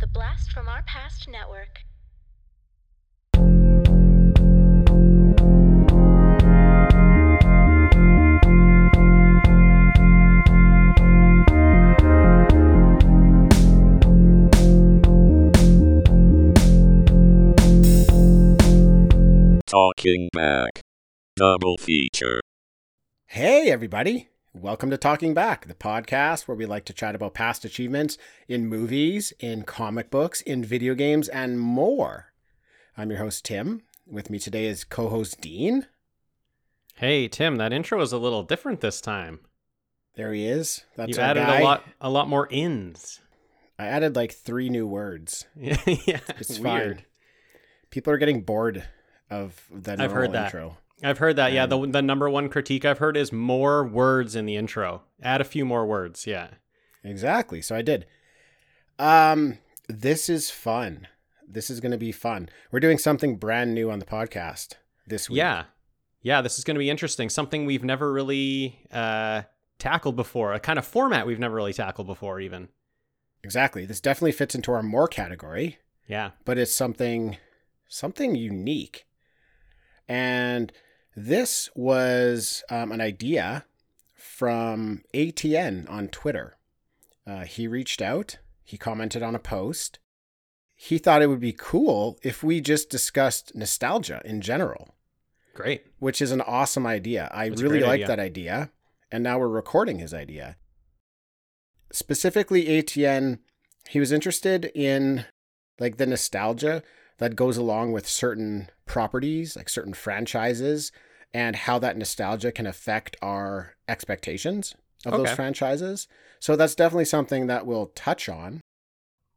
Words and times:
The 0.00 0.06
Blast 0.06 0.50
from 0.50 0.66
Our 0.66 0.82
Past 0.84 1.28
Network. 1.28 1.80
Talking 19.66 20.30
Back. 20.32 20.80
Double 21.36 21.76
feature. 21.76 22.40
Hey, 23.26 23.70
everybody. 23.70 24.30
Welcome 24.52 24.90
to 24.90 24.96
Talking 24.96 25.32
Back, 25.32 25.66
the 25.68 25.74
podcast 25.74 26.48
where 26.48 26.56
we 26.56 26.66
like 26.66 26.84
to 26.86 26.92
chat 26.92 27.14
about 27.14 27.34
past 27.34 27.64
achievements 27.64 28.18
in 28.48 28.66
movies, 28.66 29.32
in 29.38 29.62
comic 29.62 30.10
books, 30.10 30.40
in 30.40 30.64
video 30.64 30.94
games, 30.94 31.28
and 31.28 31.60
more. 31.60 32.32
I'm 32.96 33.10
your 33.10 33.20
host, 33.20 33.44
Tim. 33.44 33.82
With 34.06 34.28
me 34.28 34.38
today 34.40 34.66
is 34.66 34.82
co 34.82 35.08
host 35.08 35.40
Dean. 35.40 35.86
Hey 36.96 37.28
Tim, 37.28 37.56
that 37.56 37.72
intro 37.72 38.00
is 38.02 38.12
a 38.12 38.18
little 38.18 38.42
different 38.42 38.80
this 38.80 39.00
time. 39.00 39.40
There 40.16 40.32
he 40.32 40.46
is. 40.46 40.84
That's 40.96 41.16
you 41.16 41.22
added 41.22 41.46
guy. 41.46 41.60
a 41.60 41.64
lot, 41.64 41.84
a 42.00 42.10
lot 42.10 42.28
more 42.28 42.48
ins. 42.50 43.20
I 43.78 43.86
added 43.86 44.16
like 44.16 44.32
three 44.32 44.68
new 44.68 44.86
words. 44.86 45.46
yeah, 45.56 45.76
It's 45.86 46.58
weird. 46.58 46.96
fine. 46.96 47.04
People 47.90 48.12
are 48.12 48.18
getting 48.18 48.42
bored 48.42 48.84
of 49.30 49.64
the 49.70 49.92
normal 49.96 50.04
I've 50.04 50.12
heard 50.12 50.32
that. 50.32 50.46
intro. 50.46 50.76
I've 51.02 51.18
heard 51.18 51.36
that. 51.36 51.52
Yeah, 51.52 51.64
Um, 51.64 51.70
the 51.70 51.86
the 51.86 52.02
number 52.02 52.28
one 52.28 52.48
critique 52.48 52.84
I've 52.84 52.98
heard 52.98 53.16
is 53.16 53.32
more 53.32 53.86
words 53.86 54.36
in 54.36 54.44
the 54.46 54.56
intro. 54.56 55.02
Add 55.22 55.40
a 55.40 55.44
few 55.44 55.64
more 55.64 55.86
words. 55.86 56.26
Yeah. 56.26 56.48
Exactly. 57.02 57.62
So 57.62 57.74
I 57.74 57.82
did. 57.82 58.06
Um, 58.98 59.58
this 59.88 60.28
is 60.28 60.50
fun. 60.50 61.08
This 61.48 61.70
is 61.70 61.80
going 61.80 61.92
to 61.92 61.98
be 61.98 62.12
fun. 62.12 62.48
We're 62.70 62.80
doing 62.80 62.98
something 62.98 63.36
brand 63.36 63.74
new 63.74 63.90
on 63.90 63.98
the 63.98 64.04
podcast 64.06 64.74
this 65.06 65.28
week. 65.30 65.38
Yeah. 65.38 65.64
Yeah, 66.22 66.42
this 66.42 66.58
is 66.58 66.64
going 66.64 66.74
to 66.74 66.78
be 66.80 66.90
interesting. 66.90 67.30
Something 67.30 67.64
we've 67.64 67.82
never 67.82 68.12
really 68.12 68.78
uh, 68.92 69.42
tackled 69.78 70.16
before. 70.16 70.52
A 70.52 70.60
kind 70.60 70.78
of 70.78 70.84
format 70.86 71.26
we've 71.26 71.38
never 71.38 71.54
really 71.54 71.72
tackled 71.72 72.06
before, 72.06 72.40
even. 72.40 72.68
Exactly. 73.42 73.86
This 73.86 74.02
definitely 74.02 74.32
fits 74.32 74.54
into 74.54 74.70
our 74.70 74.82
more 74.82 75.08
category, 75.08 75.78
Yeah. 76.06 76.32
but 76.44 76.58
it's 76.58 76.74
something 76.74 77.38
something 77.88 78.34
unique. 78.34 79.06
And 80.06 80.72
this 81.26 81.68
was 81.74 82.64
um, 82.70 82.92
an 82.92 83.00
idea 83.00 83.64
from 84.14 85.02
ATN 85.14 85.88
on 85.90 86.08
Twitter. 86.08 86.56
Uh, 87.26 87.44
he 87.44 87.66
reached 87.66 88.00
out. 88.00 88.38
He 88.64 88.78
commented 88.78 89.22
on 89.22 89.34
a 89.34 89.40
post. 89.40 89.98
He 90.74 90.98
thought 90.98 91.22
it 91.22 91.26
would 91.26 91.40
be 91.40 91.54
cool 91.56 92.18
if 92.22 92.42
we 92.42 92.60
just 92.60 92.88
discussed 92.88 93.54
nostalgia 93.54 94.22
in 94.24 94.40
general. 94.40 94.94
Great. 95.52 95.84
which 95.98 96.22
is 96.22 96.32
an 96.32 96.40
awesome 96.40 96.86
idea. 96.86 97.28
I 97.34 97.46
a 97.46 97.50
really 97.50 97.80
like 97.80 98.06
that 98.06 98.20
idea. 98.20 98.70
And 99.12 99.22
now 99.22 99.38
we're 99.38 99.48
recording 99.48 99.98
his 99.98 100.14
idea. 100.14 100.56
Specifically, 101.92 102.66
ATN, 102.66 103.40
he 103.88 104.00
was 104.00 104.12
interested 104.12 104.70
in 104.74 105.26
like 105.78 105.96
the 105.96 106.06
nostalgia 106.06 106.82
that 107.18 107.36
goes 107.36 107.56
along 107.56 107.92
with 107.92 108.08
certain 108.08 108.70
properties, 108.86 109.56
like 109.56 109.68
certain 109.68 109.92
franchises, 109.92 110.92
and 111.32 111.54
how 111.54 111.78
that 111.78 111.96
nostalgia 111.96 112.52
can 112.52 112.66
affect 112.66 113.16
our 113.22 113.74
expectations 113.88 114.74
of 115.06 115.12
those 115.12 115.30
franchises. 115.32 116.08
So 116.40 116.56
that's 116.56 116.74
definitely 116.74 117.04
something 117.04 117.46
that 117.46 117.66
we'll 117.66 117.86
touch 117.94 118.28
on. 118.28 118.60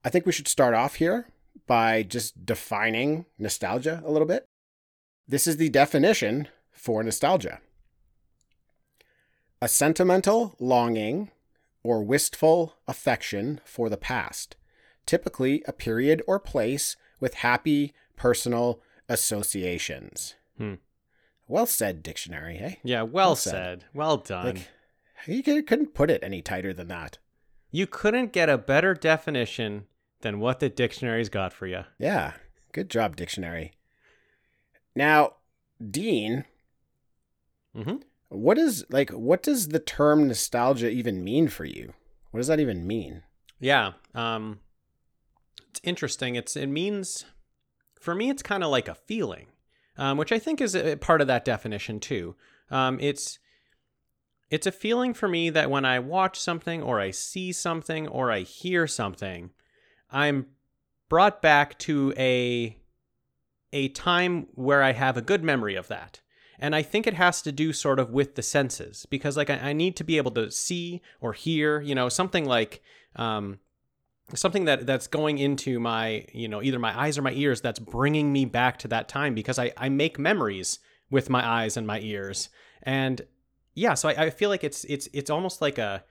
I 0.03 0.09
think 0.09 0.25
we 0.25 0.31
should 0.31 0.47
start 0.47 0.73
off 0.73 0.95
here 0.95 1.27
by 1.67 2.03
just 2.03 2.45
defining 2.45 3.25
nostalgia 3.37 4.01
a 4.05 4.11
little 4.11 4.27
bit. 4.27 4.45
This 5.27 5.47
is 5.47 5.57
the 5.57 5.69
definition 5.69 6.47
for 6.71 7.03
nostalgia 7.03 7.59
a 9.61 9.67
sentimental 9.69 10.55
longing 10.59 11.31
or 11.83 12.03
wistful 12.03 12.75
affection 12.85 13.61
for 13.63 13.87
the 13.87 13.95
past, 13.95 14.57
typically 15.05 15.63
a 15.65 15.71
period 15.71 16.21
or 16.27 16.37
place 16.37 16.97
with 17.21 17.35
happy 17.35 17.93
personal 18.17 18.81
associations. 19.07 20.35
Hmm. 20.57 20.73
Well 21.47 21.65
said, 21.65 22.01
dictionary, 22.03 22.57
hey? 22.57 22.79
Yeah, 22.83 23.01
well, 23.03 23.11
Well 23.29 23.35
said. 23.35 23.51
said. 23.51 23.85
Well 23.93 24.17
done. 24.17 24.45
Like, 24.55 24.69
you 25.27 25.43
could- 25.43 25.67
couldn't 25.67 25.93
put 25.93 26.09
it 26.09 26.23
any 26.23 26.41
tighter 26.41 26.73
than 26.73 26.87
that. 26.89 27.17
you 27.75 27.87
couldn't 27.87 28.31
get 28.33 28.49
a 28.49 28.57
better 28.57 28.93
definition 28.93 29.87
than 30.21 30.39
what 30.39 30.59
the 30.59 30.69
dictionary's 30.69 31.29
got 31.29 31.51
for 31.51 31.65
you. 31.65 31.83
Yeah, 31.97 32.33
good 32.71 32.87
job, 32.89 33.15
dictionary. 33.15 33.73
Now, 34.95 35.37
Dean, 35.83 36.45
Mm-hmm. 37.75 37.95
what 38.29 38.57
is 38.59 38.85
like 38.91 39.09
what 39.09 39.41
does 39.41 39.69
the 39.69 39.79
term 39.79 40.27
nostalgia 40.27 40.89
even 40.89 41.23
mean 41.23 41.47
for 41.47 41.65
you? 41.65 41.93
What 42.29 42.39
does 42.39 42.47
that 42.47 42.59
even 42.59 42.85
mean? 42.85 43.23
Yeah. 43.59 43.93
Um 44.13 44.59
it's 45.69 45.81
interesting. 45.83 46.35
It's 46.35 46.55
it 46.55 46.67
means 46.67 47.25
for 47.99 48.13
me 48.13 48.29
it's 48.29 48.43
kind 48.43 48.63
of 48.63 48.69
like 48.69 48.87
a 48.87 48.93
feeling. 48.93 49.47
Um, 49.95 50.17
which 50.17 50.31
I 50.31 50.39
think 50.39 50.59
is 50.59 50.75
part 51.01 51.21
of 51.21 51.27
that 51.27 51.45
definition 51.45 51.99
too. 51.99 52.35
Um, 52.71 52.97
it's 52.99 53.37
it's 54.49 54.67
a 54.67 54.71
feeling 54.71 55.13
for 55.13 55.27
me 55.27 55.49
that 55.49 55.69
when 55.69 55.85
I 55.85 55.99
watch 55.99 56.39
something 56.39 56.81
or 56.81 56.99
I 56.99 57.11
see 57.11 57.51
something 57.51 58.07
or 58.07 58.31
I 58.31 58.41
hear 58.41 58.87
something, 58.87 59.51
I'm 60.11 60.47
brought 61.09 61.41
back 61.41 61.77
to 61.79 62.13
a 62.17 62.77
a 63.71 63.89
time 63.89 64.47
where 64.53 64.83
I 64.83 64.93
have 64.93 65.17
a 65.17 65.21
good 65.21 65.43
memory 65.43 65.75
of 65.75 65.87
that. 65.87 66.21
And 66.59 66.75
I 66.75 66.83
think 66.83 67.07
it 67.07 67.15
has 67.15 67.41
to 67.41 67.51
do 67.51 67.73
sort 67.73 67.99
of 67.99 68.11
with 68.11 68.35
the 68.35 68.43
senses 68.43 69.05
because 69.09 69.35
like 69.35 69.49
I, 69.49 69.55
I 69.55 69.73
need 69.73 69.95
to 69.97 70.03
be 70.03 70.17
able 70.17 70.31
to 70.31 70.51
see 70.51 71.01
or 71.19 71.33
hear, 71.33 71.81
you 71.81 71.95
know, 71.95 72.07
something 72.07 72.45
like 72.45 72.81
um, 73.15 73.59
something 74.35 74.65
that 74.65 74.85
that's 74.85 75.07
going 75.07 75.37
into 75.37 75.79
my, 75.79 76.25
you 76.33 76.47
know, 76.47 76.61
either 76.61 76.79
my 76.79 76.97
eyes 76.97 77.17
or 77.17 77.21
my 77.21 77.33
ears 77.33 77.61
that's 77.61 77.79
bringing 77.79 78.31
me 78.31 78.45
back 78.45 78.79
to 78.79 78.87
that 78.89 79.07
time 79.07 79.35
because 79.35 79.59
I, 79.59 79.71
I 79.77 79.89
make 79.89 80.17
memories 80.17 80.79
with 81.09 81.29
my 81.29 81.45
eyes 81.45 81.77
and 81.77 81.85
my 81.85 81.99
ears. 81.99 82.49
And 82.81 83.21
yeah, 83.75 83.93
so 83.93 84.09
I, 84.09 84.25
I 84.25 84.29
feel 84.29 84.49
like 84.49 84.63
it's 84.63 84.83
it's 84.85 85.07
it's 85.13 85.29
almost 85.29 85.61
like 85.61 85.77
a 85.77 86.03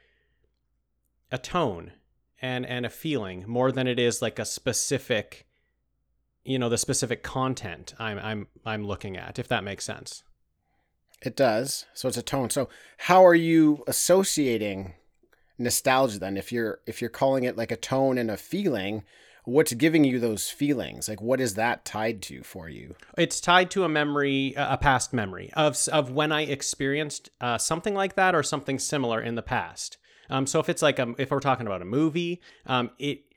a 1.30 1.38
tone 1.38 1.92
and 2.40 2.66
and 2.66 2.84
a 2.84 2.90
feeling 2.90 3.44
more 3.46 3.72
than 3.72 3.86
it 3.86 3.98
is 3.98 4.20
like 4.20 4.38
a 4.38 4.44
specific 4.44 5.46
you 6.44 6.58
know 6.58 6.68
the 6.68 6.78
specific 6.78 7.22
content 7.22 7.94
I'm 7.98 8.18
I'm 8.18 8.46
I'm 8.66 8.84
looking 8.84 9.16
at 9.16 9.38
if 9.38 9.48
that 9.48 9.64
makes 9.64 9.84
sense. 9.84 10.22
It 11.24 11.36
does. 11.36 11.86
So 11.94 12.08
it's 12.08 12.16
a 12.16 12.22
tone. 12.22 12.50
So 12.50 12.68
how 12.98 13.24
are 13.24 13.34
you 13.34 13.84
associating 13.86 14.94
nostalgia 15.62 16.18
then? 16.18 16.36
If 16.36 16.52
you're 16.52 16.80
if 16.86 17.00
you're 17.00 17.10
calling 17.10 17.44
it 17.44 17.56
like 17.56 17.70
a 17.70 17.76
tone 17.76 18.18
and 18.18 18.30
a 18.30 18.36
feeling, 18.36 19.04
what's 19.44 19.72
giving 19.74 20.04
you 20.04 20.18
those 20.18 20.50
feelings? 20.50 21.08
Like 21.08 21.20
what 21.20 21.40
is 21.40 21.54
that 21.54 21.84
tied 21.84 22.22
to 22.22 22.42
for 22.42 22.68
you? 22.68 22.94
It's 23.16 23.40
tied 23.40 23.70
to 23.72 23.84
a 23.84 23.88
memory, 23.88 24.54
a 24.56 24.76
past 24.76 25.12
memory 25.12 25.50
of 25.54 25.76
of 25.92 26.10
when 26.10 26.32
I 26.32 26.42
experienced 26.42 27.30
uh, 27.40 27.58
something 27.58 27.94
like 27.94 28.14
that 28.16 28.34
or 28.34 28.42
something 28.42 28.78
similar 28.78 29.20
in 29.20 29.34
the 29.34 29.42
past. 29.42 29.98
Um, 30.30 30.46
so 30.46 30.60
if 30.60 30.68
it's 30.68 30.82
like 30.82 30.98
a, 30.98 31.14
if 31.18 31.30
we're 31.30 31.40
talking 31.40 31.66
about 31.66 31.82
a 31.82 31.86
movie, 31.86 32.40
um, 32.66 32.90
it 32.98 33.31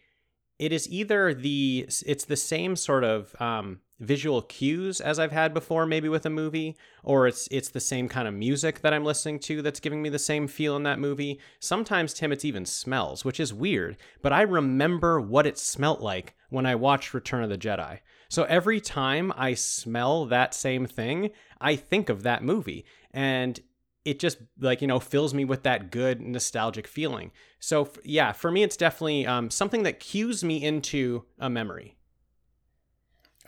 it 0.60 0.72
is 0.72 0.90
either 0.90 1.34
the 1.34 1.88
it's 2.06 2.26
the 2.26 2.36
same 2.36 2.76
sort 2.76 3.04
of 3.04 3.40
um, 3.42 3.80
visual 4.00 4.42
cues 4.42 5.02
as 5.02 5.20
I've 5.20 5.32
had 5.32 5.54
before, 5.54 5.86
maybe 5.86 6.10
with 6.10 6.26
a 6.26 6.30
movie, 6.30 6.76
or 7.04 7.28
it's 7.28 7.48
it's 7.52 7.70
the 7.70 7.80
same 7.80 8.08
kind 8.08 8.28
of 8.28 8.34
music 8.34 8.82
that 8.82 8.94
I'm 8.94 9.04
listening 9.04 9.40
to 9.40 9.62
that's 9.62 9.80
giving 9.80 10.02
me 10.02 10.10
the 10.10 10.20
same 10.20 10.48
feel 10.48 10.76
in 10.76 10.84
that 10.84 11.00
movie. 11.00 11.40
Sometimes 11.60 12.14
Tim, 12.14 12.32
it's 12.32 12.46
even 12.46 12.66
smells, 12.66 13.26
which 13.26 13.40
is 13.40 13.54
weird, 13.54 13.98
but 14.22 14.34
I 14.34 14.42
remember 14.42 15.20
what 15.20 15.46
it 15.46 15.58
smelt 15.58 16.02
like 16.02 16.36
when 16.50 16.66
I 16.66 16.76
watched 16.76 17.14
Return 17.14 17.44
of 17.44 17.50
the 17.50 17.58
Jedi. 17.58 18.00
So 18.30 18.44
every 18.44 18.82
time 18.82 19.32
I 19.36 19.54
smell 19.54 20.26
that 20.26 20.54
same 20.54 20.86
thing, 20.86 21.32
I 21.62 21.76
think 21.76 22.10
of 22.10 22.24
that 22.24 22.44
movie, 22.44 22.86
and 23.12 23.60
it 24.06 24.20
just 24.20 24.38
like 24.60 24.82
you 24.82 24.88
know 24.88 25.00
fills 25.00 25.34
me 25.34 25.44
with 25.44 25.64
that 25.64 25.92
good 25.92 26.22
nostalgic 26.22 26.88
feeling. 26.88 27.32
So 27.60 27.84
f- 27.84 27.98
yeah, 28.04 28.32
for 28.32 28.52
me, 28.52 28.64
it's 28.64 28.78
definitely 28.78 29.26
um, 29.26 29.50
something 29.50 29.84
that 29.84 30.00
cues 30.00 30.44
me 30.44 30.64
into 30.64 31.26
a 31.40 31.50
memory. 31.50 31.98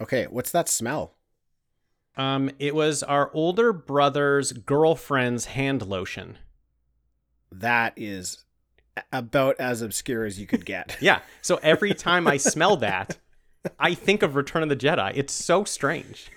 Okay, 0.01 0.25
what's 0.25 0.51
that 0.51 0.67
smell? 0.67 1.13
Um, 2.17 2.49
it 2.57 2.73
was 2.73 3.03
our 3.03 3.31
older 3.33 3.71
brother's 3.71 4.51
girlfriend's 4.51 5.45
hand 5.45 5.85
lotion. 5.85 6.39
That 7.51 7.93
is 7.95 8.43
about 9.13 9.55
as 9.59 9.83
obscure 9.83 10.25
as 10.25 10.39
you 10.39 10.47
could 10.47 10.65
get. 10.65 10.97
Yeah. 11.01 11.19
So 11.41 11.59
every 11.61 11.93
time 11.93 12.27
I 12.27 12.37
smell 12.37 12.77
that, 12.77 13.17
I 13.79 13.93
think 13.93 14.23
of 14.23 14.35
Return 14.35 14.63
of 14.63 14.69
the 14.69 14.75
Jedi. 14.75 15.11
It's 15.15 15.33
so 15.33 15.63
strange. 15.63 16.31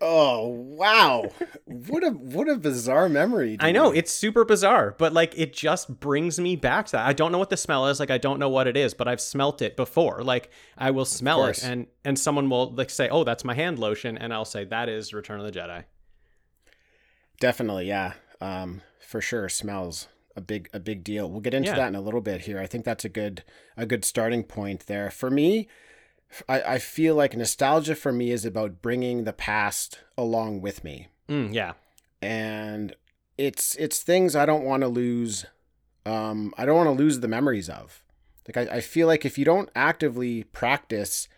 Oh 0.00 0.48
wow, 0.48 1.30
what 1.64 2.04
a 2.04 2.10
what 2.10 2.48
a 2.48 2.56
bizarre 2.56 3.08
memory. 3.08 3.56
I 3.60 3.72
know 3.72 3.90
it's 3.92 4.12
super 4.12 4.44
bizarre, 4.44 4.94
but 4.98 5.12
like 5.12 5.36
it 5.38 5.52
just 5.52 6.00
brings 6.00 6.38
me 6.38 6.56
back 6.56 6.86
to 6.86 6.92
that. 6.92 7.06
I 7.06 7.12
don't 7.12 7.32
know 7.32 7.38
what 7.38 7.50
the 7.50 7.56
smell 7.56 7.86
is, 7.88 8.00
like 8.00 8.10
I 8.10 8.18
don't 8.18 8.38
know 8.38 8.48
what 8.48 8.66
it 8.66 8.76
is, 8.76 8.94
but 8.94 9.08
I've 9.08 9.20
smelt 9.20 9.62
it 9.62 9.76
before. 9.76 10.22
Like 10.22 10.50
I 10.78 10.90
will 10.90 11.04
smell 11.04 11.44
it, 11.46 11.62
and 11.62 11.86
and 12.04 12.18
someone 12.18 12.48
will 12.50 12.72
like 12.72 12.90
say, 12.90 13.08
"Oh, 13.08 13.24
that's 13.24 13.44
my 13.44 13.54
hand 13.54 13.78
lotion," 13.78 14.16
and 14.18 14.32
I'll 14.32 14.44
say, 14.44 14.64
"That 14.64 14.88
is 14.88 15.12
Return 15.12 15.40
of 15.40 15.46
the 15.52 15.58
Jedi." 15.58 15.84
definitely 17.40 17.86
yeah, 17.86 18.14
um, 18.40 18.82
for 19.06 19.20
sure. 19.20 19.48
Smells 19.48 20.08
a 20.36 20.40
big 20.40 20.68
a 20.72 20.80
big 20.80 21.04
deal. 21.04 21.30
We'll 21.30 21.40
get 21.40 21.54
into 21.54 21.70
Yeah. 21.70 21.76
that 21.76 21.88
in 21.88 21.94
a 21.94 22.00
little 22.00 22.20
bit 22.20 22.42
here. 22.42 22.58
I 22.58 22.66
think 22.66 22.84
that's 22.84 23.04
a 23.04 23.08
good 23.08 23.42
a 23.76 23.86
good 23.86 24.04
starting 24.04 24.42
point 24.42 24.86
there 24.86 25.10
for 25.10 25.30
me. 25.30 25.68
I, 26.48 26.62
I 26.62 26.78
feel 26.78 27.14
like 27.14 27.36
nostalgia 27.36 27.94
for 27.94 28.12
me 28.12 28.30
is 28.30 28.44
about 28.44 28.82
bringing 28.82 29.24
the 29.24 29.32
past 29.32 30.00
along 30.16 30.60
with 30.60 30.84
me. 30.84 31.08
Mm, 31.28 31.52
yeah, 31.52 31.72
and 32.22 32.94
it's 33.38 33.74
it's 33.76 34.02
things 34.02 34.36
I 34.36 34.46
don't 34.46 34.64
want 34.64 34.82
to 34.82 34.88
lose. 34.88 35.46
Um, 36.04 36.54
I 36.56 36.64
don't 36.64 36.76
want 36.76 36.88
to 36.88 37.02
lose 37.02 37.20
the 37.20 37.28
memories 37.28 37.68
of. 37.68 38.02
Like 38.46 38.68
I, 38.68 38.76
I 38.76 38.80
feel 38.80 39.06
like 39.06 39.24
if 39.24 39.38
you 39.38 39.44
don't 39.44 39.70
actively 39.74 40.44
practice 40.44 41.28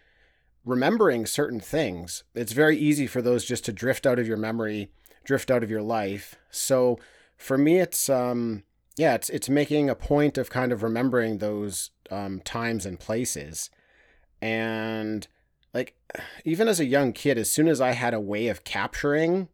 remembering 0.65 1.27
certain 1.27 1.61
things, 1.61 2.25
it's 2.35 2.53
very 2.53 2.77
easy 2.77 3.07
for 3.07 3.23
those 3.23 3.45
just 3.45 3.65
to 3.65 3.73
drift 3.73 4.07
out 4.07 4.19
of 4.19 4.29
your 4.29 4.37
memory, 4.37 4.91
drift 5.25 5.51
out 5.51 5.63
of 5.63 5.71
your 5.71 5.83
life. 5.83 6.37
So 6.51 6.99
for 7.37 7.57
me, 7.57 7.79
it's 7.79 8.09
um, 8.11 8.65
yeah, 8.97 9.15
it's 9.15 9.31
it's 9.31 9.49
making 9.49 9.89
a 9.89 9.95
point 9.95 10.37
of 10.37 10.51
kind 10.51 10.73
of 10.73 10.83
remembering 10.83 11.39
those 11.39 11.91
um, 12.11 12.41
times 12.41 12.85
and 12.85 12.99
places, 12.99 13.71
and 14.41 15.27
like 15.75 15.95
even 16.45 16.69
as 16.69 16.81
a 16.81 16.85
young 16.87 17.13
kid, 17.13 17.39
as 17.39 17.51
soon 17.51 17.69
as 17.69 17.81
I 17.81 17.93
had 17.93 18.15
a 18.15 18.21
way 18.21 18.49
of 18.49 18.65
capturing 18.65 19.49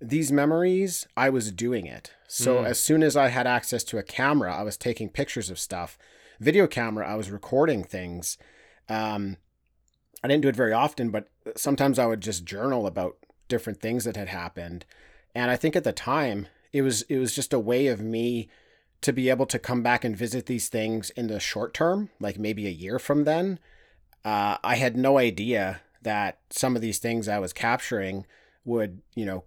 these 0.00 0.30
memories, 0.30 1.06
I 1.16 1.30
was 1.30 1.50
doing 1.50 1.86
it. 1.86 2.12
So 2.28 2.56
Mm. 2.58 2.66
as 2.66 2.78
soon 2.78 3.02
as 3.02 3.16
I 3.16 3.28
had 3.28 3.46
access 3.46 3.82
to 3.84 3.98
a 3.98 4.02
camera, 4.02 4.54
I 4.54 4.62
was 4.62 4.76
taking 4.76 5.08
pictures 5.08 5.48
of 5.50 5.58
stuff. 5.58 5.98
Video 6.38 6.66
camera, 6.66 7.08
I 7.10 7.14
was 7.14 7.30
recording 7.30 7.82
things. 7.82 8.36
Um, 8.88 9.38
I 10.22 10.28
didn't 10.28 10.42
do 10.42 10.48
it 10.48 10.56
very 10.56 10.72
often, 10.72 11.10
but 11.10 11.28
sometimes 11.56 11.98
I 11.98 12.06
would 12.06 12.20
just 12.20 12.44
journal 12.44 12.86
about 12.86 13.16
different 13.48 13.80
things 13.80 14.04
that 14.04 14.16
had 14.16 14.28
happened. 14.28 14.84
And 15.34 15.50
I 15.50 15.56
think 15.56 15.76
at 15.76 15.84
the 15.84 15.92
time, 15.92 16.46
it 16.72 16.82
was 16.82 17.02
it 17.02 17.18
was 17.18 17.34
just 17.34 17.52
a 17.54 17.58
way 17.58 17.86
of 17.86 18.00
me 18.00 18.48
to 19.02 19.12
be 19.12 19.30
able 19.30 19.46
to 19.46 19.58
come 19.58 19.82
back 19.82 20.04
and 20.04 20.16
visit 20.16 20.46
these 20.46 20.68
things 20.68 21.10
in 21.10 21.26
the 21.28 21.40
short 21.40 21.72
term, 21.74 22.10
like 22.20 22.38
maybe 22.38 22.66
a 22.66 22.70
year 22.70 22.98
from 22.98 23.24
then. 23.24 23.58
Uh, 24.26 24.58
I 24.64 24.74
had 24.74 24.96
no 24.96 25.18
idea 25.18 25.82
that 26.02 26.40
some 26.50 26.74
of 26.74 26.82
these 26.82 26.98
things 26.98 27.28
I 27.28 27.38
was 27.38 27.52
capturing 27.52 28.26
would, 28.64 29.00
you 29.14 29.24
know, 29.24 29.44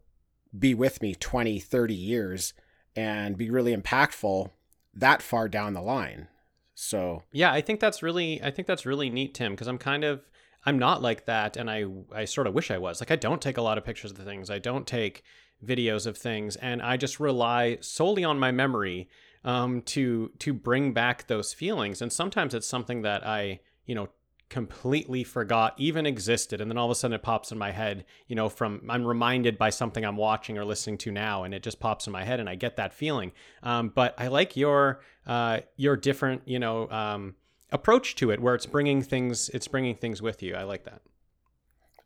be 0.58 0.74
with 0.74 1.02
me 1.02 1.16
20, 1.16 1.60
30 1.60 1.94
years 1.94 2.54
and 2.96 3.36
be 3.36 3.50
really 3.50 3.76
impactful 3.76 4.52
that 4.94 5.22
far 5.22 5.50
down 5.50 5.74
the 5.74 5.82
line. 5.82 6.30
So, 6.76 7.24
yeah. 7.34 7.52
I 7.52 7.60
think 7.60 7.82
that's 7.82 8.02
really, 8.02 8.42
I 8.42 8.52
think 8.52 8.70
that's 8.70 8.86
really 8.86 9.10
neat, 9.10 9.34
Tim, 9.34 9.52
because 9.52 9.68
I'm 9.68 9.78
kind 9.78 10.06
of, 10.06 10.22
I'm 10.66 10.80
not 10.80 11.02
like 11.02 11.26
that, 11.26 11.58
and 11.58 11.70
I, 11.70 11.84
I 12.16 12.24
sort 12.24 12.48
of 12.48 12.54
wish 12.54 12.72
I 12.72 12.78
was. 12.78 13.02
Like, 13.02 13.12
I 13.12 13.18
don't 13.18 13.42
take 13.42 13.58
a 13.58 13.62
lot 13.62 13.78
of 13.78 13.84
pictures 13.84 14.12
of 14.12 14.18
the 14.18 14.24
things. 14.24 14.50
I 14.50 14.60
don't 14.60 14.88
take 14.88 15.24
videos 15.62 16.08
of 16.08 16.18
things, 16.18 16.56
and 16.56 16.82
I 16.82 16.96
just 16.96 17.20
rely 17.20 17.80
solely 17.82 18.24
on 18.24 18.40
my 18.40 18.52
memory 18.52 19.10
um, 19.44 19.82
to 19.84 20.32
to 20.40 20.54
bring 20.54 20.94
back 20.94 21.28
those 21.28 21.54
feelings. 21.54 22.02
And 22.02 22.12
sometimes 22.12 22.54
it's 22.54 22.68
something 22.68 23.02
that 23.04 23.26
I, 23.26 23.62
you 23.86 23.96
know, 23.96 24.10
completely 24.50 25.24
forgot 25.24 25.74
even 25.78 26.06
existed 26.06 26.60
and 26.60 26.72
then 26.72 26.78
all 26.78 26.86
of 26.86 26.92
a 26.92 26.96
sudden 26.96 27.14
it 27.14 27.22
pops 27.22 27.52
in 27.52 27.58
my 27.58 27.72
head 27.72 28.04
you 28.28 28.36
know 28.36 28.50
from 28.50 28.82
i'm 28.90 29.06
reminded 29.06 29.58
by 29.58 29.70
something 29.70 30.04
i'm 30.04 30.18
watching 30.18 30.58
or 30.58 30.66
listening 30.66 30.98
to 30.98 31.12
now 31.12 31.44
and 31.44 31.54
it 31.54 31.62
just 31.62 31.80
pops 31.80 32.08
in 32.08 32.14
my 32.14 32.24
head 32.24 32.40
and 32.40 32.50
i 32.50 32.56
get 32.56 32.76
that 32.76 32.92
feeling 32.94 33.32
um, 33.62 33.90
but 33.90 34.16
i 34.18 34.28
like 34.28 34.58
your 34.58 35.02
uh, 35.28 35.60
your 35.76 35.96
different 35.96 36.42
you 36.46 36.58
know 36.58 36.90
um, 36.90 37.36
approach 37.72 38.16
to 38.16 38.32
it 38.32 38.40
where 38.40 38.56
it's 38.56 38.66
bringing 38.66 39.04
things 39.04 39.50
it's 39.50 39.68
bringing 39.68 39.96
things 39.96 40.22
with 40.22 40.42
you 40.42 40.56
i 40.56 40.64
like 40.64 40.84
that 40.84 41.02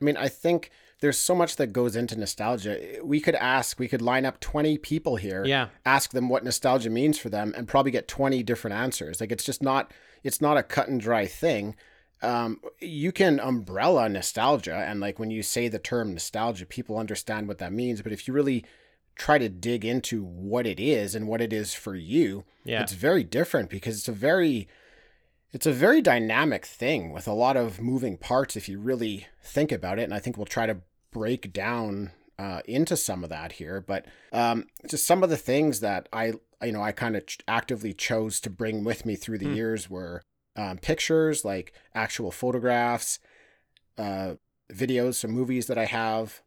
I 0.04 0.06
mean, 0.06 0.18
I 0.18 0.28
think 0.28 0.70
there's 1.00 1.18
so 1.18 1.34
much 1.34 1.56
that 1.56 1.68
goes 1.68 1.96
into 1.96 2.20
nostalgia. 2.20 3.00
We 3.04 3.22
could 3.22 3.36
ask, 3.36 3.80
we 3.80 3.88
could 3.88 4.02
line 4.02 4.26
up 4.26 4.42
20 4.42 4.78
people 4.80 5.16
here, 5.16 5.46
yeah 5.46 5.70
ask 5.86 6.12
them 6.12 6.28
what 6.28 6.44
nostalgia 6.44 6.90
means 6.90 7.18
for 7.18 7.30
them, 7.30 7.54
and 7.56 7.70
probably 7.70 7.92
get 7.92 8.10
20 8.10 8.44
different 8.44 8.76
answers. 8.76 9.22
Like, 9.22 9.32
it's 9.32 9.46
just 9.46 9.62
not, 9.62 9.92
it's 10.22 10.42
not 10.42 10.58
a 10.58 10.64
cut 10.64 10.90
and 10.90 11.00
dry 11.00 11.26
thing. 11.26 11.76
Um, 12.24 12.60
you 12.80 13.12
can 13.12 13.40
umbrella 13.40 14.08
nostalgia, 14.10 14.76
and 14.76 15.00
like 15.00 15.20
when 15.20 15.30
you 15.32 15.44
say 15.44 15.68
the 15.68 15.80
term 15.80 16.14
nostalgia, 16.14 16.66
people 16.66 16.98
understand 16.98 17.48
what 17.48 17.58
that 17.58 17.74
means. 17.74 18.02
But 18.02 18.12
if 18.14 18.28
you 18.28 18.34
really 18.34 18.64
try 19.16 19.38
to 19.38 19.50
dig 19.50 19.86
into 19.86 20.24
what 20.24 20.66
it 20.66 20.80
is 20.80 21.14
and 21.16 21.28
what 21.28 21.42
it 21.42 21.54
is 21.54 21.74
for 21.74 21.96
you, 21.96 22.46
yeah 22.66 22.82
it's 22.82 22.94
very 22.94 23.24
different 23.24 23.70
because 23.70 23.98
it's 24.00 24.08
a 24.08 24.12
very 24.14 24.68
it's 25.52 25.68
a 25.68 25.72
very 25.72 26.02
dynamic 26.02 26.66
thing 26.66 27.12
with 27.12 27.28
a 27.28 27.34
lot 27.34 27.56
of 27.58 27.80
moving 27.80 28.18
parts 28.18 28.56
if 28.56 28.68
you 28.68 28.80
really 28.80 29.28
think 29.44 29.72
about 29.72 30.00
it 30.00 30.04
and 30.04 30.14
i 30.16 30.20
think 30.20 30.36
we'll 30.38 30.46
try 30.48 30.66
to 30.66 30.78
break 31.12 31.54
down 31.54 32.10
uh, 32.40 32.62
into 32.66 32.96
some 32.98 33.24
of 33.24 33.30
that 33.30 33.52
here 33.54 33.80
but 33.86 34.06
um, 34.32 34.66
just 34.90 35.06
some 35.06 35.22
of 35.22 35.30
the 35.30 35.38
things 35.38 35.80
that 35.82 36.10
i 36.12 36.34
you 36.64 36.72
know 36.72 36.82
i 36.82 36.92
kind 36.92 37.16
of 37.16 37.24
ch- 37.28 37.38
actively 37.48 37.94
chose 37.94 38.40
to 38.40 38.50
bring 38.50 38.84
with 38.84 39.06
me 39.06 39.16
through 39.16 39.38
the 39.38 39.46
Hmm. 39.46 39.54
years 39.56 39.90
were 39.90 40.24
um, 40.56 40.78
pictures 40.78 41.44
like 41.44 41.74
actual 41.96 42.32
photographs 42.32 43.20
uh, 43.98 44.34
videos 44.72 45.16
some 45.16 45.32
movies 45.32 45.68
that 45.68 45.78
i 45.78 45.86
have 45.86 46.42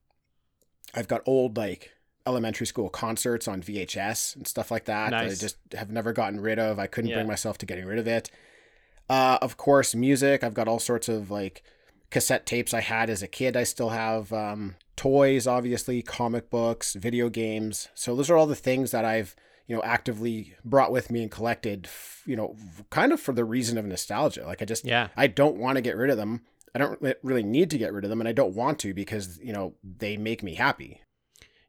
i've 0.94 1.08
got 1.08 1.22
old 1.26 1.56
like 1.56 1.92
elementary 2.26 2.66
school 2.66 2.88
concerts 2.88 3.46
on 3.46 3.62
vhs 3.62 4.34
and 4.34 4.46
stuff 4.48 4.70
like 4.70 4.84
that 4.86 5.10
that 5.10 5.20
i 5.20 5.28
just 5.40 5.56
have 5.74 5.90
never 5.90 6.12
gotten 6.12 6.40
rid 6.40 6.58
of 6.58 6.78
i 6.78 6.86
couldn't 6.86 7.10
Yeah. 7.10 7.16
bring 7.18 7.28
myself 7.28 7.58
to 7.58 7.66
getting 7.66 7.84
rid 7.86 7.98
of 7.98 8.06
it 8.06 8.30
uh, 9.08 9.38
of 9.40 9.56
course, 9.56 9.94
music. 9.94 10.42
I've 10.42 10.52
got 10.52 10.66
all 10.66 10.80
sorts 10.80 11.08
of 11.08 11.30
like 11.30 11.62
cassette 12.10 12.44
tapes 12.44 12.74
I 12.74 12.80
had 12.80 13.08
as 13.08 13.22
a 13.22 13.28
kid. 13.28 13.56
I 13.56 13.62
still 13.62 13.90
have 13.90 14.32
um, 14.32 14.74
toys, 14.96 15.46
obviously, 15.46 16.02
comic 16.02 16.50
books, 16.50 16.94
video 16.94 17.28
games. 17.28 17.86
So 17.94 18.16
those 18.16 18.28
are 18.30 18.36
all 18.36 18.48
the 18.48 18.56
things 18.56 18.90
that 18.90 19.04
I've 19.04 19.36
you 19.66 19.76
know 19.76 19.82
actively 19.82 20.54
brought 20.64 20.92
with 20.92 21.10
me 21.10 21.22
and 21.22 21.30
collected. 21.30 21.86
f- 21.86 22.22
You 22.26 22.36
know, 22.36 22.56
kind 22.90 23.12
of 23.12 23.20
for 23.20 23.32
the 23.32 23.44
reason 23.44 23.78
of 23.78 23.84
nostalgia. 23.84 24.44
Like 24.46 24.62
I 24.62 24.64
just 24.64 24.84
yeah 24.84 25.08
I 25.16 25.26
don't 25.26 25.56
want 25.58 25.76
to 25.76 25.82
get 25.82 25.96
rid 25.96 26.10
of 26.10 26.16
them. 26.16 26.42
I 26.74 26.78
don't 26.78 27.00
re- 27.00 27.14
really 27.22 27.42
need 27.42 27.70
to 27.70 27.78
get 27.78 27.92
rid 27.92 28.04
of 28.04 28.10
them, 28.10 28.20
and 28.20 28.28
I 28.28 28.32
don't 28.32 28.54
want 28.54 28.78
to 28.80 28.92
because 28.94 29.38
you 29.42 29.52
know 29.52 29.74
they 29.82 30.16
make 30.16 30.42
me 30.42 30.54
happy. 30.54 31.00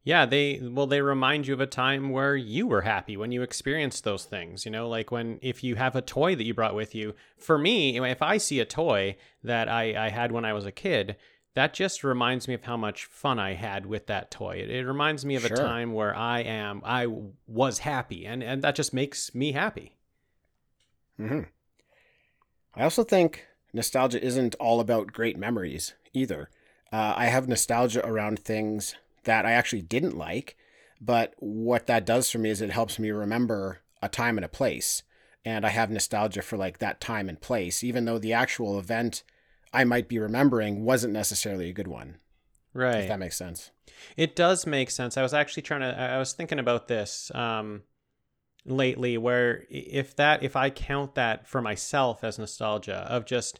Yeah, 0.03 0.25
they 0.25 0.61
well 0.63 0.87
they 0.87 1.01
remind 1.01 1.47
you 1.47 1.53
of 1.53 1.59
a 1.59 1.67
time 1.67 2.11
where 2.11 2.35
you 2.35 2.65
were 2.65 2.81
happy 2.83 3.17
when 3.17 3.33
you 3.33 3.41
experienced 3.41 4.03
those 4.05 4.23
things, 4.23 4.63
you 4.65 4.71
know, 4.71 4.87
like 4.87 5.11
when 5.11 5.37
if 5.41 5.63
you 5.65 5.75
have 5.75 5.95
a 5.97 6.01
toy 6.01 6.33
that 6.35 6.45
you 6.45 6.53
brought 6.53 6.75
with 6.75 6.95
you. 6.95 7.13
For 7.37 7.57
me, 7.57 7.99
if 7.99 8.21
I 8.21 8.37
see 8.37 8.59
a 8.61 8.65
toy 8.65 9.17
that 9.43 9.67
I 9.67 10.05
I 10.05 10.09
had 10.09 10.31
when 10.31 10.45
I 10.45 10.53
was 10.53 10.65
a 10.65 10.71
kid, 10.71 11.17
that 11.57 11.73
just 11.73 12.03
reminds 12.03 12.47
me 12.47 12.53
of 12.53 12.61
how 12.61 12.77
much 12.77 13.05
fun 13.05 13.39
I 13.39 13.55
had 13.55 13.87
with 13.87 14.05
that 14.05 14.29
toy. 14.29 14.57
It, 14.57 14.69
it 14.69 14.85
reminds 14.85 15.25
me 15.25 15.35
of 15.35 15.43
a 15.43 15.49
time 15.49 15.91
where 15.91 16.15
I 16.15 16.41
am 16.41 16.83
I 16.85 17.07
was 17.47 17.79
happy 17.79 18.27
and 18.27 18.43
and 18.43 18.61
that 18.61 18.75
just 18.75 18.93
makes 18.93 19.33
me 19.33 19.53
happy. 19.53 19.95
hmm 21.17 21.41
I 22.75 22.83
also 22.83 23.03
think 23.03 23.47
nostalgia 23.73 24.23
isn't 24.23 24.53
all 24.59 24.79
about 24.79 25.11
great 25.13 25.35
memories 25.35 25.95
either. 26.13 26.51
Uh, 26.93 27.15
I 27.17 27.25
have 27.25 27.47
nostalgia 27.47 28.05
around 28.05 28.37
things 28.37 28.93
that 29.23 29.43
I 29.43 29.53
actually 29.53 29.81
didn't 29.81 30.15
like, 30.15 30.57
but 31.01 31.33
what 31.39 31.87
that 31.87 32.05
does 32.05 32.29
for 32.29 32.37
me 32.37 32.51
is 32.51 32.61
it 32.61 32.69
helps 32.69 32.99
me 32.99 33.09
remember 33.09 33.79
a 33.99 34.09
time 34.09 34.37
and 34.37 34.45
a 34.45 34.49
place. 34.49 35.01
And 35.43 35.65
I 35.65 35.69
have 35.69 35.89
nostalgia 35.89 36.43
for 36.43 36.55
like 36.55 36.77
that 36.77 37.01
time 37.01 37.27
and 37.27 37.41
place, 37.41 37.83
even 37.83 38.05
though 38.05 38.19
the 38.19 38.33
actual 38.33 38.77
event 38.77 39.23
I 39.73 39.83
might 39.83 40.07
be 40.07 40.19
remembering 40.19 40.85
wasn't 40.85 41.13
necessarily 41.13 41.69
a 41.69 41.73
good 41.73 41.87
one. 41.87 42.15
Right. 42.73 43.01
If 43.01 43.07
that 43.07 43.19
makes 43.19 43.37
sense. 43.37 43.71
It 44.15 44.35
does 44.35 44.67
make 44.67 44.91
sense. 44.91 45.17
I 45.17 45.23
was 45.23 45.33
actually 45.33 45.63
trying 45.63 45.81
to. 45.81 45.99
I 45.99 46.19
was 46.19 46.33
thinking 46.33 46.59
about 46.59 46.87
this 46.87 47.31
um, 47.33 47.83
lately, 48.65 49.17
where 49.17 49.65
if 49.69 50.15
that, 50.17 50.43
if 50.43 50.55
I 50.55 50.69
count 50.69 51.15
that 51.15 51.47
for 51.47 51.61
myself 51.61 52.23
as 52.23 52.37
nostalgia 52.37 53.07
of 53.09 53.25
just, 53.25 53.59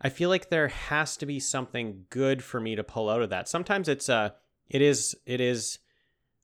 I 0.00 0.08
feel 0.08 0.28
like 0.28 0.48
there 0.48 0.68
has 0.68 1.16
to 1.18 1.26
be 1.26 1.40
something 1.40 2.04
good 2.10 2.42
for 2.42 2.60
me 2.60 2.76
to 2.76 2.84
pull 2.84 3.10
out 3.10 3.22
of 3.22 3.30
that. 3.30 3.48
Sometimes 3.48 3.88
it's 3.88 4.08
uh 4.08 4.30
it 4.68 4.80
is, 4.82 5.16
it 5.26 5.40
is. 5.40 5.78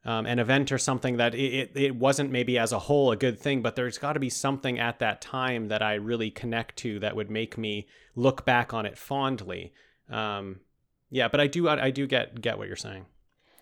Um, 0.08 0.24
an 0.24 0.38
event 0.38 0.72
or 0.72 0.78
something 0.78 1.18
that 1.18 1.34
it, 1.34 1.52
it, 1.54 1.70
it 1.74 1.96
wasn't 1.96 2.30
maybe 2.30 2.58
as 2.58 2.72
a 2.72 2.78
whole 2.78 3.12
a 3.12 3.16
good 3.16 3.38
thing, 3.38 3.60
but 3.60 3.76
there's 3.76 3.98
got 3.98 4.14
to 4.14 4.20
be 4.20 4.30
something 4.30 4.78
at 4.78 5.00
that 5.00 5.20
time 5.20 5.68
that 5.68 5.82
I 5.82 5.94
really 5.94 6.30
connect 6.30 6.76
to 6.78 6.98
that 7.00 7.14
would 7.14 7.30
make 7.30 7.58
me 7.58 7.86
look 8.16 8.46
back 8.46 8.72
on 8.72 8.86
it 8.86 8.96
fondly. 8.96 9.74
Um, 10.08 10.60
yeah, 11.10 11.28
but 11.28 11.40
I 11.40 11.46
do 11.46 11.68
I, 11.68 11.84
I 11.86 11.90
do 11.90 12.06
get 12.06 12.40
get 12.40 12.56
what 12.56 12.68
you're 12.68 12.76
saying. 12.76 13.04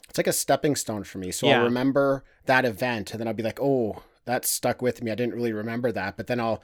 It's 0.08 0.18
like 0.18 0.28
a 0.28 0.32
stepping 0.32 0.76
stone 0.76 1.02
for 1.02 1.18
me. 1.18 1.32
So 1.32 1.48
Yeah. 1.48 1.58
I'll 1.58 1.64
remember 1.64 2.22
that 2.44 2.64
event 2.64 3.10
and 3.10 3.18
then 3.18 3.26
I'll 3.26 3.34
be 3.34 3.42
like, 3.42 3.60
oh, 3.60 4.04
that 4.24 4.44
stuck 4.44 4.80
with 4.80 5.02
me. 5.02 5.10
I 5.10 5.16
didn't 5.16 5.34
really 5.34 5.52
remember 5.52 5.90
that. 5.90 6.16
But 6.16 6.28
then 6.28 6.38
I'll 6.38 6.62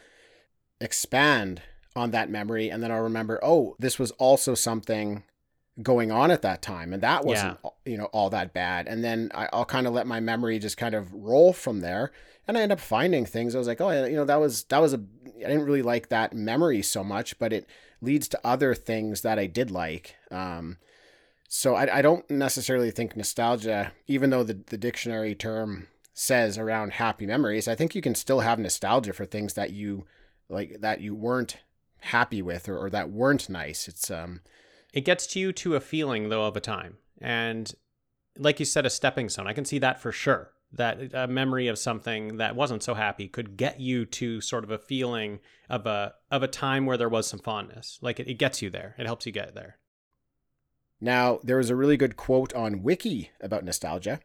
expand 0.81 1.61
on 1.97 2.13
that 2.13 2.31
memory 2.31 2.71
and 2.71 2.83
then 2.85 2.93
I'll 2.93 3.03
remember, 3.03 3.41
oh, 3.43 3.75
this 3.81 3.99
was 3.99 4.13
also 4.13 4.55
something 4.55 5.25
going 5.81 6.13
on 6.13 6.31
at 6.31 6.43
that 6.43 6.61
time 6.61 6.93
and 6.93 7.03
that 7.03 7.25
wasn't 7.25 7.59
you 7.87 7.97
know 7.97 8.07
all 8.07 8.29
that 8.31 8.53
bad. 8.53 8.87
And 8.87 9.03
then 9.03 9.31
I, 9.35 9.49
i'll 9.53 9.65
kind 9.65 9.87
of 9.87 9.93
let 9.93 10.07
my 10.07 10.21
memory 10.21 10.59
just 10.59 10.77
kind 10.77 10.95
of 10.95 11.13
roll 11.13 11.53
from 11.53 11.81
there 11.81 12.13
and 12.47 12.59
i 12.59 12.61
end 12.61 12.73
up 12.73 12.81
finding 12.81 13.25
things. 13.25 13.55
I 13.55 13.59
was 13.59 13.67
like 13.67 13.81
oh 13.81 14.05
you 14.05 14.17
know 14.17 14.25
that 14.25 14.41
was 14.41 14.65
that 14.65 14.79
was 14.79 14.93
a 14.93 15.01
i 15.27 15.49
didn't 15.49 15.65
really 15.65 15.83
like 15.83 16.09
that 16.09 16.35
memory 16.35 16.83
so 16.83 17.03
much 17.03 17.39
but 17.39 17.53
it 17.53 17.67
leads 18.01 18.29
to 18.29 18.41
other 18.45 18.75
things 18.75 19.23
that 19.23 19.39
i 19.39 19.47
did 19.47 19.71
like. 19.71 20.17
Um 20.31 20.79
so 21.49 21.75
i, 21.75 21.99
I 21.99 22.03
don't 22.03 22.29
necessarily 22.31 22.91
think 22.91 23.17
nostalgia 23.17 23.93
even 24.07 24.31
though 24.31 24.43
the, 24.43 24.55
the 24.67 24.79
dictionary 24.79 25.35
term 25.35 25.89
says 26.15 26.59
around 26.59 26.93
happy 26.93 27.27
memories 27.27 27.67
i 27.67 27.75
think 27.75 27.95
you 27.95 28.03
can 28.03 28.15
still 28.15 28.41
have 28.41 28.59
nostalgia 28.59 29.13
for 29.15 29.25
things 29.25 29.55
that 29.55 29.71
you 29.71 30.05
like 30.49 30.81
that 30.81 31.01
you 31.01 31.15
weren't 31.15 31.57
happy 32.03 32.43
with 32.43 32.69
or, 32.69 32.77
or 32.77 32.91
that 32.91 33.11
weren't 33.11 33.49
nice. 33.49 33.89
It's 33.89 34.11
um 34.11 34.41
it 34.93 35.05
gets 35.05 35.27
to 35.29 35.41
you 35.41 35.53
to 35.53 35.75
a 35.75 35.81
feeling 35.81 36.29
though 36.29 36.47
of 36.47 36.57
a 36.57 36.61
time. 36.61 36.99
And 37.21 37.73
like 38.39 38.59
you 38.59 38.67
said 38.67 38.87
a 38.87 38.91
stepping 38.91 39.29
stone. 39.29 39.47
I 39.47 39.53
can 39.53 39.65
see 39.65 39.79
that 39.79 40.01
for 40.01 40.13
sure 40.13 40.53
that 40.73 41.13
a 41.13 41.27
memory 41.27 41.69
of 41.69 41.79
something 41.79 42.39
that 42.39 42.57
wasn't 42.57 42.83
so 42.83 42.95
happy 42.95 43.29
could 43.29 43.57
get 43.57 43.79
you 43.79 44.07
to 44.07 44.41
sort 44.41 44.65
of 44.65 44.71
a 44.71 44.79
feeling 44.79 45.39
of 45.69 45.87
a 45.87 46.15
of 46.31 46.43
a 46.43 46.49
time 46.49 46.87
where 46.87 46.97
there 46.97 47.09
was 47.09 47.27
some 47.27 47.41
fondness. 47.41 47.99
Like 48.01 48.19
it, 48.19 48.29
it 48.29 48.39
gets 48.39 48.63
you 48.63 48.71
there. 48.71 48.95
It 48.99 49.07
helps 49.07 49.27
you 49.27 49.33
get 49.33 49.55
there. 49.55 49.79
Now 51.01 51.41
there 51.43 51.59
was 51.59 51.71
a 51.71 51.77
really 51.77 51.97
good 51.97 52.17
quote 52.17 52.55
on 52.55 52.83
wiki 52.83 53.31
about 53.41 53.65
nostalgia. 53.65 54.21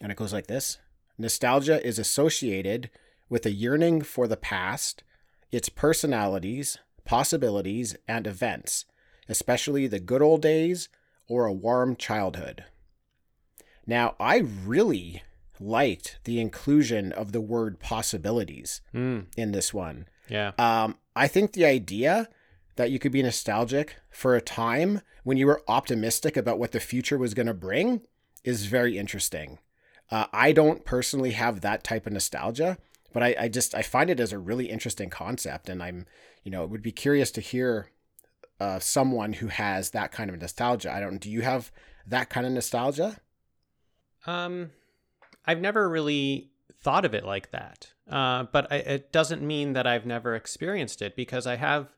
And 0.00 0.10
it 0.10 0.18
goes 0.18 0.32
like 0.32 0.46
this 0.46 0.78
nostalgia 1.18 1.84
is 1.86 1.98
associated 1.98 2.90
with 3.28 3.46
a 3.46 3.52
yearning 3.52 4.02
for 4.02 4.26
the 4.26 4.36
past 4.36 5.02
its 5.50 5.68
personalities 5.68 6.78
possibilities 7.04 7.94
and 8.08 8.26
events 8.26 8.86
especially 9.28 9.86
the 9.86 10.00
good 10.00 10.22
old 10.22 10.42
days 10.42 10.88
or 11.28 11.46
a 11.46 11.52
warm 11.52 11.96
childhood. 11.96 12.64
Now, 13.86 14.14
I 14.18 14.38
really 14.38 15.22
liked 15.60 16.18
the 16.24 16.40
inclusion 16.40 17.12
of 17.12 17.32
the 17.32 17.40
word 17.40 17.78
possibilities 17.80 18.80
mm. 18.94 19.26
in 19.36 19.52
this 19.52 19.72
one. 19.72 20.06
Yeah. 20.28 20.52
Um, 20.58 20.98
I 21.14 21.28
think 21.28 21.52
the 21.52 21.64
idea 21.64 22.28
that 22.76 22.90
you 22.90 22.98
could 22.98 23.12
be 23.12 23.22
nostalgic 23.22 23.96
for 24.10 24.34
a 24.34 24.40
time 24.40 25.00
when 25.22 25.36
you 25.36 25.46
were 25.46 25.62
optimistic 25.68 26.36
about 26.36 26.58
what 26.58 26.72
the 26.72 26.80
future 26.80 27.18
was 27.18 27.34
going 27.34 27.46
to 27.46 27.54
bring 27.54 28.02
is 28.42 28.66
very 28.66 28.98
interesting. 28.98 29.58
Uh, 30.10 30.26
I 30.32 30.52
don't 30.52 30.84
personally 30.84 31.32
have 31.32 31.60
that 31.60 31.84
type 31.84 32.06
of 32.06 32.12
nostalgia, 32.12 32.78
but 33.12 33.22
I, 33.22 33.34
I 33.38 33.48
just 33.48 33.74
I 33.74 33.82
find 33.82 34.10
it 34.10 34.20
as 34.20 34.32
a 34.32 34.38
really 34.38 34.66
interesting 34.66 35.08
concept, 35.08 35.68
and 35.68 35.82
I'm 35.82 36.06
you 36.42 36.50
know 36.50 36.66
would 36.66 36.82
be 36.82 36.92
curious 36.92 37.30
to 37.32 37.40
hear 37.40 37.90
uh, 38.60 38.78
someone 38.78 39.34
who 39.34 39.48
has 39.48 39.90
that 39.90 40.12
kind 40.12 40.30
of 40.30 40.40
nostalgia. 40.40 40.92
I 40.92 41.00
don't. 41.00 41.18
Do 41.18 41.30
you 41.30 41.42
have 41.42 41.72
that 42.06 42.30
kind 42.30 42.46
of 42.46 42.52
nostalgia? 42.52 43.16
Um, 44.26 44.70
I've 45.44 45.60
never 45.60 45.88
really 45.88 46.50
thought 46.80 47.04
of 47.04 47.14
it 47.14 47.24
like 47.24 47.50
that. 47.50 47.92
Uh, 48.08 48.44
but 48.52 48.70
I, 48.70 48.76
it 48.76 49.12
doesn't 49.12 49.42
mean 49.42 49.72
that 49.72 49.86
I've 49.86 50.06
never 50.06 50.34
experienced 50.34 51.02
it 51.02 51.16
because 51.16 51.46
I 51.46 51.56
have, 51.56 51.92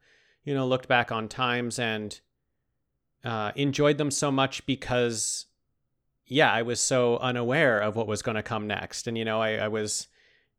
you 0.45 0.55
know, 0.55 0.67
looked 0.67 0.89
back 0.89 1.11
on 1.11 1.29
times 1.29 1.79
and 1.79 2.19
uh, 3.25 3.53
enjoyed 3.57 3.99
them 3.99 4.11
so 4.11 4.31
much 4.31 4.65
because, 4.67 5.47
yeah, 6.27 6.53
I 6.53 6.63
was 6.63 6.81
so 6.81 7.17
unaware 7.19 7.81
of 7.81 7.97
what 7.97 8.07
was 8.07 8.23
going 8.23 8.37
to 8.37 8.43
come 8.43 8.67
next, 8.69 9.09
and 9.09 9.19
you 9.19 9.25
know, 9.25 9.43
I, 9.43 9.55
I 9.55 9.69
was 9.69 10.07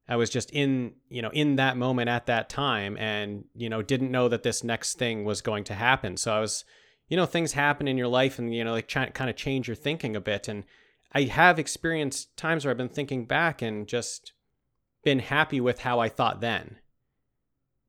I 0.09 0.15
was 0.15 0.29
just 0.29 0.51
in, 0.51 0.93
you 1.09 1.21
know, 1.21 1.29
in 1.31 1.57
that 1.57 1.75
moment 1.75 2.09
at 2.09 2.27
that 2.27 2.49
time 2.49 2.95
and, 2.97 3.43
you 3.53 3.69
know, 3.69 3.81
didn't 3.81 4.11
know 4.11 4.29
that 4.29 4.43
this 4.43 4.63
next 4.63 4.97
thing 4.97 5.25
was 5.25 5.41
going 5.41 5.65
to 5.65 5.73
happen. 5.73 6.15
So 6.15 6.33
I 6.33 6.39
was, 6.39 6.63
you 7.09 7.17
know, 7.17 7.25
things 7.25 7.53
happen 7.53 7.87
in 7.87 7.97
your 7.97 8.07
life 8.07 8.39
and, 8.39 8.55
you 8.55 8.63
know, 8.63 8.71
like 8.71 8.87
try, 8.87 9.09
kind 9.09 9.29
of 9.29 9.35
change 9.35 9.67
your 9.67 9.75
thinking 9.75 10.15
a 10.15 10.21
bit. 10.21 10.47
And 10.47 10.63
I 11.11 11.23
have 11.23 11.59
experienced 11.59 12.35
times 12.37 12.63
where 12.63 12.71
I've 12.71 12.77
been 12.77 12.87
thinking 12.87 13.25
back 13.25 13.61
and 13.61 13.85
just 13.85 14.31
been 15.03 15.19
happy 15.19 15.59
with 15.59 15.79
how 15.79 15.99
I 15.99 16.07
thought 16.07 16.39
then, 16.39 16.77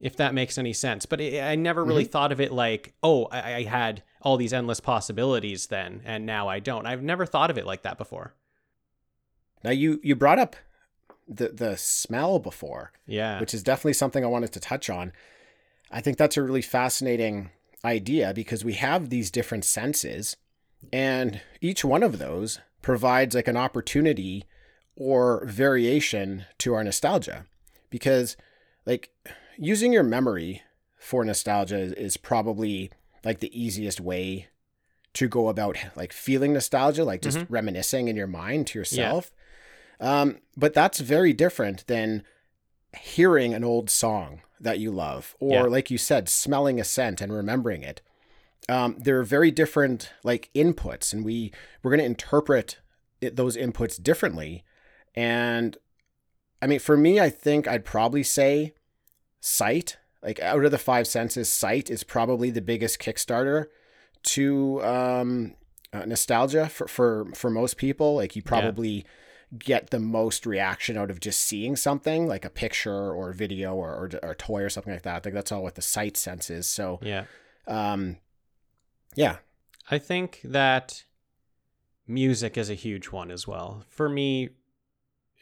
if 0.01 0.17
that 0.17 0.35
makes 0.35 0.59
any 0.59 0.73
sense. 0.73 1.07
But 1.07 1.21
it, 1.21 1.41
I 1.41 1.55
never 1.55 1.85
really 1.85 2.05
mm-hmm. 2.05 2.11
thought 2.11 2.33
of 2.33 2.41
it 2.41 2.53
like, 2.53 2.95
oh, 3.03 3.27
I, 3.27 3.55
I 3.55 3.63
had 3.63 4.03
all 4.23 4.37
these 4.37 4.53
endless 4.53 4.81
possibilities 4.81 5.69
then 5.69 6.03
and 6.05 6.27
now 6.27 6.49
I 6.49 6.59
don't. 6.59 6.85
I've 6.85 7.03
never 7.03 7.27
thought 7.27 7.51
of 7.51 7.59
it 7.59 7.67
like 7.67 7.83
that 7.83 7.97
before. 7.97 8.35
Now 9.63 9.71
you 9.71 10.01
you 10.03 10.15
brought 10.17 10.39
up 10.39 10.57
the 11.29 11.49
the 11.51 11.77
smell 11.77 12.39
before. 12.39 12.93
Yeah. 13.07 13.41
Which 13.41 13.55
is 13.55 13.63
definitely 13.63 13.93
something 13.93 14.25
I 14.25 14.29
wanted 14.29 14.53
to 14.53 14.61
touch 14.61 14.89
on. 14.89 15.13
I 15.91 16.01
think 16.01 16.17
that's 16.17 16.37
a 16.37 16.43
really 16.43 16.63
fascinating 16.63 17.51
idea 17.85 18.33
because 18.35 18.65
we 18.65 18.75
have 18.75 19.09
these 19.09 19.31
different 19.31 19.65
senses 19.65 20.37
and 20.93 21.41
each 21.61 21.85
one 21.85 22.03
of 22.03 22.19
those 22.19 22.61
provides 22.83 23.35
like 23.35 23.49
an 23.49 23.57
opportunity 23.57 24.45
or 24.97 25.45
variation 25.47 26.45
to 26.59 26.75
our 26.75 26.83
nostalgia 26.83 27.47
because 27.91 28.37
like 28.85 29.11
using 29.57 29.93
your 29.93 30.03
memory 30.03 30.63
for 30.97 31.25
nostalgia 31.25 31.97
is 32.01 32.17
probably 32.17 32.91
like 33.25 33.41
the 33.41 33.61
easiest 33.61 34.01
way 34.01 34.49
to 35.15 35.29
go 35.29 35.49
about 35.49 35.77
like 35.97 36.13
feeling 36.13 36.53
nostalgia 36.53 37.05
like 37.05 37.23
just 37.23 37.39
mm-hmm. 37.39 37.53
reminiscing 37.53 38.09
in 38.09 38.17
your 38.17 38.27
mind 38.27 38.67
to 38.67 38.79
yourself 38.79 39.33
um, 40.01 40.39
but 40.57 40.75
that's 40.75 41.01
very 41.01 41.33
different 41.33 41.87
than 41.87 42.23
hearing 42.97 43.55
an 43.55 43.65
old 43.65 43.91
song 43.91 44.41
that 44.61 44.79
you 44.79 44.91
love, 44.91 45.37
or 45.41 45.53
yeah. 45.53 45.63
like 45.63 45.91
you 45.91 45.99
said, 45.99 46.29
smelling 46.29 46.81
a 46.81 46.85
scent 46.85 47.21
and 47.21 47.33
remembering 47.33 47.83
it. 47.83 48.03
Um, 48.69 48.97
they're 48.99 49.23
very 49.23 49.51
different 49.51 50.13
like 50.25 50.51
inputs, 50.55 51.13
and 51.13 51.25
we 51.25 51.53
we're 51.83 51.91
going 51.91 52.01
to 52.01 52.07
interpret 52.07 52.79
it, 53.21 53.37
those 53.37 53.57
inputs 53.57 54.03
differently. 54.03 54.65
And 55.15 55.77
I 56.61 56.67
mean, 56.67 56.79
for 56.79 56.97
me, 56.97 57.21
I 57.21 57.31
think 57.31 57.67
I'd 57.67 57.85
probably 57.85 58.23
say 58.23 58.75
sight. 59.41 59.97
Like 60.23 60.41
out 60.41 60.65
of 60.65 60.73
the 60.73 60.79
five 60.79 61.07
senses, 61.07 61.49
sight 61.49 61.91
is 61.91 62.03
probably 62.03 62.51
the 62.51 62.61
biggest 62.61 62.99
Kickstarter 62.99 63.67
to 64.25 64.83
um, 64.83 65.55
uh, 65.93 66.05
nostalgia 66.05 66.69
for, 66.69 66.89
for 66.89 67.27
for 67.35 67.51
most 67.51 67.77
people. 67.77 68.17
Like 68.17 68.37
you 68.37 68.43
probably. 68.43 68.89
Yeah 68.89 69.03
get 69.57 69.91
the 69.91 69.99
most 69.99 70.45
reaction 70.45 70.97
out 70.97 71.11
of 71.11 71.21
just 71.21 71.41
seeing 71.41 71.77
something 71.77 72.27
like 72.27 72.45
a 72.45 72.51
picture 72.51 73.13
or 73.13 73.33
video 73.33 73.75
or, 73.75 73.91
or, 73.91 74.11
or 74.23 74.31
a 74.33 74.37
toy 74.37 74.63
or 74.63 74.69
something 74.69 74.93
like 74.93 75.03
that. 75.03 75.17
I 75.17 75.21
think 75.21 75.35
that's 75.35 75.53
all 75.53 75.63
what 75.63 75.75
the 75.75 75.83
sight 75.83 76.17
sense 76.17 76.51
is. 76.51 76.67
So 76.67 77.01
yeah, 77.03 77.25
um, 77.67 78.17
yeah. 79.15 79.37
I 79.91 79.99
think 79.99 80.41
that 80.45 81.05
music 82.07 82.59
is 82.59 82.69
a 82.69 82.75
huge 82.75 83.07
one 83.07 83.31
as 83.31 83.47
well 83.47 83.85
for 83.89 84.09
me. 84.09 84.51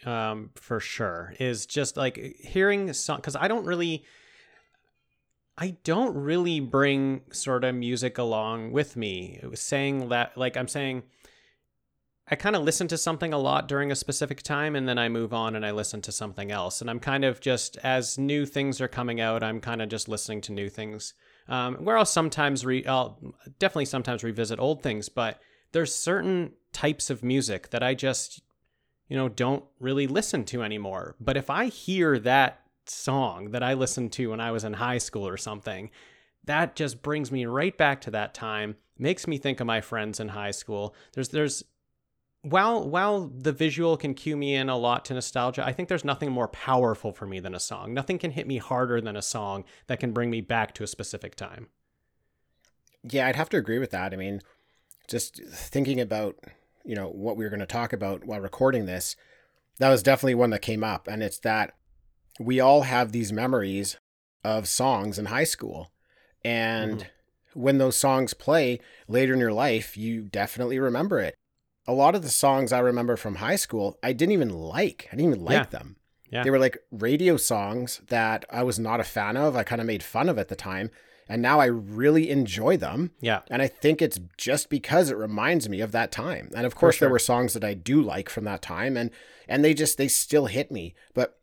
Um, 0.04 0.50
for 0.54 0.78
sure 0.78 1.32
is 1.40 1.64
just 1.64 1.96
like 1.96 2.36
hearing 2.38 2.92
song 2.92 3.16
because 3.16 3.34
I 3.34 3.48
don't 3.48 3.64
really. 3.64 4.04
I 5.58 5.78
don't 5.84 6.14
really 6.14 6.60
bring 6.60 7.22
sort 7.30 7.64
of 7.64 7.74
music 7.74 8.18
along 8.18 8.72
with 8.72 8.94
me. 8.94 9.40
It 9.42 9.46
was 9.46 9.60
saying 9.60 10.10
that, 10.10 10.36
like 10.36 10.54
I'm 10.54 10.68
saying, 10.68 11.04
I 12.28 12.34
kind 12.34 12.56
of 12.56 12.62
listen 12.62 12.88
to 12.88 12.98
something 12.98 13.32
a 13.32 13.38
lot 13.38 13.68
during 13.68 13.92
a 13.92 13.96
specific 13.96 14.42
time 14.42 14.74
and 14.74 14.88
then 14.88 14.98
I 14.98 15.08
move 15.08 15.32
on 15.32 15.54
and 15.54 15.64
I 15.64 15.70
listen 15.70 16.02
to 16.02 16.12
something 16.12 16.50
else. 16.50 16.80
And 16.80 16.90
I'm 16.90 16.98
kind 16.98 17.24
of 17.24 17.40
just, 17.40 17.76
as 17.78 18.18
new 18.18 18.44
things 18.44 18.80
are 18.80 18.88
coming 18.88 19.20
out, 19.20 19.44
I'm 19.44 19.60
kind 19.60 19.80
of 19.80 19.88
just 19.88 20.08
listening 20.08 20.40
to 20.42 20.52
new 20.52 20.68
things. 20.68 21.14
Um, 21.48 21.76
where 21.76 21.96
I'll 21.96 22.04
sometimes, 22.04 22.64
re- 22.64 22.84
I'll 22.84 23.20
definitely 23.60 23.84
sometimes 23.84 24.24
revisit 24.24 24.58
old 24.58 24.82
things, 24.82 25.08
but 25.08 25.40
there's 25.70 25.94
certain 25.94 26.52
types 26.72 27.10
of 27.10 27.22
music 27.22 27.70
that 27.70 27.84
I 27.84 27.94
just, 27.94 28.42
you 29.08 29.16
know, 29.16 29.28
don't 29.28 29.64
really 29.78 30.08
listen 30.08 30.44
to 30.46 30.64
anymore. 30.64 31.14
But 31.20 31.36
if 31.36 31.48
I 31.48 31.66
hear 31.66 32.18
that 32.18 32.60
song 32.86 33.52
that 33.52 33.62
I 33.62 33.74
listened 33.74 34.12
to 34.14 34.30
when 34.30 34.40
I 34.40 34.50
was 34.50 34.64
in 34.64 34.72
high 34.72 34.98
school 34.98 35.28
or 35.28 35.36
something, 35.36 35.90
that 36.44 36.74
just 36.74 37.02
brings 37.02 37.30
me 37.30 37.46
right 37.46 37.76
back 37.76 38.00
to 38.02 38.10
that 38.12 38.34
time 38.34 38.76
makes 38.98 39.28
me 39.28 39.38
think 39.38 39.60
of 39.60 39.66
my 39.66 39.80
friends 39.80 40.20
in 40.20 40.28
high 40.28 40.50
school 40.50 40.94
there's 41.12 41.28
there's 41.28 41.62
while 42.48 42.88
while 42.88 43.26
the 43.26 43.52
visual 43.52 43.96
can 43.96 44.14
cue 44.14 44.36
me 44.36 44.54
in 44.54 44.68
a 44.68 44.76
lot 44.76 45.04
to 45.06 45.14
nostalgia, 45.14 45.66
I 45.66 45.72
think 45.72 45.88
there's 45.88 46.04
nothing 46.04 46.30
more 46.30 46.46
powerful 46.46 47.12
for 47.12 47.26
me 47.26 47.40
than 47.40 47.54
a 47.54 47.60
song. 47.60 47.92
Nothing 47.92 48.18
can 48.18 48.30
hit 48.30 48.46
me 48.46 48.58
harder 48.58 49.00
than 49.00 49.16
a 49.16 49.22
song 49.22 49.64
that 49.88 49.98
can 49.98 50.12
bring 50.12 50.30
me 50.30 50.40
back 50.40 50.72
to 50.74 50.84
a 50.84 50.86
specific 50.86 51.34
time. 51.34 51.68
Yeah, 53.02 53.26
I'd 53.26 53.36
have 53.36 53.48
to 53.50 53.56
agree 53.56 53.80
with 53.80 53.90
that. 53.90 54.12
I 54.12 54.16
mean, 54.16 54.42
just 55.08 55.42
thinking 55.44 56.00
about, 56.00 56.36
you 56.84 56.94
know, 56.94 57.08
what 57.08 57.36
we 57.36 57.44
were 57.44 57.50
going 57.50 57.60
to 57.60 57.66
talk 57.66 57.92
about 57.92 58.24
while 58.24 58.40
recording 58.40 58.86
this, 58.86 59.16
that 59.78 59.88
was 59.88 60.02
definitely 60.02 60.36
one 60.36 60.50
that 60.50 60.62
came 60.62 60.84
up 60.84 61.08
and 61.08 61.22
it's 61.22 61.38
that 61.40 61.74
we 62.38 62.60
all 62.60 62.82
have 62.82 63.10
these 63.10 63.32
memories 63.32 63.98
of 64.44 64.68
songs 64.68 65.18
in 65.18 65.26
high 65.26 65.44
school. 65.44 65.90
And 66.44 67.00
mm-hmm. 67.00 67.60
when 67.60 67.78
those 67.78 67.96
songs 67.96 68.34
play 68.34 68.78
later 69.08 69.34
in 69.34 69.40
your 69.40 69.52
life, 69.52 69.96
you 69.96 70.22
definitely 70.22 70.78
remember 70.78 71.18
it 71.18 71.34
a 71.86 71.92
lot 71.92 72.14
of 72.14 72.22
the 72.22 72.28
songs 72.28 72.72
I 72.72 72.80
remember 72.80 73.16
from 73.16 73.36
high 73.36 73.56
school, 73.56 73.98
I 74.02 74.12
didn't 74.12 74.32
even 74.32 74.50
like. 74.50 75.08
I 75.12 75.16
didn't 75.16 75.32
even 75.32 75.44
like 75.44 75.52
yeah. 75.54 75.64
them. 75.64 75.96
Yeah. 76.30 76.42
They 76.42 76.50
were 76.50 76.58
like 76.58 76.78
radio 76.90 77.36
songs 77.36 78.00
that 78.08 78.44
I 78.50 78.62
was 78.62 78.78
not 78.78 79.00
a 79.00 79.04
fan 79.04 79.36
of. 79.36 79.56
I 79.56 79.62
kind 79.62 79.80
of 79.80 79.86
made 79.86 80.02
fun 80.02 80.28
of 80.28 80.38
at 80.38 80.48
the 80.48 80.56
time. 80.56 80.90
And 81.28 81.42
now 81.42 81.58
I 81.58 81.66
really 81.66 82.30
enjoy 82.30 82.76
them. 82.76 83.10
Yeah. 83.20 83.40
And 83.50 83.60
I 83.60 83.66
think 83.66 84.00
it's 84.00 84.20
just 84.36 84.68
because 84.68 85.10
it 85.10 85.16
reminds 85.16 85.68
me 85.68 85.80
of 85.80 85.92
that 85.92 86.12
time. 86.12 86.50
And 86.54 86.66
of 86.66 86.74
course 86.74 86.98
there 86.98 87.10
were 87.10 87.18
songs 87.18 87.52
that 87.54 87.64
I 87.64 87.74
do 87.74 88.00
like 88.00 88.28
from 88.28 88.44
that 88.44 88.62
time 88.62 88.96
and 88.96 89.10
and 89.48 89.64
they 89.64 89.74
just 89.74 89.98
they 89.98 90.08
still 90.08 90.46
hit 90.46 90.70
me. 90.70 90.94
But 91.14 91.38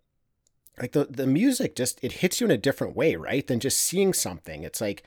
like 0.79 0.93
the 0.93 1.05
the 1.05 1.27
music 1.27 1.75
just 1.75 1.99
it 2.01 2.13
hits 2.13 2.39
you 2.39 2.45
in 2.45 2.51
a 2.51 2.57
different 2.57 2.95
way, 2.95 3.15
right? 3.15 3.45
Than 3.45 3.59
just 3.59 3.79
seeing 3.79 4.13
something. 4.13 4.63
It's 4.63 4.79
like 4.79 5.03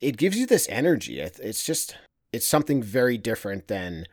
it 0.00 0.16
gives 0.16 0.38
you 0.38 0.46
this 0.46 0.66
energy. 0.70 1.20
It's 1.20 1.64
just 1.64 1.96
it's 2.32 2.46
something 2.46 2.82
very 2.82 3.18
different 3.18 3.68
than 3.68 4.06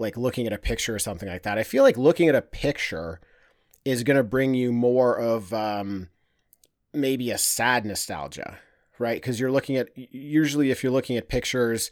like 0.00 0.16
looking 0.16 0.46
at 0.46 0.52
a 0.52 0.58
picture 0.58 0.94
or 0.94 0.98
something 0.98 1.28
like 1.28 1.42
that. 1.42 1.58
I 1.58 1.62
feel 1.62 1.82
like 1.84 1.98
looking 1.98 2.28
at 2.28 2.34
a 2.34 2.42
picture 2.42 3.20
is 3.84 4.02
going 4.02 4.16
to 4.16 4.24
bring 4.24 4.54
you 4.54 4.72
more 4.72 5.16
of 5.16 5.52
um 5.52 6.08
maybe 6.92 7.30
a 7.30 7.38
sad 7.38 7.84
nostalgia, 7.84 8.58
right? 8.98 9.20
Because 9.20 9.38
you're 9.38 9.52
looking 9.52 9.76
at 9.76 9.90
usually 9.94 10.70
if 10.70 10.82
you're 10.82 10.92
looking 10.92 11.16
at 11.16 11.28
pictures, 11.28 11.90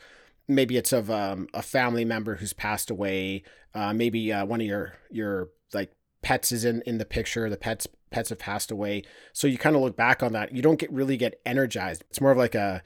maybe 0.49 0.77
it's 0.77 0.93
of 0.93 1.11
um, 1.11 1.49
a 1.55 1.63
family 1.63 2.05
member 2.05 2.37
who's 2.37 2.53
passed 2.53 2.91
away. 2.91 3.43
Uh, 3.75 3.93
maybe 3.93 4.33
uh, 4.33 4.45
one 4.45 4.61
of 4.61 4.67
your 4.67 4.95
your 5.11 5.51
like 5.73 5.93
pets 6.23 6.51
is 6.51 6.65
in 6.65 6.83
in 6.83 6.99
the 6.99 7.05
picture. 7.05 7.49
The 7.49 7.57
pets 7.57 7.87
pets 8.11 8.31
have 8.31 8.39
passed 8.39 8.71
away, 8.71 9.03
so 9.33 9.47
you 9.47 9.59
kind 9.59 9.77
of 9.77 9.83
look 9.83 9.97
back 9.97 10.23
on 10.23 10.33
that. 10.33 10.53
You 10.53 10.63
don't 10.63 10.79
get 10.79 10.93
really 10.93 11.17
get 11.17 11.41
energized. 11.45 12.05
It's 12.11 12.21
more 12.21 12.33
of 12.33 12.39
like 12.39 12.55
a 12.55 12.83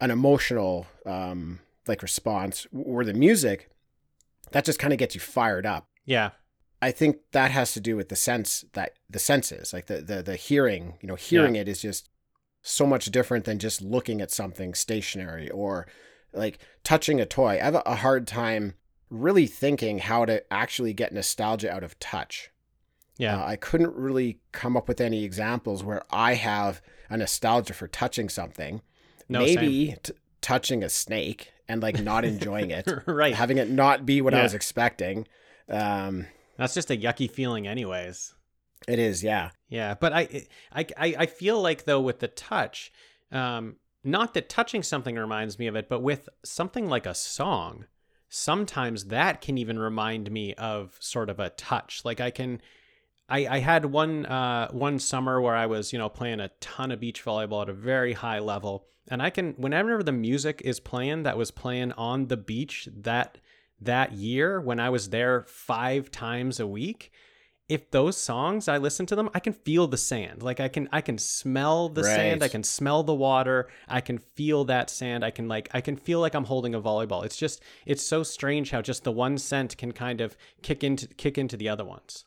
an 0.00 0.10
emotional 0.10 0.86
um, 1.06 1.60
like 1.88 2.02
response. 2.02 2.66
Where 2.70 3.04
the 3.04 3.14
music 3.14 3.70
that 4.56 4.64
just 4.64 4.78
kind 4.78 4.94
of 4.94 4.98
gets 4.98 5.14
you 5.14 5.20
fired 5.20 5.66
up. 5.66 5.86
Yeah. 6.06 6.30
I 6.80 6.90
think 6.90 7.18
that 7.32 7.50
has 7.50 7.74
to 7.74 7.80
do 7.80 7.94
with 7.94 8.08
the 8.08 8.16
sense 8.16 8.64
that 8.72 8.94
the 9.10 9.18
senses, 9.18 9.74
like 9.74 9.84
the 9.84 10.00
the 10.00 10.22
the 10.22 10.36
hearing. 10.36 10.94
You 11.02 11.08
know, 11.08 11.14
hearing 11.14 11.56
it 11.56 11.68
is 11.68 11.82
just 11.82 12.08
so 12.62 12.86
much 12.86 13.04
different 13.06 13.44
than 13.44 13.58
just 13.58 13.82
looking 13.82 14.22
at 14.22 14.30
something 14.30 14.72
stationary 14.72 15.50
or 15.50 15.86
like 16.32 16.58
touching 16.84 17.20
a 17.20 17.26
toy. 17.26 17.58
I 17.60 17.64
have 17.64 17.82
a 17.84 17.96
hard 17.96 18.26
time 18.26 18.72
really 19.10 19.46
thinking 19.46 19.98
how 19.98 20.24
to 20.24 20.42
actually 20.50 20.94
get 20.94 21.12
nostalgia 21.12 21.70
out 21.70 21.84
of 21.84 21.98
touch. 21.98 22.50
Yeah. 23.18 23.42
Uh, 23.42 23.46
I 23.46 23.56
couldn't 23.56 23.94
really 23.94 24.40
come 24.52 24.74
up 24.74 24.88
with 24.88 25.02
any 25.02 25.22
examples 25.22 25.84
where 25.84 26.02
I 26.10 26.32
have 26.32 26.80
a 27.10 27.18
nostalgia 27.18 27.74
for 27.74 27.88
touching 27.88 28.30
something. 28.30 28.80
no, 29.28 29.40
Maybe 29.40 29.96
t- 30.02 30.14
touching 30.46 30.84
a 30.84 30.88
snake 30.88 31.52
and 31.68 31.82
like 31.82 32.00
not 32.00 32.24
enjoying 32.24 32.70
it, 32.70 32.86
right. 33.06 33.34
having 33.34 33.58
it 33.58 33.68
not 33.68 34.06
be 34.06 34.20
what 34.22 34.32
I 34.32 34.44
was 34.44 34.54
expecting. 34.54 35.26
Um, 35.68 36.26
That's 36.56 36.72
just 36.72 36.88
a 36.92 36.96
yucky 36.96 37.28
feeling, 37.28 37.66
anyways. 37.66 38.32
it 38.86 39.00
is, 39.00 39.24
yeah. 39.24 39.50
Yeah, 39.68 39.96
but 39.98 40.12
I, 40.12 40.46
I, 40.72 40.86
I, 40.96 41.14
I 41.18 41.26
feel 41.26 41.60
like 41.60 41.82
though 41.82 42.00
with 42.00 42.20
the 42.20 42.28
touch, 42.28 42.92
um, 43.32 43.74
not 44.04 44.34
that 44.34 44.48
touching 44.48 44.84
something 44.84 45.16
reminds 45.16 45.58
me 45.58 45.66
of 45.66 45.74
it, 45.74 45.88
but 45.88 46.00
with 46.00 46.28
something 46.44 46.88
like 46.88 47.06
a 47.06 47.14
song, 47.14 47.86
sometimes 48.28 49.06
that 49.06 49.40
can 49.40 49.58
even 49.58 49.80
remind 49.80 50.30
me 50.30 50.54
of 50.54 50.96
sort 51.00 51.28
of 51.28 51.40
a 51.40 51.50
touch. 51.50 52.02
Like 52.04 52.20
I 52.20 52.30
can, 52.30 52.60
I, 53.28 53.46
I 53.46 53.58
had 53.58 53.86
one, 53.86 54.26
uh, 54.26 54.70
one 54.70 54.98
summer 54.98 55.40
where 55.40 55.54
I 55.54 55.66
was, 55.66 55.92
you 55.92 55.98
know, 55.98 56.08
playing 56.08 56.40
a 56.40 56.50
ton 56.60 56.92
of 56.92 57.00
beach 57.00 57.24
volleyball 57.24 57.62
at 57.62 57.68
a 57.68 57.72
very 57.72 58.12
high 58.12 58.38
level, 58.38 58.86
and 59.08 59.22
I 59.22 59.30
can, 59.30 59.54
whenever 59.54 60.02
the 60.02 60.12
music 60.12 60.62
is 60.64 60.80
playing 60.80 61.24
that 61.24 61.36
was 61.36 61.50
playing 61.50 61.92
on 61.92 62.26
the 62.26 62.36
beach 62.36 62.88
that 62.94 63.38
that 63.80 64.12
year 64.12 64.58
when 64.58 64.80
I 64.80 64.88
was 64.88 65.10
there 65.10 65.44
five 65.46 66.10
times 66.10 66.58
a 66.58 66.66
week 66.66 67.12
if 67.68 67.90
those 67.90 68.16
songs 68.16 68.68
I 68.68 68.78
listen 68.78 69.06
to 69.06 69.16
them, 69.16 69.28
I 69.34 69.40
can 69.40 69.52
feel 69.52 69.88
the 69.88 69.96
sand. 69.96 70.42
Like 70.42 70.60
I 70.60 70.68
can 70.68 70.88
I 70.92 71.00
can 71.00 71.18
smell 71.18 71.88
the 71.88 72.04
sand, 72.04 72.42
I 72.42 72.48
can 72.48 72.62
smell 72.62 73.02
the 73.02 73.14
water, 73.14 73.68
I 73.88 74.00
can 74.00 74.18
feel 74.18 74.64
that 74.66 74.88
sand. 74.88 75.24
I 75.24 75.30
can 75.30 75.48
like 75.48 75.68
I 75.72 75.80
can 75.80 75.96
feel 75.96 76.20
like 76.20 76.34
I'm 76.34 76.44
holding 76.44 76.74
a 76.74 76.80
volleyball. 76.80 77.24
It's 77.24 77.36
just 77.36 77.62
it's 77.84 78.06
so 78.06 78.22
strange 78.22 78.70
how 78.70 78.82
just 78.82 79.02
the 79.04 79.12
one 79.12 79.36
scent 79.36 79.76
can 79.76 79.92
kind 79.92 80.20
of 80.20 80.36
kick 80.62 80.84
into 80.84 81.08
kick 81.08 81.38
into 81.38 81.56
the 81.56 81.68
other 81.68 81.84
ones. 81.84 82.24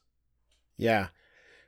Yeah. 0.79 1.07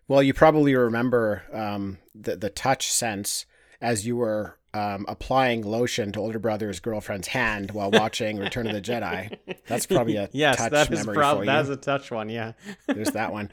Well, 0.08 0.24
you 0.24 0.34
probably 0.34 0.74
remember 0.76 1.44
um, 1.54 2.00
the 2.16 2.36
the 2.36 2.50
touch 2.50 2.92
sense 2.92 3.46
as 3.80 4.06
you 4.06 4.18
were 4.18 4.58
um, 4.74 5.06
applying 5.08 5.64
lotion 5.64 6.12
to 6.14 6.20
older 6.20 6.40
brother's 6.40 6.80
girlfriend's 6.80 7.28
hand 7.30 7.72
while 7.72 7.92
watching 8.02 8.38
Return 8.38 8.68
of 8.68 8.74
the 8.74 8.82
Jedi. 8.82 9.38
That's 9.68 9.86
probably 9.86 10.16
a 10.16 10.30
yes, 10.34 10.58
touch 10.58 10.72
that 10.72 10.92
is 10.92 11.00
memory 11.00 11.16
prob- 11.16 11.38
for 11.38 11.44
you. 11.44 11.48
that's 11.48 11.70
a 11.70 11.78
touch 11.78 12.10
one, 12.12 12.30
yeah. 12.30 12.54
There's 12.88 13.12
that 13.12 13.32
one. 13.32 13.52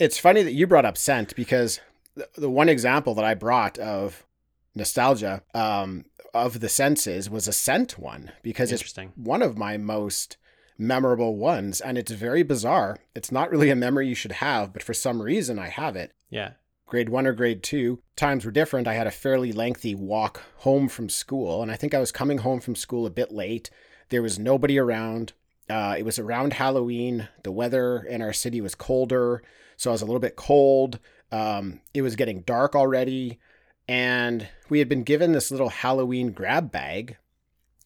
It's 0.00 0.18
funny 0.18 0.42
that 0.42 0.52
you 0.54 0.66
brought 0.66 0.84
up 0.84 0.96
scent 0.96 1.34
because 1.36 1.80
the, 2.16 2.28
the 2.36 2.50
one 2.50 2.68
example 2.68 3.14
that 3.14 3.24
I 3.24 3.34
brought 3.34 3.78
of 3.78 4.26
nostalgia 4.74 5.42
um, 5.54 6.04
of 6.34 6.60
the 6.60 6.68
senses 6.68 7.30
was 7.30 7.46
a 7.46 7.52
scent 7.52 7.98
one 7.98 8.32
because 8.42 8.72
it's 8.72 8.82
Interesting. 8.82 9.12
one 9.16 9.42
of 9.42 9.56
my 9.56 9.76
most 9.76 10.36
memorable 10.78 11.36
ones 11.36 11.80
and 11.80 11.98
it's 11.98 12.12
very 12.12 12.42
bizarre. 12.42 12.98
It's 13.14 13.32
not 13.32 13.50
really 13.50 13.70
a 13.70 13.76
memory 13.76 14.08
you 14.08 14.14
should 14.14 14.32
have, 14.32 14.72
but 14.72 14.82
for 14.82 14.94
some 14.94 15.20
reason 15.20 15.58
I 15.58 15.68
have 15.68 15.96
it. 15.96 16.12
Yeah. 16.30 16.52
Grade 16.86 17.10
one 17.10 17.26
or 17.26 17.34
grade 17.34 17.62
two, 17.62 18.00
times 18.16 18.44
were 18.44 18.50
different. 18.50 18.88
I 18.88 18.94
had 18.94 19.06
a 19.06 19.10
fairly 19.10 19.52
lengthy 19.52 19.94
walk 19.94 20.42
home 20.58 20.88
from 20.88 21.10
school, 21.10 21.60
and 21.62 21.70
I 21.70 21.76
think 21.76 21.92
I 21.92 21.98
was 21.98 22.10
coming 22.10 22.38
home 22.38 22.60
from 22.60 22.74
school 22.74 23.04
a 23.04 23.10
bit 23.10 23.30
late. 23.30 23.68
There 24.08 24.22
was 24.22 24.38
nobody 24.38 24.78
around. 24.78 25.34
Uh, 25.68 25.96
it 25.98 26.04
was 26.04 26.18
around 26.18 26.54
Halloween. 26.54 27.28
The 27.42 27.52
weather 27.52 27.98
in 27.98 28.22
our 28.22 28.32
city 28.32 28.62
was 28.62 28.74
colder, 28.74 29.42
so 29.76 29.90
I 29.90 29.92
was 29.92 30.00
a 30.00 30.06
little 30.06 30.20
bit 30.20 30.36
cold. 30.36 30.98
Um, 31.30 31.80
it 31.92 32.00
was 32.00 32.16
getting 32.16 32.40
dark 32.40 32.74
already, 32.74 33.38
and 33.86 34.48
we 34.70 34.78
had 34.78 34.88
been 34.88 35.02
given 35.02 35.32
this 35.32 35.50
little 35.50 35.68
Halloween 35.68 36.32
grab 36.32 36.72
bag 36.72 37.18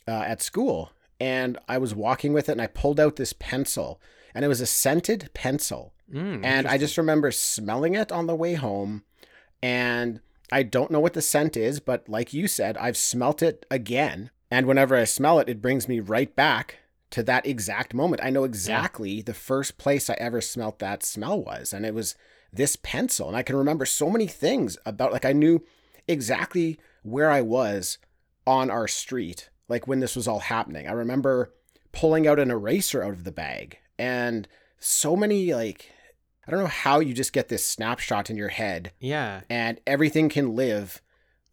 uh, 0.07 0.13
at 0.13 0.43
school. 0.43 0.93
And 1.23 1.57
I 1.69 1.79
was 1.79 1.95
walking 1.95 2.33
with 2.33 2.49
it, 2.49 2.53
and 2.53 2.61
I 2.61 2.67
pulled 2.67 2.99
out 2.99 3.15
this 3.15 3.33
pencil, 3.33 4.01
and 4.35 4.45
it 4.45 4.49
was 4.49 4.61
a 4.61 4.67
scented 4.67 5.31
pencil. 5.35 5.95
Mm, 6.13 6.45
And 6.45 6.67
I 6.67 6.79
just 6.79 6.99
remember 6.99 7.31
smelling 7.31 7.95
it 7.95 8.11
on 8.11 8.27
the 8.27 8.35
way 8.35 8.55
home. 8.55 9.05
And 9.63 10.21
I 10.51 10.65
don't 10.65 10.91
know 10.91 10.99
what 11.01 11.13
the 11.13 11.23
scent 11.23 11.57
is, 11.57 11.81
but 11.81 12.09
like 12.09 12.35
you 12.35 12.49
said, 12.49 12.77
I've 12.77 12.97
smelt 12.97 13.41
it 13.41 13.65
again. 13.71 14.31
And 14.51 14.67
whenever 14.67 14.97
I 14.97 15.05
smell 15.05 15.39
it, 15.39 15.49
it 15.49 15.63
brings 15.63 15.89
me 15.89 16.01
right 16.01 16.35
back 16.35 16.79
to 17.11 17.23
that 17.23 17.47
exact 17.47 17.95
moment. 17.95 18.23
I 18.25 18.31
know 18.31 18.45
exactly 18.45 19.23
the 19.23 19.33
first 19.33 19.79
place 19.79 20.11
I 20.11 20.15
ever 20.15 20.41
smelt 20.41 20.81
that 20.81 21.05
smell 21.05 21.41
was. 21.41 21.73
And 21.73 21.87
it 21.87 21.95
was 21.95 22.17
this 22.53 22.77
pencil. 22.77 23.29
And 23.29 23.37
I 23.37 23.43
can 23.43 23.57
remember 23.57 23.87
so 23.87 24.11
many 24.11 24.27
things 24.27 24.77
about, 24.85 25.13
like, 25.13 25.25
I 25.25 25.33
knew 25.33 25.65
exactly 26.09 26.79
where 27.03 27.31
I 27.31 27.43
was 27.43 27.99
on 28.47 28.71
our 28.71 28.89
street, 28.89 29.49
like 29.68 29.87
when 29.87 30.01
this 30.01 30.16
was 30.16 30.29
all 30.29 30.40
happening. 30.40 30.88
I 30.88 30.92
remember 30.92 31.53
pulling 31.92 32.27
out 32.27 32.38
an 32.38 32.51
eraser 32.51 33.03
out 33.03 33.12
of 33.12 33.25
the 33.25 33.33
bag 33.33 33.79
and 33.98 34.48
so 34.79 35.14
many, 35.14 35.55
like, 35.55 35.92
I 36.46 36.51
don't 36.51 36.61
know 36.61 36.66
how 36.66 37.01
you 37.01 37.14
just 37.14 37.33
get 37.33 37.48
this 37.48 37.66
snapshot 37.66 38.31
in 38.31 38.37
your 38.37 38.48
head 38.48 38.92
yeah. 38.98 39.42
and 39.48 39.81
everything 39.87 40.29
can 40.29 40.57
live 40.57 41.01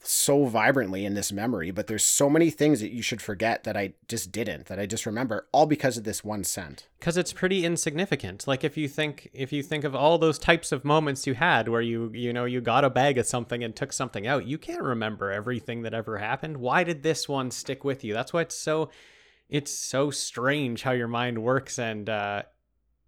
so 0.02 0.46
vibrantly 0.46 1.06
in 1.06 1.14
this 1.14 1.32
memory, 1.32 1.72
but 1.72 1.88
there's 1.88 2.04
so 2.06 2.30
many 2.30 2.50
things 2.50 2.80
that 2.80 2.92
you 2.92 3.02
should 3.02 3.22
forget 3.22 3.66
that 3.66 3.76
I 3.76 3.94
just 4.08 4.32
didn't, 4.32 4.68
that 4.68 4.80
I 4.80 4.86
just 4.86 5.06
remember, 5.06 5.48
all 5.52 5.66
because 5.66 5.98
of 5.98 6.06
this 6.06 6.24
one 6.24 6.44
scent. 6.46 6.88
because 7.00 7.18
it's 7.18 7.34
pretty 7.34 7.66
insignificant. 7.66 8.48
Like 8.48 8.64
if 8.64 8.78
you 8.78 8.88
think 8.88 9.30
if 9.34 9.52
you 9.52 9.62
think 9.62 9.84
of 9.84 9.96
all 9.96 10.18
those 10.18 10.40
types 10.40 10.72
of 10.72 10.86
moments 10.86 11.28
you 11.28 11.34
had 11.34 11.68
where 11.68 11.82
you 11.82 12.12
you 12.14 12.32
know 12.32 12.46
you 12.46 12.62
got 12.62 12.86
a 12.86 12.90
bag 12.90 13.18
of 13.18 13.26
something 13.26 13.64
and 13.64 13.76
took 13.76 13.92
something 13.92 14.26
out 14.26 14.46
you 14.46 14.58
can't 14.58 14.82
remember 14.82 15.32
everything 15.32 15.82
that 15.82 15.94
ever 15.94 16.18
happened. 16.18 16.58
Why 16.58 16.84
did 16.84 17.04
this 17.04 17.28
one 17.28 17.52
stick 17.52 17.84
with 17.84 18.04
you? 18.04 18.14
That's 18.14 18.32
why 18.32 18.42
it's 18.42 18.56
so 18.56 18.90
it's 19.50 19.72
so 19.72 20.12
strange 20.12 20.84
how 20.84 20.92
your 20.92 21.08
mind 21.08 21.44
works 21.44 21.78
and 21.78 22.10
uh 22.10 22.44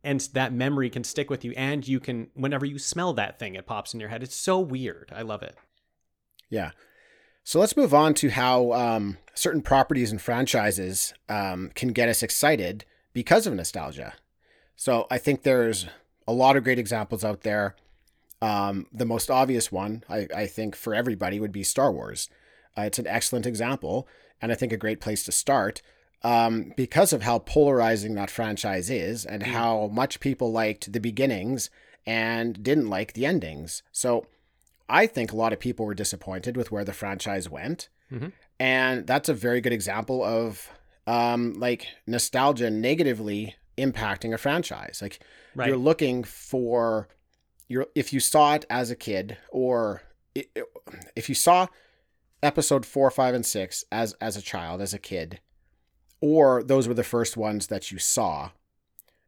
and 0.03 0.19
that 0.33 0.51
memory 0.51 0.89
can 0.89 1.03
stick 1.03 1.29
with 1.29 1.45
you 1.45 1.53
and 1.55 1.87
you 1.87 1.99
can 1.99 2.27
whenever 2.33 2.65
you 2.65 2.79
smell 2.79 3.13
that 3.13 3.39
thing 3.39 3.55
it 3.55 3.65
pops 3.65 3.93
in 3.93 3.99
your 3.99 4.09
head. 4.09 4.23
It's 4.23 4.35
so 4.35 4.59
weird. 4.59 5.11
I 5.15 5.21
love 5.21 5.41
it 5.43 5.55
Yeah. 6.51 6.71
So 7.43 7.59
let's 7.59 7.75
move 7.75 7.93
on 7.93 8.13
to 8.15 8.29
how 8.29 8.71
um, 8.73 9.17
certain 9.33 9.63
properties 9.63 10.11
and 10.11 10.21
franchises 10.21 11.15
um, 11.27 11.71
can 11.73 11.89
get 11.89 12.07
us 12.07 12.21
excited 12.21 12.85
because 13.13 13.47
of 13.47 13.55
nostalgia. 13.55 14.13
So 14.75 15.07
I 15.09 15.17
think 15.17 15.41
there's 15.41 15.87
a 16.27 16.33
lot 16.33 16.55
of 16.55 16.63
great 16.63 16.77
examples 16.77 17.25
out 17.25 17.41
there. 17.41 17.75
Um, 18.41 18.85
the 18.91 19.05
most 19.05 19.31
obvious 19.31 19.71
one, 19.71 20.03
I, 20.09 20.27
I 20.35 20.45
think, 20.45 20.75
for 20.75 20.93
everybody 20.93 21.39
would 21.39 21.51
be 21.51 21.63
Star 21.63 21.91
Wars. 21.91 22.29
Uh, 22.77 22.83
it's 22.83 22.99
an 22.99 23.07
excellent 23.07 23.45
example, 23.45 24.07
and 24.41 24.51
I 24.51 24.55
think 24.55 24.71
a 24.71 24.77
great 24.77 24.99
place 24.99 25.23
to 25.25 25.31
start 25.31 25.81
um, 26.23 26.73
because 26.75 27.13
of 27.13 27.23
how 27.23 27.39
polarizing 27.39 28.15
that 28.15 28.31
franchise 28.31 28.89
is 28.89 29.25
and 29.25 29.43
how 29.43 29.87
much 29.87 30.19
people 30.19 30.51
liked 30.51 30.91
the 30.91 30.99
beginnings 30.99 31.69
and 32.05 32.63
didn't 32.63 32.89
like 32.89 33.13
the 33.13 33.25
endings. 33.25 33.83
So 33.91 34.25
I 34.91 35.07
think 35.07 35.31
a 35.31 35.37
lot 35.37 35.53
of 35.53 35.59
people 35.59 35.85
were 35.85 35.95
disappointed 35.95 36.57
with 36.57 36.71
where 36.71 36.83
the 36.83 36.93
franchise 36.93 37.49
went. 37.49 37.89
Mhm. 38.11 38.33
And 38.59 39.07
that's 39.07 39.29
a 39.29 39.33
very 39.33 39.61
good 39.61 39.73
example 39.73 40.23
of 40.23 40.69
um, 41.07 41.53
like 41.53 41.87
nostalgia 42.05 42.69
negatively 42.69 43.55
impacting 43.77 44.33
a 44.33 44.37
franchise. 44.37 44.99
Like 45.01 45.19
right 45.55 45.67
you're 45.67 45.77
looking 45.77 46.23
for 46.23 47.07
you're 47.67 47.87
if 47.95 48.13
you 48.13 48.19
saw 48.19 48.53
it 48.55 48.65
as 48.69 48.91
a 48.91 48.95
kid 48.95 49.37
or 49.49 50.03
if 51.15 51.29
you 51.29 51.35
saw 51.35 51.67
episode 52.43 52.85
4 52.85 53.11
5 53.11 53.35
and 53.35 53.45
6 53.45 53.85
as 53.91 54.13
as 54.21 54.37
a 54.37 54.41
child 54.41 54.81
as 54.81 54.93
a 54.93 54.99
kid 54.99 55.39
or 56.19 56.63
those 56.63 56.87
were 56.87 56.93
the 56.93 57.03
first 57.03 57.37
ones 57.37 57.67
that 57.67 57.91
you 57.91 57.97
saw 57.99 58.51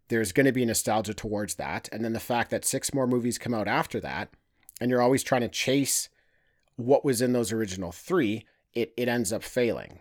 there's 0.10 0.32
going 0.32 0.46
to 0.46 0.52
be 0.52 0.66
nostalgia 0.66 1.14
towards 1.14 1.56
that 1.56 1.90
and 1.92 2.04
then 2.04 2.14
the 2.14 2.20
fact 2.20 2.52
that 2.52 2.66
six 2.66 2.94
more 2.94 3.08
movies 3.08 3.38
come 3.38 3.54
out 3.54 3.68
after 3.68 4.00
that 4.00 4.30
and 4.84 4.92
you're 4.92 5.02
always 5.02 5.24
trying 5.24 5.42
to 5.42 5.48
chase 5.48 6.10
what 6.76 7.06
was 7.06 7.22
in 7.22 7.32
those 7.32 7.54
original 7.54 7.94
3 7.94 8.46
it 8.74 8.94
it 8.98 9.08
ends 9.08 9.32
up 9.32 9.42
failing 9.42 10.00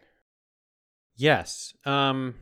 Yes. 1.17 1.75
Um 1.85 2.35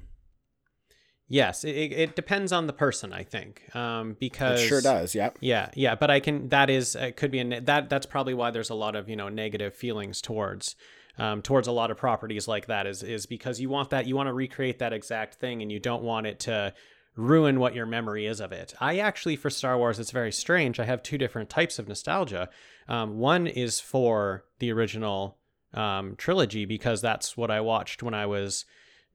Yes, 1.32 1.62
it, 1.62 1.70
it 1.76 1.92
it 1.92 2.16
depends 2.16 2.50
on 2.50 2.66
the 2.66 2.72
person, 2.72 3.12
I 3.12 3.22
think. 3.22 3.74
Um 3.76 4.16
because 4.18 4.62
it 4.62 4.66
sure 4.66 4.80
does 4.80 5.14
Yeah. 5.14 5.30
Yeah, 5.40 5.70
yeah, 5.74 5.94
but 5.94 6.10
I 6.10 6.18
can. 6.18 6.48
That 6.48 6.70
is, 6.70 6.96
it 6.96 7.16
could 7.16 7.30
be 7.30 7.40
a 7.40 7.60
that. 7.60 7.88
That's 7.88 8.06
probably 8.06 8.34
why 8.34 8.50
there's 8.50 8.70
a 8.70 8.74
lot 8.74 8.96
of 8.96 9.08
you 9.08 9.16
know 9.16 9.28
negative 9.28 9.74
feelings 9.74 10.20
towards, 10.20 10.74
um, 11.18 11.40
towards 11.40 11.68
a 11.68 11.72
lot 11.72 11.90
of 11.92 11.96
properties 11.96 12.48
like 12.48 12.66
that. 12.66 12.86
Is 12.86 13.04
is 13.04 13.26
because 13.26 13.60
you 13.60 13.68
want 13.68 13.90
that 13.90 14.06
you 14.06 14.16
want 14.16 14.26
to 14.26 14.32
recreate 14.32 14.80
that 14.80 14.92
exact 14.92 15.36
thing, 15.36 15.62
and 15.62 15.70
you 15.70 15.78
don't 15.78 16.02
want 16.02 16.26
it 16.26 16.40
to 16.40 16.74
ruin 17.20 17.60
what 17.60 17.74
your 17.74 17.86
memory 17.86 18.26
is 18.26 18.40
of 18.40 18.52
it. 18.52 18.74
I 18.80 18.98
actually, 18.98 19.36
for 19.36 19.50
Star 19.50 19.76
Wars, 19.76 19.98
it's 19.98 20.10
very 20.10 20.32
strange. 20.32 20.80
I 20.80 20.84
have 20.84 21.02
two 21.02 21.18
different 21.18 21.50
types 21.50 21.78
of 21.78 21.88
nostalgia. 21.88 22.48
Um, 22.88 23.18
one 23.18 23.46
is 23.46 23.78
for 23.80 24.44
the 24.58 24.72
original 24.72 25.36
um, 25.74 26.16
trilogy 26.16 26.64
because 26.64 27.00
that's 27.00 27.36
what 27.36 27.50
I 27.50 27.60
watched 27.60 28.02
when 28.02 28.14
I 28.14 28.26
was 28.26 28.64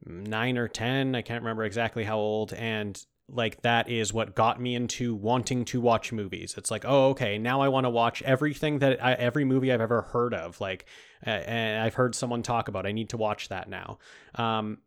nine 0.05 0.57
or 0.57 0.67
ten. 0.67 1.15
I 1.15 1.21
can't 1.21 1.41
remember 1.41 1.63
exactly 1.63 2.03
how 2.03 2.17
old, 2.17 2.53
and 2.53 3.03
like 3.27 3.61
that 3.63 3.89
is 3.89 4.13
what 4.13 4.35
got 4.35 4.61
me 4.61 4.75
into 4.75 5.15
wanting 5.15 5.65
to 5.65 5.81
watch 5.81 6.11
movies. 6.11 6.53
It's 6.57 6.69
like, 6.69 6.85
oh, 6.85 7.09
okay, 7.09 7.39
now 7.39 7.59
I 7.61 7.69
want 7.69 7.85
to 7.85 7.89
watch 7.89 8.21
everything 8.21 8.79
that 8.79 9.03
I, 9.03 9.13
every 9.13 9.45
movie 9.45 9.73
I've 9.73 9.81
ever 9.81 10.03
heard 10.03 10.33
of, 10.33 10.61
like, 10.61 10.85
uh, 11.25 11.31
and 11.31 11.83
I've 11.83 11.95
heard 11.95 12.13
someone 12.13 12.43
talk 12.43 12.67
about. 12.67 12.85
I 12.85 12.91
need 12.91 13.09
to 13.09 13.17
watch 13.17 13.49
that 13.49 13.67
now. 13.67 13.97
Um, 14.35 14.77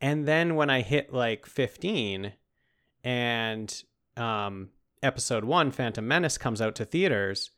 and 0.00 0.26
then 0.26 0.54
when 0.54 0.70
I 0.70 0.82
hit 0.82 1.12
like 1.12 1.46
fifteen, 1.46 2.32
and 3.04 3.82
um, 4.16 4.70
episode 5.02 5.44
one, 5.44 5.70
Phantom 5.70 6.06
Menace, 6.06 6.38
comes 6.38 6.60
out 6.60 6.74
to 6.76 6.84
theaters. 6.84 7.50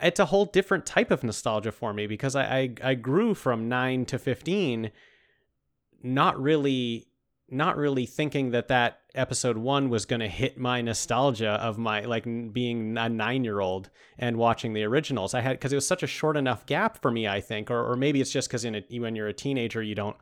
It's 0.00 0.20
a 0.20 0.26
whole 0.26 0.44
different 0.44 0.86
type 0.86 1.10
of 1.10 1.24
nostalgia 1.24 1.72
for 1.72 1.92
me 1.92 2.06
because 2.06 2.36
I, 2.36 2.44
I, 2.44 2.74
I 2.82 2.94
grew 2.94 3.34
from 3.34 3.68
nine 3.68 4.04
to 4.06 4.18
fifteen 4.18 4.90
not 6.02 6.40
really 6.40 7.08
not 7.50 7.76
really 7.76 8.04
thinking 8.04 8.50
that 8.50 8.68
that 8.68 9.00
episode 9.14 9.56
one 9.56 9.88
was 9.88 10.04
going 10.04 10.20
to 10.20 10.28
hit 10.28 10.58
my 10.58 10.82
nostalgia 10.82 11.52
of 11.52 11.78
my 11.78 12.02
like 12.02 12.24
being 12.52 12.96
a 12.98 13.08
nine 13.08 13.42
year 13.42 13.60
old 13.60 13.88
and 14.18 14.36
watching 14.36 14.74
the 14.74 14.84
originals 14.84 15.34
i 15.34 15.40
had 15.40 15.52
because 15.52 15.72
it 15.72 15.76
was 15.76 15.86
such 15.86 16.02
a 16.02 16.06
short 16.06 16.36
enough 16.36 16.66
gap 16.66 17.00
for 17.00 17.10
me 17.10 17.26
i 17.26 17.40
think 17.40 17.70
or, 17.70 17.90
or 17.90 17.96
maybe 17.96 18.20
it's 18.20 18.30
just 18.30 18.48
because 18.48 18.66
when 18.90 19.16
you're 19.16 19.28
a 19.28 19.32
teenager 19.32 19.82
you 19.82 19.94
don't 19.94 20.16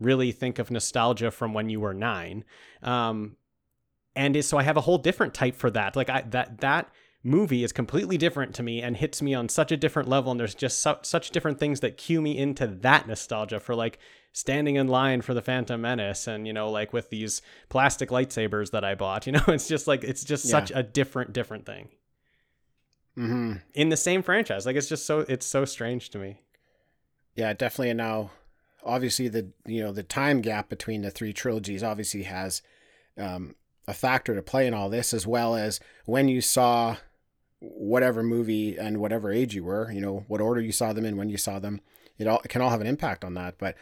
really 0.00 0.32
think 0.32 0.58
of 0.58 0.70
nostalgia 0.70 1.30
from 1.30 1.52
when 1.52 1.68
you 1.68 1.78
were 1.78 1.94
nine 1.94 2.42
um 2.82 3.36
and 4.16 4.44
so 4.44 4.58
i 4.58 4.62
have 4.62 4.76
a 4.76 4.82
whole 4.82 4.98
different 4.98 5.34
type 5.34 5.56
for 5.56 5.70
that 5.70 5.96
like 5.96 6.08
i 6.10 6.22
that 6.22 6.60
that 6.60 6.90
movie 7.24 7.62
is 7.62 7.72
completely 7.72 8.18
different 8.18 8.52
to 8.54 8.62
me 8.64 8.82
and 8.82 8.96
hits 8.96 9.22
me 9.22 9.32
on 9.32 9.48
such 9.48 9.70
a 9.70 9.76
different 9.76 10.08
level 10.08 10.30
and 10.32 10.40
there's 10.40 10.54
just 10.56 10.80
su- 10.80 10.94
such 11.02 11.30
different 11.30 11.58
things 11.58 11.78
that 11.80 11.96
cue 11.96 12.20
me 12.20 12.36
into 12.36 12.66
that 12.66 13.06
nostalgia 13.06 13.60
for 13.60 13.74
like 13.76 13.98
standing 14.32 14.74
in 14.76 14.88
line 14.88 15.20
for 15.22 15.32
the 15.32 15.42
phantom 15.42 15.80
menace 15.82 16.26
and 16.26 16.46
you 16.46 16.52
know 16.52 16.68
like 16.70 16.92
with 16.92 17.10
these 17.10 17.40
plastic 17.68 18.08
lightsabers 18.10 18.70
that 18.72 18.84
i 18.84 18.94
bought 18.94 19.24
you 19.26 19.32
know 19.32 19.44
it's 19.48 19.68
just 19.68 19.86
like 19.86 20.02
it's 20.02 20.24
just 20.24 20.44
Yeah. 20.46 20.50
such 20.50 20.72
a 20.74 20.82
different 20.82 21.32
different 21.32 21.64
thing 21.64 21.90
mm-hmm. 23.16 23.54
in 23.74 23.88
the 23.88 23.96
same 23.96 24.22
franchise 24.22 24.66
like 24.66 24.76
it's 24.76 24.88
just 24.88 25.06
so 25.06 25.20
it's 25.20 25.46
so 25.46 25.64
strange 25.64 26.10
to 26.10 26.18
me 26.18 26.40
Yeah, 27.34 27.52
definitely. 27.54 27.90
And 27.90 27.98
now, 27.98 28.30
obviously, 28.84 29.28
the 29.28 29.52
you 29.64 29.82
know 29.82 29.92
the 29.92 30.02
time 30.02 30.40
gap 30.42 30.68
between 30.68 31.00
the 31.02 31.10
three 31.10 31.32
trilogies 31.32 31.82
obviously 31.82 32.24
has 32.24 32.60
um, 33.16 33.54
a 33.86 33.94
factor 33.94 34.34
to 34.34 34.42
play 34.42 34.66
in 34.66 34.74
all 34.74 34.88
this, 34.88 35.12
as 35.12 35.26
well 35.26 35.56
as 35.56 35.80
when 36.04 36.28
you 36.28 36.40
saw 36.40 36.96
whatever 37.60 38.22
movie 38.22 38.76
and 38.76 38.98
whatever 38.98 39.32
age 39.32 39.54
you 39.54 39.64
were, 39.64 39.90
you 39.92 40.00
know, 40.00 40.24
what 40.28 40.40
order 40.40 40.60
you 40.60 40.72
saw 40.72 40.92
them 40.92 41.04
in, 41.04 41.16
when 41.16 41.28
you 41.30 41.36
saw 41.36 41.58
them, 41.58 41.80
it 42.18 42.26
all 42.26 42.40
it 42.44 42.48
can 42.48 42.60
all 42.60 42.70
have 42.70 42.80
an 42.80 42.86
impact 42.86 43.24
on 43.24 43.34
that. 43.34 43.56
But 43.58 43.76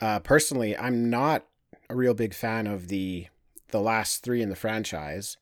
uh, 0.00 0.20
personally, 0.20 0.76
I'm 0.76 1.10
not 1.10 1.44
a 1.90 1.96
real 1.96 2.14
big 2.14 2.34
fan 2.34 2.66
of 2.66 2.88
the 2.88 3.26
the 3.70 3.80
last 3.80 4.22
three 4.22 4.40
in 4.42 4.48
the 4.48 4.56
franchise, 4.56 5.36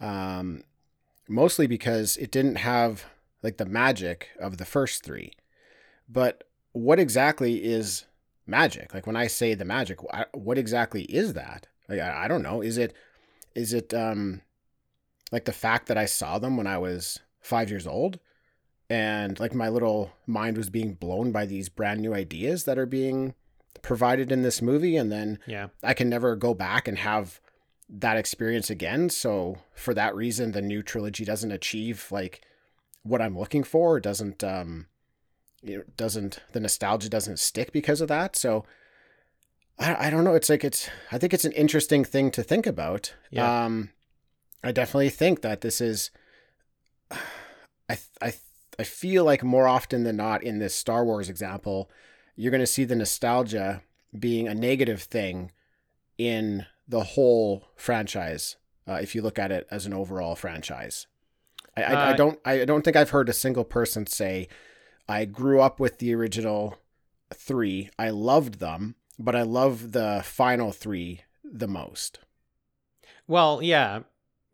um, 0.00 0.64
mostly 1.28 1.66
because 1.66 2.16
it 2.16 2.30
didn't 2.30 2.56
have 2.56 3.04
like 3.42 3.56
the 3.56 3.66
magic 3.66 4.30
of 4.38 4.58
the 4.58 4.64
first 4.64 5.04
three. 5.04 5.32
But 6.08 6.44
what 6.72 6.98
exactly 6.98 7.64
is 7.64 8.04
magic? 8.46 8.92
Like 8.92 9.06
when 9.06 9.16
I 9.16 9.28
say 9.28 9.54
the 9.54 9.64
magic, 9.64 9.98
what 10.32 10.58
exactly 10.58 11.02
is 11.04 11.34
that? 11.34 11.66
Like 11.88 12.00
I, 12.00 12.24
I 12.24 12.28
don't 12.28 12.42
know. 12.42 12.60
Is 12.60 12.76
it 12.76 12.94
is 13.54 13.72
it 13.72 13.92
um 13.94 14.42
like 15.32 15.44
the 15.44 15.52
fact 15.52 15.86
that 15.88 15.98
I 15.98 16.06
saw 16.06 16.38
them 16.38 16.56
when 16.56 16.66
I 16.66 16.78
was 16.78 17.20
five 17.40 17.70
years 17.70 17.86
old, 17.86 18.18
and 18.88 19.38
like 19.38 19.54
my 19.54 19.68
little 19.68 20.12
mind 20.26 20.56
was 20.56 20.70
being 20.70 20.94
blown 20.94 21.32
by 21.32 21.46
these 21.46 21.68
brand 21.68 22.00
new 22.00 22.14
ideas 22.14 22.64
that 22.64 22.78
are 22.78 22.86
being 22.86 23.34
provided 23.82 24.32
in 24.32 24.42
this 24.42 24.60
movie, 24.60 24.96
and 24.96 25.10
then 25.10 25.38
yeah 25.46 25.68
I 25.82 25.94
can 25.94 26.08
never 26.08 26.36
go 26.36 26.54
back 26.54 26.88
and 26.88 26.98
have 26.98 27.40
that 27.88 28.16
experience 28.16 28.70
again. 28.70 29.10
So 29.10 29.58
for 29.74 29.94
that 29.94 30.14
reason, 30.14 30.52
the 30.52 30.62
new 30.62 30.82
trilogy 30.82 31.24
doesn't 31.24 31.50
achieve 31.50 32.06
like 32.10 32.42
what 33.02 33.20
I'm 33.20 33.38
looking 33.38 33.64
for. 33.64 33.96
It 33.96 34.04
doesn't 34.04 34.44
um 34.44 34.86
you 35.62 35.78
know, 35.78 35.82
doesn't 35.96 36.40
the 36.52 36.60
nostalgia 36.60 37.08
doesn't 37.08 37.38
stick 37.38 37.72
because 37.72 38.00
of 38.00 38.08
that. 38.08 38.36
So 38.36 38.64
I 39.80 40.06
I 40.06 40.10
don't 40.10 40.24
know. 40.24 40.34
It's 40.34 40.48
like 40.48 40.62
it's 40.64 40.88
I 41.10 41.18
think 41.18 41.34
it's 41.34 41.44
an 41.44 41.52
interesting 41.52 42.04
thing 42.04 42.30
to 42.32 42.42
think 42.42 42.66
about. 42.66 43.14
Yeah. 43.30 43.64
Um 43.64 43.90
I 44.62 44.72
definitely 44.72 45.10
think 45.10 45.40
that 45.42 45.62
this 45.62 45.80
is 45.80 46.10
I 47.10 47.98
I 48.20 48.34
I 48.78 48.84
feel 48.84 49.24
like 49.24 49.42
more 49.42 49.66
often 49.66 50.04
than 50.04 50.16
not 50.16 50.42
in 50.42 50.58
this 50.58 50.74
Star 50.74 51.04
Wars 51.04 51.28
example, 51.28 51.90
you're 52.36 52.50
going 52.50 52.62
to 52.62 52.66
see 52.66 52.84
the 52.84 52.96
nostalgia 52.96 53.82
being 54.18 54.48
a 54.48 54.54
negative 54.54 55.02
thing 55.02 55.52
in 56.16 56.66
the 56.88 57.04
whole 57.04 57.64
franchise. 57.76 58.56
Uh, 58.88 58.98
if 59.02 59.14
you 59.14 59.20
look 59.22 59.38
at 59.38 59.52
it 59.52 59.66
as 59.70 59.86
an 59.86 59.92
overall 59.92 60.34
franchise, 60.34 61.06
I, 61.76 61.82
I, 61.82 61.92
I 61.92 62.12
Uh, 62.12 62.16
don't 62.16 62.40
I 62.44 62.64
don't 62.64 62.82
think 62.82 62.96
I've 62.96 63.10
heard 63.10 63.28
a 63.28 63.34
single 63.34 63.64
person 63.64 64.06
say, 64.06 64.48
"I 65.08 65.24
grew 65.26 65.60
up 65.60 65.78
with 65.78 65.98
the 65.98 66.14
original 66.14 66.78
three. 67.34 67.90
I 67.98 68.10
loved 68.10 68.60
them, 68.60 68.94
but 69.20 69.36
I 69.36 69.42
love 69.42 69.92
the 69.92 70.22
final 70.24 70.72
three 70.72 71.22
the 71.44 71.68
most." 71.68 72.18
Well, 73.28 73.62
yeah, 73.62 74.00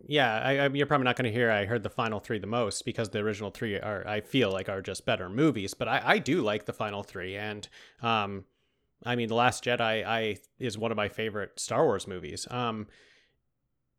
yeah. 0.06 0.38
I, 0.38 0.58
I, 0.58 0.68
you're 0.68 0.86
probably 0.86 1.04
not 1.04 1.16
going 1.16 1.32
to 1.32 1.36
hear 1.36 1.50
I 1.50 1.64
heard 1.64 1.82
the 1.82 1.88
final 1.88 2.20
three 2.20 2.38
the 2.38 2.46
most 2.46 2.84
because 2.84 3.08
the 3.08 3.20
original 3.20 3.50
three 3.50 3.76
are 3.76 4.06
I 4.06 4.20
feel 4.20 4.52
like 4.52 4.68
are 4.68 4.82
just 4.82 5.06
better 5.06 5.30
movies. 5.30 5.72
But 5.72 5.88
I, 5.88 6.02
I 6.04 6.18
do 6.18 6.42
like 6.42 6.66
the 6.66 6.72
final 6.74 7.02
three, 7.02 7.36
and 7.36 7.66
um, 8.02 8.44
I 9.04 9.16
mean, 9.16 9.28
the 9.28 9.34
Last 9.34 9.64
Jedi 9.64 10.04
I 10.04 10.36
is 10.58 10.76
one 10.76 10.90
of 10.90 10.96
my 10.96 11.08
favorite 11.08 11.58
Star 11.58 11.84
Wars 11.84 12.06
movies. 12.06 12.46
Um, 12.50 12.86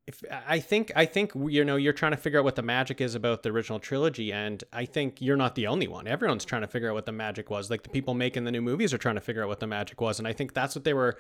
if 0.08 0.24
I 0.32 0.60
think 0.60 0.92
I 0.96 1.06
think 1.06 1.34
you 1.36 1.66
know 1.66 1.76
you're 1.76 1.94
trying 1.94 2.14
to 2.14 2.18
figure 2.18 2.40
out 2.40 2.46
what 2.46 2.56
the 2.56 2.62
magic 2.62 3.02
is 3.02 3.14
about 3.14 3.44
the 3.44 3.50
original 3.50 3.78
trilogy, 3.78 4.32
and 4.32 4.64
I 4.72 4.86
think 4.86 5.22
you're 5.22 5.36
not 5.36 5.56
the 5.56 5.68
only 5.68 5.88
one. 5.88 6.08
Everyone's 6.08 6.46
trying 6.46 6.62
to 6.62 6.68
figure 6.68 6.90
out 6.90 6.96
what 6.96 7.06
the 7.06 7.12
magic 7.12 7.50
was. 7.50 7.70
Like 7.70 7.84
the 7.84 7.90
people 7.90 8.14
making 8.14 8.46
the 8.46 8.52
new 8.52 8.62
movies 8.62 8.94
are 8.94 8.98
trying 8.98 9.16
to 9.16 9.22
figure 9.22 9.44
out 9.44 9.50
what 9.50 9.60
the 9.60 9.68
magic 9.68 10.00
was, 10.00 10.18
and 10.18 10.28
I 10.28 10.32
think 10.32 10.54
that's 10.54 10.76
what 10.76 10.86
they 10.86 10.94
were 10.94 11.18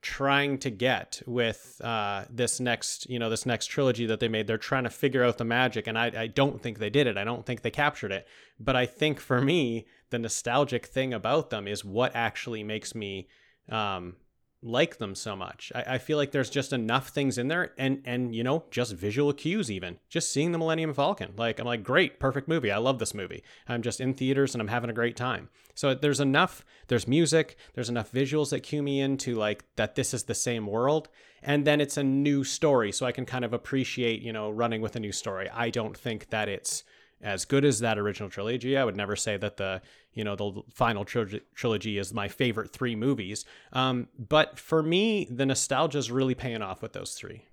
trying 0.00 0.58
to 0.58 0.70
get 0.70 1.20
with 1.26 1.80
uh, 1.82 2.24
this 2.30 2.60
next 2.60 3.10
you 3.10 3.18
know 3.18 3.28
this 3.28 3.44
next 3.44 3.66
trilogy 3.66 4.06
that 4.06 4.20
they 4.20 4.28
made 4.28 4.46
they're 4.46 4.56
trying 4.56 4.84
to 4.84 4.90
figure 4.90 5.24
out 5.24 5.38
the 5.38 5.44
magic 5.44 5.88
and 5.88 5.98
I, 5.98 6.12
I 6.16 6.26
don't 6.28 6.62
think 6.62 6.78
they 6.78 6.88
did 6.88 7.08
it 7.08 7.18
i 7.18 7.24
don't 7.24 7.44
think 7.44 7.62
they 7.62 7.70
captured 7.72 8.12
it 8.12 8.24
but 8.60 8.76
i 8.76 8.86
think 8.86 9.18
for 9.18 9.40
me 9.40 9.86
the 10.10 10.18
nostalgic 10.20 10.86
thing 10.86 11.12
about 11.12 11.50
them 11.50 11.66
is 11.66 11.84
what 11.84 12.14
actually 12.14 12.62
makes 12.62 12.94
me 12.94 13.26
um, 13.70 14.14
like 14.62 14.98
them 14.98 15.14
so 15.14 15.36
much. 15.36 15.70
I, 15.74 15.94
I 15.94 15.98
feel 15.98 16.16
like 16.16 16.32
there's 16.32 16.50
just 16.50 16.72
enough 16.72 17.08
things 17.08 17.38
in 17.38 17.48
there 17.48 17.72
and 17.78 18.02
and 18.04 18.34
you 18.34 18.42
know 18.42 18.64
just 18.70 18.92
visual 18.92 19.32
cues 19.32 19.70
even 19.70 19.98
just 20.08 20.32
seeing 20.32 20.52
the 20.52 20.58
millennium 20.58 20.92
falcon. 20.94 21.32
Like 21.36 21.60
i'm 21.60 21.66
like 21.66 21.84
great 21.84 22.18
perfect 22.18 22.48
movie. 22.48 22.72
I 22.72 22.78
love 22.78 22.98
this 22.98 23.14
movie. 23.14 23.44
I'm 23.68 23.82
just 23.82 24.00
in 24.00 24.14
theaters 24.14 24.54
and 24.54 24.60
i'm 24.60 24.68
having 24.68 24.90
a 24.90 24.94
great 24.94 25.16
time. 25.16 25.48
So 25.74 25.94
there's 25.94 26.20
enough 26.20 26.64
there's 26.88 27.06
music 27.06 27.56
there's 27.74 27.88
enough 27.88 28.10
visuals 28.10 28.50
that 28.50 28.60
cue 28.60 28.82
me 28.82 29.00
into 29.00 29.36
like 29.36 29.64
that 29.76 29.94
this 29.94 30.12
is 30.12 30.24
the 30.24 30.34
same 30.34 30.66
world. 30.66 31.08
And 31.40 31.64
then 31.64 31.80
it's 31.80 31.96
a 31.96 32.02
new 32.02 32.42
story 32.42 32.90
so 32.90 33.06
i 33.06 33.12
can 33.12 33.26
kind 33.26 33.44
of 33.44 33.52
appreciate 33.52 34.22
you 34.22 34.32
know 34.32 34.50
running 34.50 34.80
with 34.80 34.96
a 34.96 35.00
new 35.00 35.12
story. 35.12 35.48
I 35.48 35.70
don't 35.70 35.96
think 35.96 36.30
that 36.30 36.48
it's 36.48 36.82
as 37.20 37.44
good 37.44 37.64
as 37.64 37.80
that 37.80 37.98
original 37.98 38.30
trilogy. 38.30 38.76
I 38.76 38.84
would 38.84 38.96
never 38.96 39.16
say 39.16 39.36
that 39.36 39.56
the 39.56 39.82
you 40.12 40.24
know 40.24 40.36
the 40.36 40.62
final 40.72 41.04
trilogy, 41.04 41.98
is 41.98 42.14
my 42.14 42.28
favorite 42.28 42.72
three 42.72 42.96
movies. 42.96 43.44
Um, 43.72 44.08
but 44.18 44.58
for 44.58 44.82
me, 44.82 45.26
the 45.30 45.46
nostalgia 45.46 45.98
is 45.98 46.10
really 46.10 46.34
paying 46.34 46.62
off 46.62 46.82
with 46.82 46.92
those 46.92 47.14
three. 47.14 47.44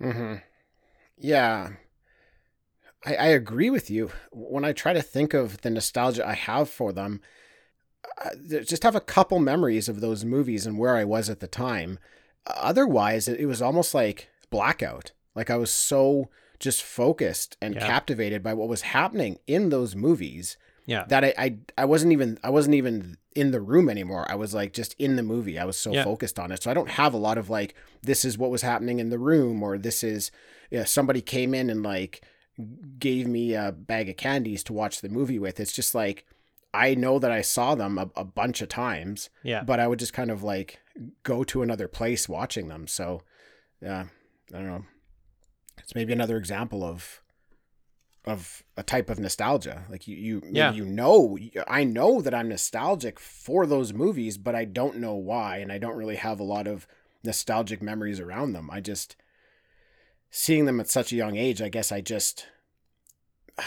Mm-hmm. 0.00 0.36
Yeah. 1.18 1.70
I, 3.04 3.14
I 3.14 3.26
agree 3.26 3.70
with 3.70 3.90
you. 3.90 4.10
When 4.30 4.64
I 4.64 4.72
try 4.72 4.92
to 4.92 5.02
think 5.02 5.34
of 5.34 5.60
the 5.62 5.70
nostalgia 5.70 6.26
I 6.26 6.34
have 6.34 6.68
for 6.68 6.92
them, 6.92 7.20
I 8.18 8.30
just 8.64 8.82
have 8.82 8.96
a 8.96 9.00
couple 9.00 9.38
memories 9.38 9.88
of 9.88 10.00
those 10.00 10.24
movies 10.24 10.66
and 10.66 10.78
where 10.78 10.96
I 10.96 11.04
was 11.04 11.28
at 11.28 11.40
the 11.40 11.46
time. 11.46 11.98
Otherwise, 12.46 13.28
it 13.28 13.46
was 13.46 13.62
almost 13.62 13.94
like 13.94 14.28
blackout. 14.50 15.12
Like 15.34 15.50
I 15.50 15.56
was 15.56 15.70
so 15.70 16.28
just 16.62 16.82
focused 16.82 17.56
and 17.60 17.74
Yeah. 17.74 17.86
captivated 17.86 18.42
by 18.42 18.54
what 18.54 18.68
was 18.68 18.82
happening 18.82 19.38
in 19.46 19.68
those 19.68 19.94
movies 19.94 20.56
Yeah. 20.86 21.04
that 21.08 21.24
I, 21.24 21.34
I 21.38 21.56
I 21.78 21.84
wasn't 21.84 22.12
even 22.12 22.38
I 22.42 22.50
wasn't 22.50 22.74
even 22.76 23.18
in 23.34 23.50
the 23.50 23.60
room 23.60 23.88
anymore. 23.88 24.24
I 24.30 24.34
was 24.34 24.52
like 24.54 24.72
just 24.72 24.94
in 24.98 25.16
the 25.16 25.22
movie. 25.22 25.58
I 25.58 25.64
was 25.64 25.76
so 25.78 25.92
Yeah. 25.92 26.04
focused 26.04 26.38
on 26.38 26.52
it. 26.52 26.62
So 26.62 26.70
I 26.70 26.74
don't 26.74 26.90
have 26.90 27.14
a 27.14 27.18
lot 27.18 27.38
of 27.38 27.50
like 27.50 27.74
this 28.02 28.24
is 28.24 28.38
what 28.38 28.50
was 28.50 28.62
happening 28.62 28.98
in 28.98 29.10
the 29.10 29.18
room 29.18 29.62
or 29.62 29.76
this 29.78 30.02
is 30.02 30.30
yeah, 30.70 30.84
somebody 30.84 31.20
came 31.20 31.52
in 31.54 31.68
and 31.70 31.82
like 31.82 32.22
gave 32.98 33.26
me 33.26 33.54
a 33.54 33.72
bag 33.72 34.08
of 34.08 34.16
candies 34.16 34.62
to 34.64 34.72
watch 34.72 35.00
the 35.00 35.08
movie 35.08 35.38
with. 35.38 35.58
It's 35.60 35.72
just 35.72 35.94
like 35.94 36.24
I 36.74 36.94
know 36.94 37.18
that 37.18 37.30
I 37.30 37.42
saw 37.42 37.74
them 37.74 37.98
a, 37.98 38.10
a 38.16 38.24
bunch 38.24 38.62
of 38.62 38.68
times, 38.68 39.28
Yeah. 39.42 39.62
but 39.62 39.78
I 39.80 39.86
would 39.88 39.98
just 39.98 40.14
kind 40.14 40.30
of 40.30 40.42
like 40.42 40.78
go 41.22 41.44
to 41.44 41.62
another 41.62 41.88
place 41.88 42.28
watching 42.28 42.68
them. 42.68 42.86
So 42.86 43.22
yeah, 43.82 44.04
I 44.52 44.56
don't 44.58 44.66
know. 44.66 44.84
It's 45.82 45.94
maybe 45.94 46.12
another 46.12 46.36
example 46.36 46.82
of 46.84 47.20
of 48.24 48.62
a 48.76 48.84
type 48.84 49.10
of 49.10 49.18
nostalgia. 49.18 49.82
Like 49.90 50.06
you, 50.06 50.16
you, 50.16 50.40
maybe 50.44 50.56
Yeah. 50.56 50.70
you 50.72 50.84
know, 50.84 51.36
I 51.66 51.82
know 51.82 52.20
that 52.20 52.32
I'm 52.32 52.48
nostalgic 52.48 53.18
for 53.18 53.66
those 53.66 53.92
movies, 53.92 54.38
but 54.38 54.54
I 54.54 54.64
don't 54.64 54.98
know 54.98 55.14
why, 55.14 55.56
and 55.58 55.72
I 55.72 55.78
don't 55.78 55.96
really 55.96 56.14
have 56.14 56.38
a 56.38 56.44
lot 56.44 56.68
of 56.68 56.86
nostalgic 57.24 57.82
memories 57.82 58.20
around 58.20 58.52
them. 58.52 58.70
I 58.70 58.80
just 58.80 59.16
seeing 60.30 60.66
them 60.66 60.78
at 60.78 60.88
such 60.88 61.12
a 61.12 61.16
young 61.16 61.36
age. 61.36 61.60
I 61.60 61.68
guess 61.68 61.90
I 61.90 62.00
just, 62.00 62.46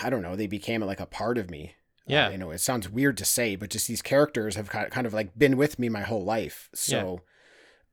I 0.02 0.10
don't 0.10 0.22
know. 0.22 0.38
They 0.38 0.48
became 0.48 0.80
like 0.82 1.02
a 1.02 1.06
part 1.06 1.38
of 1.38 1.50
me. 1.52 1.76
Yeah. 2.08 2.28
Uh, 2.28 2.32
you 2.32 2.38
know, 2.38 2.52
it 2.52 2.60
sounds 2.60 2.88
weird 2.90 3.18
to 3.18 3.26
say, 3.26 3.58
but 3.58 3.70
just 3.72 3.90
these 3.90 4.02
characters 4.02 4.56
have 4.56 4.70
kind 4.70 4.86
of, 4.86 4.92
kind 4.92 5.06
of 5.06 5.14
like 5.14 5.38
been 5.38 5.58
with 5.58 5.78
me 5.80 5.90
my 5.90 6.04
whole 6.04 6.24
life. 6.24 6.70
So 6.74 7.22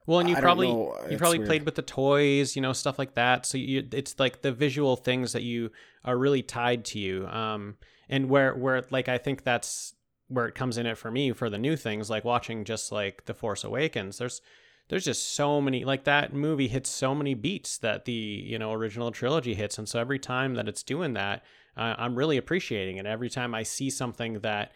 Well, 0.06 0.20
and 0.20 0.28
you 0.28 0.36
I 0.36 0.40
probably 0.40 0.68
you 0.68 0.94
it's 1.08 1.18
probably 1.18 1.38
weird. 1.38 1.48
played 1.48 1.64
with 1.64 1.76
the 1.76 1.82
toys, 1.82 2.56
you 2.56 2.62
know, 2.62 2.72
stuff 2.72 2.98
like 2.98 3.14
that. 3.14 3.46
So 3.46 3.58
you, 3.58 3.86
it's 3.92 4.18
like 4.18 4.42
the 4.42 4.52
visual 4.52 4.96
things 4.96 5.32
that 5.32 5.42
you 5.42 5.70
are 6.04 6.18
really 6.18 6.42
tied 6.42 6.84
to 6.86 6.98
you. 6.98 7.26
Um, 7.28 7.76
and 8.08 8.28
where 8.28 8.54
where 8.54 8.82
like 8.90 9.08
I 9.08 9.18
think 9.18 9.44
that's 9.44 9.94
where 10.28 10.46
it 10.46 10.54
comes 10.54 10.78
in 10.78 10.86
it 10.86 10.98
for 10.98 11.10
me 11.10 11.32
for 11.32 11.48
the 11.48 11.58
new 11.58 11.76
things, 11.76 12.10
like 12.10 12.24
watching 12.24 12.64
just 12.64 12.90
like 12.90 13.26
The 13.26 13.34
Force 13.34 13.64
Awakens. 13.64 14.18
There's 14.18 14.40
there's 14.88 15.04
just 15.04 15.34
so 15.34 15.60
many 15.60 15.84
like 15.84 16.04
that 16.04 16.34
movie 16.34 16.68
hits 16.68 16.90
so 16.90 17.14
many 17.14 17.34
beats 17.34 17.78
that 17.78 18.04
the 18.04 18.12
you 18.12 18.58
know 18.58 18.72
original 18.72 19.10
trilogy 19.10 19.54
hits, 19.54 19.78
and 19.78 19.88
so 19.88 20.00
every 20.00 20.18
time 20.18 20.54
that 20.54 20.68
it's 20.68 20.82
doing 20.82 21.12
that, 21.14 21.44
uh, 21.76 21.94
I'm 21.96 22.16
really 22.16 22.36
appreciating 22.36 22.96
it. 22.96 23.06
Every 23.06 23.30
time 23.30 23.54
I 23.54 23.62
see 23.62 23.88
something 23.88 24.40
that 24.40 24.72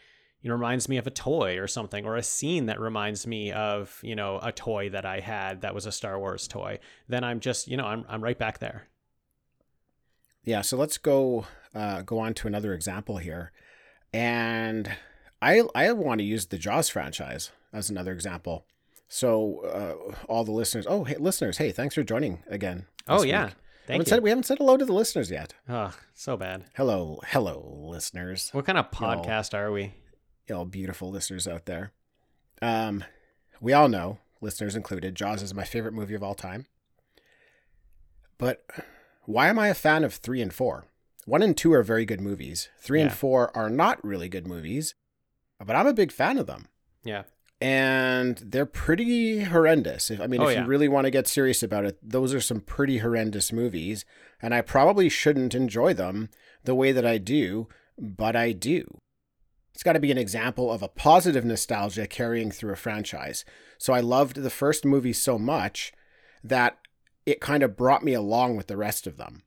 you 0.47 0.51
know 0.51 0.55
reminds 0.55 0.89
me 0.89 0.97
of 0.97 1.09
a 1.09 1.11
toy 1.11 1.59
or 1.59 1.67
something 1.67 2.07
or 2.07 2.15
a 2.15 2.23
scene 2.23 2.67
that 2.67 2.79
reminds 2.79 3.27
me 3.27 3.51
of 3.51 3.99
you 4.05 4.15
know 4.15 4.39
a 4.45 4.53
toy 4.53 4.89
that 4.89 5.05
i 5.05 5.19
had 5.19 5.63
that 5.63 5.75
was 5.75 5.87
a 5.87 5.91
star 5.91 6.21
wars 6.21 6.47
toy 6.47 6.79
then 7.09 7.25
i'm 7.25 7.41
just 7.41 7.67
you 7.67 7.77
know 7.77 7.85
i'm, 7.85 8.05
I'm 8.09 8.23
right 8.23 8.39
back 8.39 8.61
there 8.61 8.87
Yeah, 10.45 10.63
so 10.63 10.77
let's 10.77 10.99
go 10.99 11.47
uh, 11.75 12.03
go 12.03 12.21
on 12.21 12.33
to 12.35 12.47
another 12.47 12.73
example 12.75 13.17
here, 13.17 13.51
and 14.13 14.89
I 15.43 15.63
I 15.75 15.91
want 15.93 16.21
to 16.21 16.25
use 16.25 16.47
the 16.47 16.59
Jaws 16.59 16.89
franchise 16.89 17.51
as 17.73 17.91
another 17.91 18.13
example. 18.13 18.65
So 19.09 19.61
uh, 19.67 20.15
all 20.29 20.45
the 20.45 20.53
listeners, 20.53 20.87
oh 20.89 21.03
hey 21.03 21.17
listeners, 21.19 21.59
hey 21.59 21.73
thanks 21.73 21.97
for 21.97 22.05
joining 22.05 22.45
again. 22.49 22.87
oh 23.09 23.25
yeah 23.25 23.47
week. 23.47 23.55
thank 23.89 23.93
haven't 23.99 24.07
you 24.07 24.11
Said, 24.11 24.23
we 24.23 24.31
haven't 24.31 24.47
said 24.47 24.59
hello 24.59 24.77
to 24.77 24.85
the 24.85 24.93
listeners 24.93 25.29
yet. 25.31 25.55
oh 25.69 25.93
so 26.15 26.37
bad 26.37 26.65
Hello, 26.77 27.19
hello, 27.27 27.57
listeners. 27.91 28.51
what 28.53 28.65
kind 28.67 28.79
of 28.79 28.87
Yo. 28.93 28.99
podcast 29.01 29.53
are 29.53 29.73
we 29.73 29.95
all 30.55 30.65
beautiful 30.65 31.11
listeners 31.11 31.47
out 31.49 31.67
there. 31.67 31.93
Um, 32.63 33.05
we 33.61 33.73
all 33.73 33.89
know, 33.89 34.19
listeners 34.41 34.77
included, 34.77 35.15
Jaws 35.15 35.43
is 35.43 35.55
my 35.55 35.65
favorite 35.65 35.95
movie 35.95 36.15
of 36.15 36.23
all 36.23 36.35
time. 36.35 36.67
But 38.39 38.65
why 39.25 39.49
am 39.49 39.59
I 39.59 39.69
a 39.69 39.75
fan 39.75 40.05
of 40.05 40.15
three 40.15 40.43
and 40.43 40.53
four? 40.53 40.85
One 41.25 41.43
and 41.43 41.57
two 41.57 41.73
are 41.73 41.83
very 41.83 42.05
good 42.05 42.21
movies. 42.21 42.69
Three 42.79 43.01
and 43.01 43.13
four 43.13 43.55
are 43.57 43.69
not 43.71 44.03
really 44.05 44.29
good 44.29 44.47
movies, 44.47 44.95
but 45.65 45.75
I'm 45.75 45.87
a 45.87 45.93
big 45.95 46.13
fan 46.13 46.39
of 46.39 46.47
them. 46.47 46.69
yeah 47.03 47.25
And 47.61 48.37
they're 48.39 48.67
pretty 48.67 49.41
horrendous. 49.45 50.11
If 50.11 50.21
I 50.21 50.27
mean, 50.29 50.41
Oh, 50.41 50.47
if 50.47 50.55
yeah. 50.55 50.63
you 50.63 50.67
really 50.69 50.87
want 50.89 51.07
to 51.07 51.11
get 51.11 51.27
serious 51.27 51.63
about 51.63 51.85
it, 51.85 51.99
those 52.03 52.33
are 52.33 52.41
some 52.41 52.61
pretty 52.61 52.99
horrendous 52.99 53.53
movies. 53.53 54.05
And 54.41 54.55
I 54.55 54.61
probably 54.61 55.09
shouldn't 55.09 55.55
enjoy 55.55 55.95
them 55.95 56.29
the 56.63 56.75
way 56.77 56.93
that 56.93 57.07
I 57.07 57.19
do, 57.19 57.67
but 57.99 58.37
I 58.37 58.53
do. 58.53 59.01
It's 59.77 59.83
got 59.83 59.93
to 59.93 60.01
be 60.01 60.11
an 60.11 60.17
example 60.17 60.73
of 60.73 60.83
a 60.83 60.89
positive 60.89 61.45
nostalgia 61.45 62.07
carrying 62.07 62.51
through 62.51 62.73
a 62.73 62.77
franchise. 62.77 63.45
So 63.77 63.93
I 63.93 64.01
loved 64.01 64.37
the 64.37 64.49
first 64.49 64.87
movie 64.87 65.13
so 65.13 65.39
much 65.39 65.93
that 66.43 66.79
it 67.27 67.43
kind 67.43 67.63
of 67.63 67.77
brought 67.77 68.03
me 68.03 68.15
along 68.15 68.57
with 68.57 68.69
the 68.69 68.77
rest 68.79 69.07
of 69.07 69.19
them. 69.19 69.43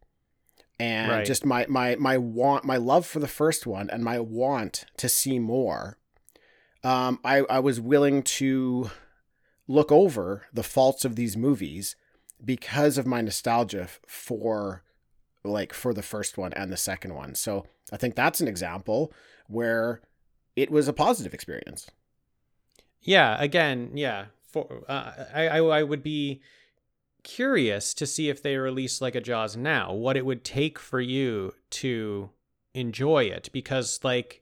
And 0.80 1.10
Right. 1.10 1.26
just 1.26 1.46
my 1.46 1.66
my 1.68 1.96
my 1.96 2.20
want 2.20 2.64
my 2.64 2.78
love 2.78 3.08
for 3.08 3.20
the 3.20 3.28
first 3.28 3.66
one 3.66 3.90
and 3.90 4.04
my 4.04 4.20
want 4.20 4.86
to 4.98 5.10
see 5.10 5.40
more. 5.40 5.98
Um, 6.84 7.20
I 7.26 7.40
I 7.50 7.58
was 7.58 7.82
willing 7.82 8.22
to 8.22 8.92
look 9.68 9.92
over 9.92 10.44
the 10.54 10.62
faults 10.62 11.06
of 11.06 11.16
these 11.16 11.36
movies 11.36 11.96
because 12.46 13.00
of 13.00 13.08
my 13.08 13.22
nostalgia 13.22 13.88
for 14.06 14.84
like 15.44 15.74
for 15.74 15.92
the 15.92 16.04
first 16.04 16.38
one 16.38 16.54
and 16.54 16.72
the 16.72 16.78
second 16.78 17.16
one. 17.16 17.34
So 17.34 17.66
I 17.92 17.98
think 17.98 18.14
that's 18.14 18.42
an 18.42 18.48
example 18.48 19.12
where 19.48 20.02
it 20.62 20.70
was 20.72 20.88
a 20.88 20.94
positive 20.94 21.34
experience. 21.34 21.90
yeah 23.02 23.38
again 23.42 23.92
yeah 23.94 24.26
for 24.52 24.84
uh, 24.90 25.12
I, 25.34 25.48
I 25.48 25.58
i 25.80 25.84
would 25.84 26.04
be 26.04 26.42
curious 27.24 27.94
to 27.94 28.06
see 28.06 28.30
if 28.30 28.42
they 28.42 28.56
release 28.58 29.02
like 29.02 29.16
a 29.16 29.22
jaws 29.22 29.56
now 29.56 29.94
what 29.94 30.18
it 30.18 30.26
would 30.26 30.44
take 30.44 30.80
for 30.80 31.00
you 31.02 31.54
to 31.82 32.30
enjoy 32.74 33.24
it 33.26 33.50
because 33.52 34.00
like 34.04 34.42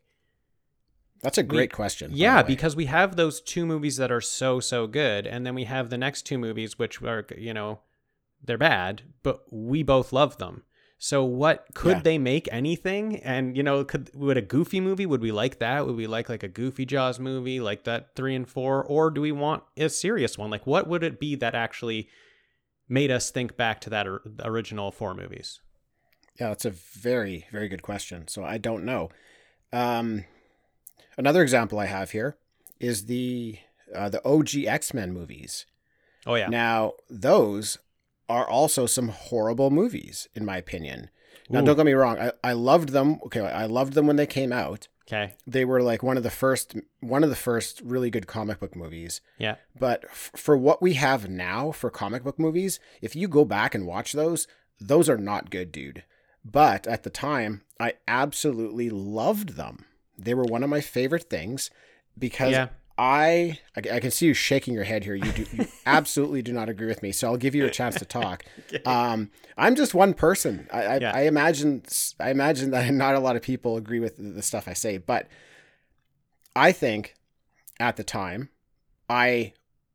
That's 1.23 1.37
a 1.39 1.41
We- 1.41 1.47
great 1.47 1.73
question. 1.73 2.11
Yeah, 2.13 2.43
because 2.43 2.75
we 2.75 2.85
have 2.85 3.15
those 3.15 3.41
two 3.41 3.65
movies 3.65 3.97
that 3.97 4.11
are 4.11 4.21
so 4.21 4.59
so 4.59 4.85
good, 4.87 5.25
and 5.25 5.45
then 5.45 5.55
we 5.55 5.63
have 5.65 5.89
the 5.89 5.97
next 5.97 6.21
two 6.29 6.37
movies 6.37 6.77
which 6.77 7.01
are 7.01 7.25
you 7.37 7.53
know 7.53 7.79
they're 8.45 8.57
bad, 8.73 9.01
but 9.23 9.37
we 9.51 9.81
both 9.83 10.13
love 10.13 10.37
them. 10.37 10.63
So 10.99 11.23
what 11.23 11.67
could 11.75 11.97
Yeah. 11.97 12.01
they 12.01 12.17
make 12.17 12.47
anything? 12.51 13.17
And 13.17 13.55
you 13.55 13.61
know, 13.63 13.83
could 13.83 14.09
would 14.15 14.37
a 14.37 14.41
goofy 14.41 14.79
movie? 14.81 15.05
Would 15.05 15.21
we 15.21 15.31
like 15.31 15.59
that? 15.59 15.85
Would 15.85 15.95
we 15.95 16.07
like 16.07 16.27
like 16.29 16.43
a 16.43 16.47
goofy 16.47 16.85
Jaws 16.85 17.19
movie 17.19 17.59
like 17.59 17.83
that 17.83 18.15
three 18.15 18.33
and 18.35 18.47
four, 18.49 18.83
or 18.83 19.11
do 19.11 19.21
we 19.21 19.31
want 19.31 19.63
a 19.77 19.89
serious 19.89 20.37
one? 20.37 20.49
Like 20.49 20.65
what 20.65 20.87
would 20.87 21.03
it 21.03 21.19
be 21.19 21.35
that 21.35 21.53
actually 21.53 22.09
made 22.89 23.11
us 23.11 23.29
think 23.29 23.55
back 23.57 23.79
to 23.81 23.89
that 23.91 24.07
or, 24.07 24.21
original 24.43 24.91
four 24.91 25.13
movies? 25.13 25.59
Yeah, 26.39 26.49
that's 26.49 26.65
a 26.65 26.71
very, 26.71 27.45
very 27.51 27.67
good 27.67 27.81
question. 27.81 28.27
So 28.27 28.43
I 28.43 28.57
don't 28.57 28.83
know. 28.85 29.09
Um, 29.73 30.25
another 31.17 31.41
example 31.43 31.79
I 31.79 31.85
have 31.87 32.11
here 32.11 32.37
is 32.79 33.05
the 33.05 33.59
uh, 33.93 34.09
the 34.09 34.23
OG 34.27 34.65
X 34.65 34.93
Men 34.93 35.13
movies. 35.13 35.65
Oh 36.25 36.35
yeah, 36.35 36.47
Now 36.47 36.93
those 37.09 37.77
are 38.29 38.47
also 38.49 38.85
some 38.85 39.09
horrible 39.09 39.69
movies, 39.69 40.27
in 40.35 40.45
my 40.45 40.57
opinion. 40.57 41.09
Now, 41.49 41.61
Ooh. 41.61 41.65
don't 41.65 41.77
get 41.77 41.85
me 41.85 41.93
wrong. 41.93 42.19
I, 42.19 42.31
I 42.43 42.53
loved 42.53 42.89
them. 42.89 43.19
Okay, 43.25 43.39
I 43.41 43.65
loved 43.65 43.93
them 43.93 44.05
when 44.07 44.17
they 44.17 44.25
came 44.27 44.51
out. 44.51 44.87
okay, 45.07 45.33
They 45.45 45.63
were 45.63 45.81
like 45.81 46.03
one 46.03 46.17
of 46.17 46.23
the 46.23 46.29
first, 46.29 46.75
one 46.99 47.23
of 47.23 47.29
the 47.29 47.35
first 47.37 47.79
really 47.81 48.09
good 48.09 48.27
comic 48.27 48.59
book 48.59 48.75
movies. 48.75 49.21
yeah, 49.37 49.55
But 49.79 50.03
f- 50.05 50.31
for 50.35 50.57
what 50.57 50.81
we 50.81 50.93
have 50.95 51.29
now 51.29 51.71
for 51.71 51.89
comic 51.89 52.23
book 52.23 52.37
movies, 52.37 52.79
if 53.01 53.15
you 53.15 53.27
go 53.29 53.45
back 53.45 53.73
and 53.73 53.87
watch 53.87 54.11
those, 54.13 54.45
those 54.79 55.07
are 55.09 55.17
not 55.17 55.49
good, 55.49 55.71
dude. 55.71 56.03
But 56.43 56.85
at 56.87 57.03
the 57.03 57.09
time, 57.09 57.61
I 57.79 57.93
absolutely 58.07 58.89
loved 58.89 59.55
them. 59.55 59.85
They 60.17 60.33
were 60.33 60.43
one 60.43 60.63
of 60.63 60.69
my 60.69 60.81
favorite 60.81 61.29
things 61.29 61.69
because 62.17 62.51
yeah, 62.51 62.67
I, 62.99 63.59
I 63.75 63.95
I 63.95 63.99
can 63.99 64.09
see 64.11 64.25
you 64.25 64.33
shaking 64.33 64.73
your 64.73 64.83
head 64.85 65.03
here. 65.03 65.13
You 65.15 65.31
do 65.31 65.45
you 65.51 65.67
absolutely 65.85 66.41
do 66.41 66.51
not 66.51 66.67
agree 66.69 66.87
with 66.87 67.03
me. 67.03 67.11
So 67.11 67.27
I'll 67.27 67.37
give 67.37 67.53
you 67.55 67.65
a 67.65 67.69
chance 67.69 67.95
to 67.99 68.05
talk. 68.19 68.43
Um, 68.85 69.29
I'm 69.57 69.75
just 69.75 69.93
one 69.93 70.13
person. 70.13 70.67
I 70.73 70.83
I, 70.83 70.97
Yeah. 70.97 71.11
I 71.13 71.21
imagine 71.21 71.83
I 72.19 72.31
imagine 72.31 72.71
that 72.71 72.91
not 72.93 73.15
a 73.15 73.19
lot 73.19 73.35
of 73.35 73.41
people 73.43 73.77
agree 73.77 73.99
with 73.99 74.17
the 74.17 74.41
stuff 74.41 74.67
I 74.67 74.73
say, 74.73 74.97
but 74.97 75.27
I 76.55 76.71
think 76.71 77.15
at 77.79 77.97
the 77.97 78.03
time 78.03 78.49
I 79.09 79.53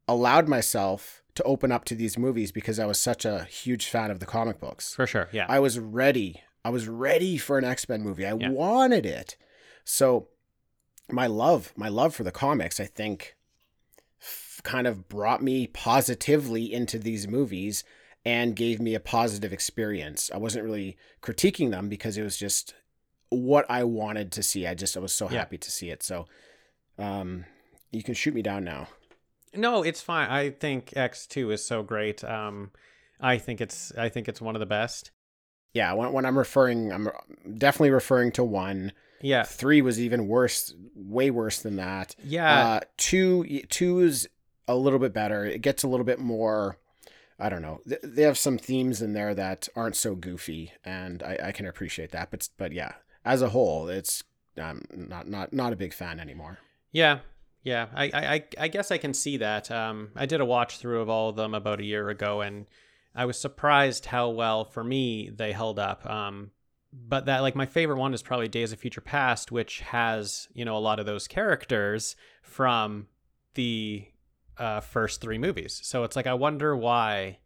allowed 0.09 0.49
myself 0.49 1.23
to 1.35 1.43
open 1.45 1.73
up 1.73 1.85
to 1.87 1.95
these 1.95 2.19
movies 2.19 2.53
because 2.53 2.79
I 2.79 2.87
was 2.87 3.01
such 3.01 3.25
a 3.25 3.45
huge 3.45 3.87
fan 3.89 4.11
of 4.11 4.21
the 4.21 4.27
comic 4.27 4.61
books. 4.61 4.95
for 4.95 5.07
sure, 5.07 5.29
yeah, 5.33 5.47
I 5.49 5.59
was 5.61 5.79
ready. 5.79 6.43
I 6.65 6.71
was 6.71 6.87
ready 6.87 7.37
for 7.39 7.59
an 7.59 7.65
X 7.65 7.89
Men 7.89 8.03
movie. 8.03 8.25
I 8.27 8.35
Yeah. 8.35 8.51
wanted 8.51 9.05
it. 9.07 9.37
So 9.85 10.29
my 11.11 11.27
love, 11.27 11.73
my 11.77 11.89
love 11.89 12.15
for 12.15 12.25
the 12.25 12.31
comics, 12.33 12.79
I 12.81 12.87
think, 12.87 13.37
f- 14.21 14.61
kind 14.63 14.87
of 14.87 15.09
brought 15.09 15.43
me 15.43 15.67
positively 15.67 16.73
into 16.73 16.99
these 16.99 17.27
movies, 17.29 17.85
and 18.25 18.55
gave 18.55 18.81
me 18.81 18.95
a 18.95 19.01
positive 19.01 19.53
experience. 19.53 20.31
I 20.33 20.37
wasn't 20.39 20.65
really 20.65 20.97
critiquing 21.23 21.71
them 21.71 21.89
because 21.89 22.17
it 22.17 22.23
was 22.23 22.37
just 22.37 22.75
what 23.31 23.67
I 23.69 23.83
wanted 23.83 24.31
to 24.33 24.43
see. 24.45 24.67
I 24.67 24.75
just 24.75 24.97
I 24.97 25.01
was 25.01 25.13
so 25.13 25.29
Yeah. 25.29 25.39
happy 25.39 25.59
to 25.59 25.71
see 25.71 25.91
it. 25.91 26.03
So 26.05 26.27
um 26.99 27.47
you 27.91 28.03
can 28.03 28.15
shoot 28.15 28.33
me 28.35 28.43
down 28.43 28.63
now. 28.63 28.87
No, 29.55 29.83
it's 29.83 30.01
fine. 30.01 30.29
I 30.31 30.51
think 30.51 30.93
X 30.97 31.27
two 31.27 31.51
is 31.51 31.65
so 31.65 31.83
great. 31.83 32.23
Um, 32.23 32.71
I 33.21 33.39
think 33.39 33.61
it's 33.61 33.91
I 33.99 34.09
think 34.09 34.29
it's 34.29 34.41
one 34.41 34.55
of 34.55 34.61
the 34.61 34.67
best. 34.67 35.11
Yeah, 35.75 35.93
when, 35.95 36.13
when 36.13 36.25
I'm 36.25 36.39
referring 36.39 36.93
I'm 36.93 37.09
definitely 37.59 37.91
referring 37.91 38.31
to 38.33 38.45
1. 38.45 38.93
Yeah, 39.23 39.45
3 39.45 39.81
was 39.83 40.01
even 40.01 40.27
worse, 40.29 40.75
way 40.95 41.31
worse 41.31 41.61
than 41.63 41.77
that. 41.77 42.15
yeah, 42.25 42.65
Uh, 42.65 42.81
two 42.97 43.45
two 43.69 44.01
is 44.01 44.29
a 44.69 44.77
little 44.77 44.99
bit 44.99 45.13
better. 45.13 45.45
It 45.45 45.63
gets 45.63 45.83
a 45.83 45.89
little 45.89 46.05
bit 46.07 46.19
more. 46.19 46.79
I 47.39 47.49
don't 47.49 47.63
know. 47.63 47.81
They 48.05 48.23
have 48.23 48.39
some 48.39 48.59
themes 48.59 49.03
in 49.03 49.15
there 49.15 49.35
that 49.35 49.69
aren't 49.75 49.97
so 49.97 50.15
goofy, 50.15 50.73
and 50.85 51.23
I, 51.23 51.39
I 51.45 51.53
can 51.53 51.67
appreciate 51.67 52.11
that. 52.13 52.31
But 52.31 52.49
but 52.59 52.73
yeah, 52.73 52.93
as 53.25 53.43
a 53.43 53.49
whole, 53.49 53.89
it's 53.89 54.23
um, 54.59 54.83
not 54.95 55.27
not 55.29 55.53
not 55.53 55.73
a 55.73 55.77
big 55.77 55.93
fan 55.95 56.21
anymore. 56.21 56.59
yeah, 56.93 57.21
yeah. 57.65 57.87
I, 57.95 58.05
I 58.05 58.35
I- 58.35 58.45
I 58.59 58.69
guess 58.69 58.91
I 58.91 58.99
can 58.99 59.15
see 59.15 59.39
that. 59.39 59.71
Um, 59.71 60.11
I 60.15 60.27
did 60.27 60.41
a 60.41 60.45
watch 60.45 60.79
through 60.79 61.01
of 61.01 61.09
all 61.09 61.31
of 61.31 61.37
them 61.37 61.55
about 61.55 61.81
a 61.81 61.85
year 61.85 62.09
ago, 62.11 62.41
and 62.43 62.67
I 63.15 63.25
was 63.25 63.39
surprised 63.41 64.07
how 64.07 64.29
well 64.31 64.65
for 64.65 64.85
me 64.85 65.31
they 65.35 65.53
held 65.53 65.79
up. 65.79 66.09
Um, 66.09 66.51
but 66.93 67.27
that 67.27 67.41
like 67.41 67.55
my 67.55 67.67
favorite 67.67 67.99
one 67.99 68.15
is 68.15 68.23
probably 68.23 68.49
Days 68.49 68.73
of 68.73 68.79
Future 68.79 69.01
Past, 69.01 69.51
which 69.51 69.81
has 69.81 70.49
you 70.53 70.65
know 70.65 70.77
a 70.77 70.79
lot 70.79 71.01
of 71.01 71.07
those 71.07 71.27
characters 71.27 72.17
from 72.43 73.07
the 73.55 74.07
uh, 74.59 74.81
first 74.81 75.21
three 75.21 75.39
movies. 75.39 75.81
So 75.83 76.05
it's 76.05 76.17
like 76.17 76.27
I 76.27 76.35
wonder 76.35 76.77
why 76.77 77.39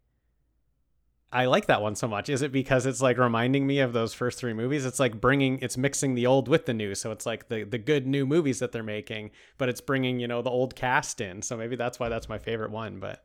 I 1.32 1.46
like 1.46 1.66
that 1.66 1.82
one 1.82 1.96
so 1.96 2.08
much. 2.08 2.28
Is 2.28 2.42
it 2.42 2.52
because 2.52 2.86
it's 2.86 3.02
like 3.02 3.18
reminding 3.18 3.66
me 3.66 3.80
of 3.80 3.92
those 3.92 4.14
first 4.14 4.38
three 4.38 4.52
movies? 4.52 4.86
It's 4.86 5.00
like 5.00 5.20
bringing, 5.20 5.58
it's 5.60 5.76
mixing 5.76 6.14
the 6.14 6.26
old 6.26 6.48
with 6.48 6.66
the 6.66 6.74
new. 6.74 6.94
So 6.94 7.10
it's 7.10 7.26
like 7.26 7.48
the 7.48 7.64
the 7.64 7.78
good 7.78 8.06
new 8.06 8.26
movies 8.26 8.60
that 8.60 8.72
they're 8.72 8.82
making, 8.82 9.32
but 9.58 9.68
it's 9.68 9.80
bringing 9.80 10.18
you 10.20 10.28
know 10.28 10.42
the 10.42 10.50
old 10.50 10.74
cast 10.74 11.20
in. 11.20 11.42
So 11.42 11.56
maybe 11.56 11.76
that's 11.76 11.98
why 11.98 12.08
that's 12.08 12.28
my 12.28 12.38
favorite 12.38 12.70
one. 12.70 13.00
But 13.00 13.24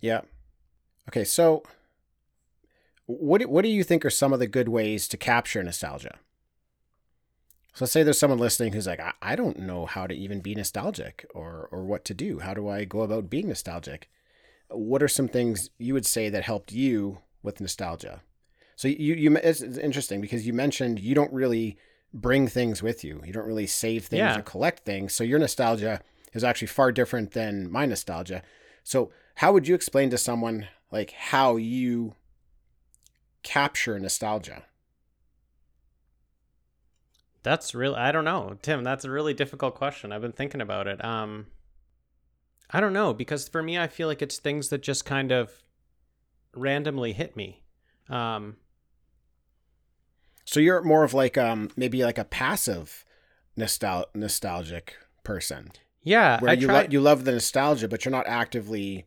Yeah. 0.00 0.22
Okay, 1.08 1.24
so 1.24 1.64
what 3.06 3.40
do, 3.40 3.48
what 3.48 3.62
do 3.62 3.68
you 3.68 3.84
think 3.84 4.04
are 4.04 4.10
some 4.10 4.32
of 4.32 4.38
the 4.38 4.46
good 4.46 4.68
ways 4.68 5.08
to 5.08 5.16
capture 5.16 5.62
nostalgia? 5.62 6.18
So 7.74 7.84
let's 7.84 7.92
say 7.92 8.02
there's 8.04 8.18
someone 8.18 8.38
listening 8.38 8.72
who's 8.72 8.86
like, 8.86 9.00
I, 9.00 9.12
I 9.20 9.36
don't 9.36 9.58
know 9.58 9.84
how 9.84 10.06
to 10.06 10.14
even 10.14 10.40
be 10.40 10.54
nostalgic 10.54 11.26
or 11.34 11.68
or 11.72 11.84
what 11.84 12.04
to 12.06 12.14
do. 12.14 12.38
How 12.38 12.54
do 12.54 12.68
I 12.68 12.84
go 12.84 13.02
about 13.02 13.28
being 13.28 13.48
nostalgic? 13.48 14.08
What 14.68 15.02
are 15.02 15.08
some 15.08 15.28
things 15.28 15.70
you 15.76 15.92
would 15.92 16.06
say 16.06 16.28
that 16.28 16.44
helped 16.44 16.72
you 16.72 17.18
with 17.42 17.60
nostalgia? 17.60 18.22
So 18.76 18.86
you 18.86 19.14
you 19.14 19.36
it's, 19.36 19.60
it's 19.60 19.76
interesting 19.78 20.20
because 20.20 20.46
you 20.46 20.52
mentioned 20.52 21.00
you 21.00 21.16
don't 21.16 21.32
really 21.32 21.76
bring 22.12 22.46
things 22.46 22.80
with 22.80 23.02
you. 23.02 23.20
You 23.24 23.32
don't 23.32 23.46
really 23.46 23.66
save 23.66 24.06
things 24.06 24.18
Yeah. 24.20 24.38
or 24.38 24.42
collect 24.42 24.84
things. 24.84 25.12
So 25.12 25.24
your 25.24 25.40
nostalgia 25.40 26.00
is 26.32 26.44
actually 26.44 26.68
far 26.68 26.92
different 26.92 27.32
than 27.32 27.70
my 27.70 27.86
nostalgia. 27.86 28.42
So 28.84 29.10
how 29.36 29.52
would 29.52 29.66
you 29.66 29.74
explain 29.74 30.10
to 30.10 30.18
someone 30.18 30.68
like 30.92 31.10
how 31.10 31.56
you 31.56 32.14
capture 33.44 33.98
nostalgia? 34.00 34.64
that's 37.42 37.74
real. 37.74 37.94
I 37.94 38.10
don't 38.10 38.24
know, 38.24 38.56
Tim. 38.62 38.82
That's 38.84 39.04
a 39.04 39.10
really 39.10 39.34
difficult 39.34 39.74
question. 39.74 40.12
I've 40.12 40.22
been 40.22 40.32
thinking 40.32 40.62
about 40.62 40.86
it. 40.86 41.04
Um, 41.04 41.46
I 42.70 42.80
don't 42.80 42.94
know 42.94 43.12
because 43.12 43.48
for 43.48 43.62
me, 43.62 43.78
I 43.78 43.86
feel 43.86 44.08
like 44.08 44.22
it's 44.22 44.38
things 44.38 44.70
that 44.70 44.82
just 44.82 45.04
kind 45.04 45.30
of 45.30 45.50
randomly 46.54 47.12
hit 47.12 47.36
me. 47.36 47.62
Um, 48.08 48.56
So 50.46 50.58
you're 50.60 50.82
more 50.82 51.04
of 51.04 51.12
like 51.14 51.36
um 51.36 51.70
maybe 51.76 52.02
like 52.04 52.18
a 52.18 52.24
passive 52.24 53.04
nostal- 53.58 54.06
nostalgic 54.14 54.96
person 55.22 55.72
yeah, 56.02 56.38
where 56.40 56.50
I 56.50 56.54
you 56.54 56.66
try. 56.66 56.82
lo- 56.82 56.88
you 56.90 57.00
love 57.00 57.24
the 57.24 57.32
nostalgia 57.32 57.88
but 57.88 58.04
you're 58.04 58.12
not 58.12 58.26
actively 58.26 59.06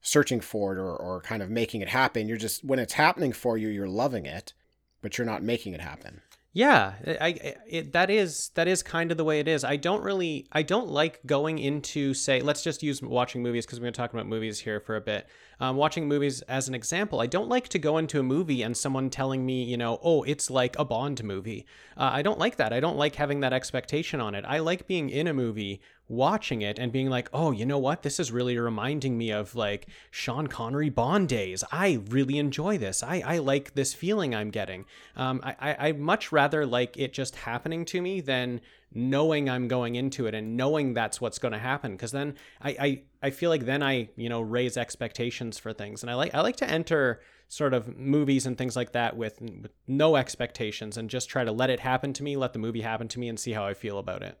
searching 0.00 0.40
for 0.40 0.72
it 0.74 0.78
or 0.78 0.96
or 0.96 1.20
kind 1.20 1.42
of 1.42 1.50
making 1.50 1.80
it 1.80 1.88
happen. 1.88 2.28
You're 2.28 2.36
just 2.36 2.64
when 2.64 2.78
it's 2.78 2.94
happening 2.94 3.32
for 3.32 3.58
you 3.58 3.68
you're 3.68 3.88
loving 3.88 4.26
it 4.26 4.52
but 5.00 5.18
you're 5.18 5.26
not 5.26 5.42
making 5.42 5.74
it 5.74 5.80
happen. 5.80 6.22
Yeah, 6.52 6.94
I, 7.06 7.26
I 7.26 7.54
it, 7.68 7.92
that 7.92 8.10
is 8.10 8.50
that 8.54 8.66
is 8.66 8.82
kind 8.82 9.10
of 9.10 9.16
the 9.16 9.24
way 9.24 9.38
it 9.38 9.46
is. 9.46 9.64
I 9.64 9.76
don't 9.76 10.02
really 10.02 10.48
I 10.50 10.62
don't 10.62 10.88
like 10.88 11.20
going 11.26 11.58
into 11.58 12.14
say 12.14 12.40
let's 12.40 12.62
just 12.62 12.82
use 12.82 13.00
watching 13.02 13.42
movies 13.42 13.66
because 13.66 13.78
we're 13.78 13.84
going 13.84 13.92
to 13.92 13.98
talk 13.98 14.12
about 14.12 14.26
movies 14.26 14.60
here 14.60 14.80
for 14.80 14.96
a 14.96 15.00
bit. 15.00 15.28
Um, 15.60 15.76
watching 15.76 16.06
movies 16.06 16.42
as 16.42 16.68
an 16.68 16.74
example, 16.74 17.20
I 17.20 17.26
don't 17.26 17.48
like 17.48 17.68
to 17.68 17.78
go 17.78 17.98
into 17.98 18.20
a 18.20 18.22
movie 18.22 18.62
and 18.62 18.76
someone 18.76 19.10
telling 19.10 19.44
me, 19.44 19.64
you 19.64 19.76
know, 19.76 19.98
oh, 20.02 20.22
it's 20.22 20.50
like 20.50 20.78
a 20.78 20.84
Bond 20.84 21.24
movie. 21.24 21.66
Uh, 21.96 22.10
I 22.12 22.22
don't 22.22 22.38
like 22.38 22.56
that. 22.56 22.72
I 22.72 22.80
don't 22.80 22.96
like 22.96 23.16
having 23.16 23.40
that 23.40 23.52
expectation 23.52 24.20
on 24.20 24.34
it. 24.34 24.44
I 24.46 24.60
like 24.60 24.86
being 24.86 25.10
in 25.10 25.26
a 25.26 25.34
movie, 25.34 25.80
watching 26.08 26.62
it, 26.62 26.78
and 26.78 26.92
being 26.92 27.10
like, 27.10 27.28
oh, 27.32 27.50
you 27.50 27.66
know 27.66 27.78
what? 27.78 28.02
This 28.02 28.20
is 28.20 28.30
really 28.30 28.56
reminding 28.56 29.18
me 29.18 29.32
of 29.32 29.54
like 29.54 29.88
Sean 30.10 30.46
Connery 30.46 30.90
Bond 30.90 31.28
days. 31.28 31.64
I 31.72 32.00
really 32.08 32.38
enjoy 32.38 32.78
this. 32.78 33.02
I, 33.02 33.22
I 33.26 33.38
like 33.38 33.74
this 33.74 33.94
feeling 33.94 34.34
I'm 34.34 34.50
getting. 34.50 34.84
Um, 35.16 35.40
I, 35.42 35.56
I, 35.58 35.88
I 35.88 35.92
much 35.92 36.30
rather 36.30 36.64
like 36.66 36.96
it 36.96 37.12
just 37.12 37.34
happening 37.34 37.84
to 37.86 38.00
me 38.00 38.20
than 38.20 38.60
knowing 38.94 39.50
I'm 39.50 39.68
going 39.68 39.96
into 39.96 40.26
it 40.26 40.34
and 40.34 40.56
knowing 40.56 40.94
that's 40.94 41.20
what's 41.20 41.38
going 41.38 41.52
to 41.52 41.58
happen. 41.58 41.92
Because 41.92 42.12
then 42.12 42.36
I, 42.62 42.70
I, 42.70 43.02
I 43.22 43.30
feel 43.30 43.50
like 43.50 43.64
then 43.64 43.82
I, 43.82 44.10
you 44.16 44.28
know, 44.28 44.40
raise 44.40 44.76
expectations 44.76 45.58
for 45.58 45.72
things. 45.72 46.02
And 46.02 46.10
I 46.10 46.14
like, 46.14 46.34
I 46.34 46.40
like 46.40 46.56
to 46.56 46.70
enter 46.70 47.20
sort 47.48 47.74
of 47.74 47.96
movies 47.96 48.46
and 48.46 48.56
things 48.56 48.76
like 48.76 48.92
that 48.92 49.16
with, 49.16 49.40
with 49.40 49.72
no 49.86 50.16
expectations 50.16 50.96
and 50.96 51.10
just 51.10 51.28
try 51.28 51.44
to 51.44 51.52
let 51.52 51.70
it 51.70 51.80
happen 51.80 52.12
to 52.14 52.22
me, 52.22 52.36
let 52.36 52.52
the 52.52 52.58
movie 52.58 52.82
happen 52.82 53.08
to 53.08 53.18
me 53.18 53.28
and 53.28 53.40
see 53.40 53.52
how 53.52 53.66
I 53.66 53.74
feel 53.74 53.98
about 53.98 54.22
it. 54.22 54.38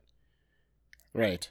Right. 1.12 1.50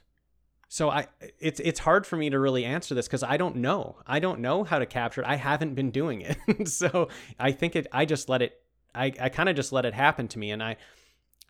So 0.68 0.90
I 0.90 1.06
it's 1.38 1.60
it's 1.60 1.80
hard 1.80 2.06
for 2.06 2.16
me 2.16 2.28
to 2.28 2.38
really 2.38 2.64
answer 2.64 2.94
this 2.94 3.08
because 3.08 3.22
I 3.22 3.38
don't 3.38 3.56
know. 3.56 3.96
I 4.06 4.20
don't 4.20 4.40
know 4.40 4.64
how 4.64 4.78
to 4.78 4.84
capture 4.84 5.22
it. 5.22 5.26
I 5.26 5.36
haven't 5.36 5.74
been 5.74 5.90
doing 5.90 6.20
it. 6.20 6.68
so 6.68 7.08
I 7.38 7.52
think 7.52 7.74
it 7.74 7.86
I 7.90 8.04
just 8.04 8.28
let 8.28 8.42
it 8.42 8.60
I, 8.94 9.12
I 9.20 9.28
kind 9.30 9.48
of 9.48 9.56
just 9.56 9.72
let 9.72 9.86
it 9.86 9.94
happen 9.94 10.28
to 10.28 10.38
me 10.38 10.50
and 10.50 10.62
I 10.62 10.76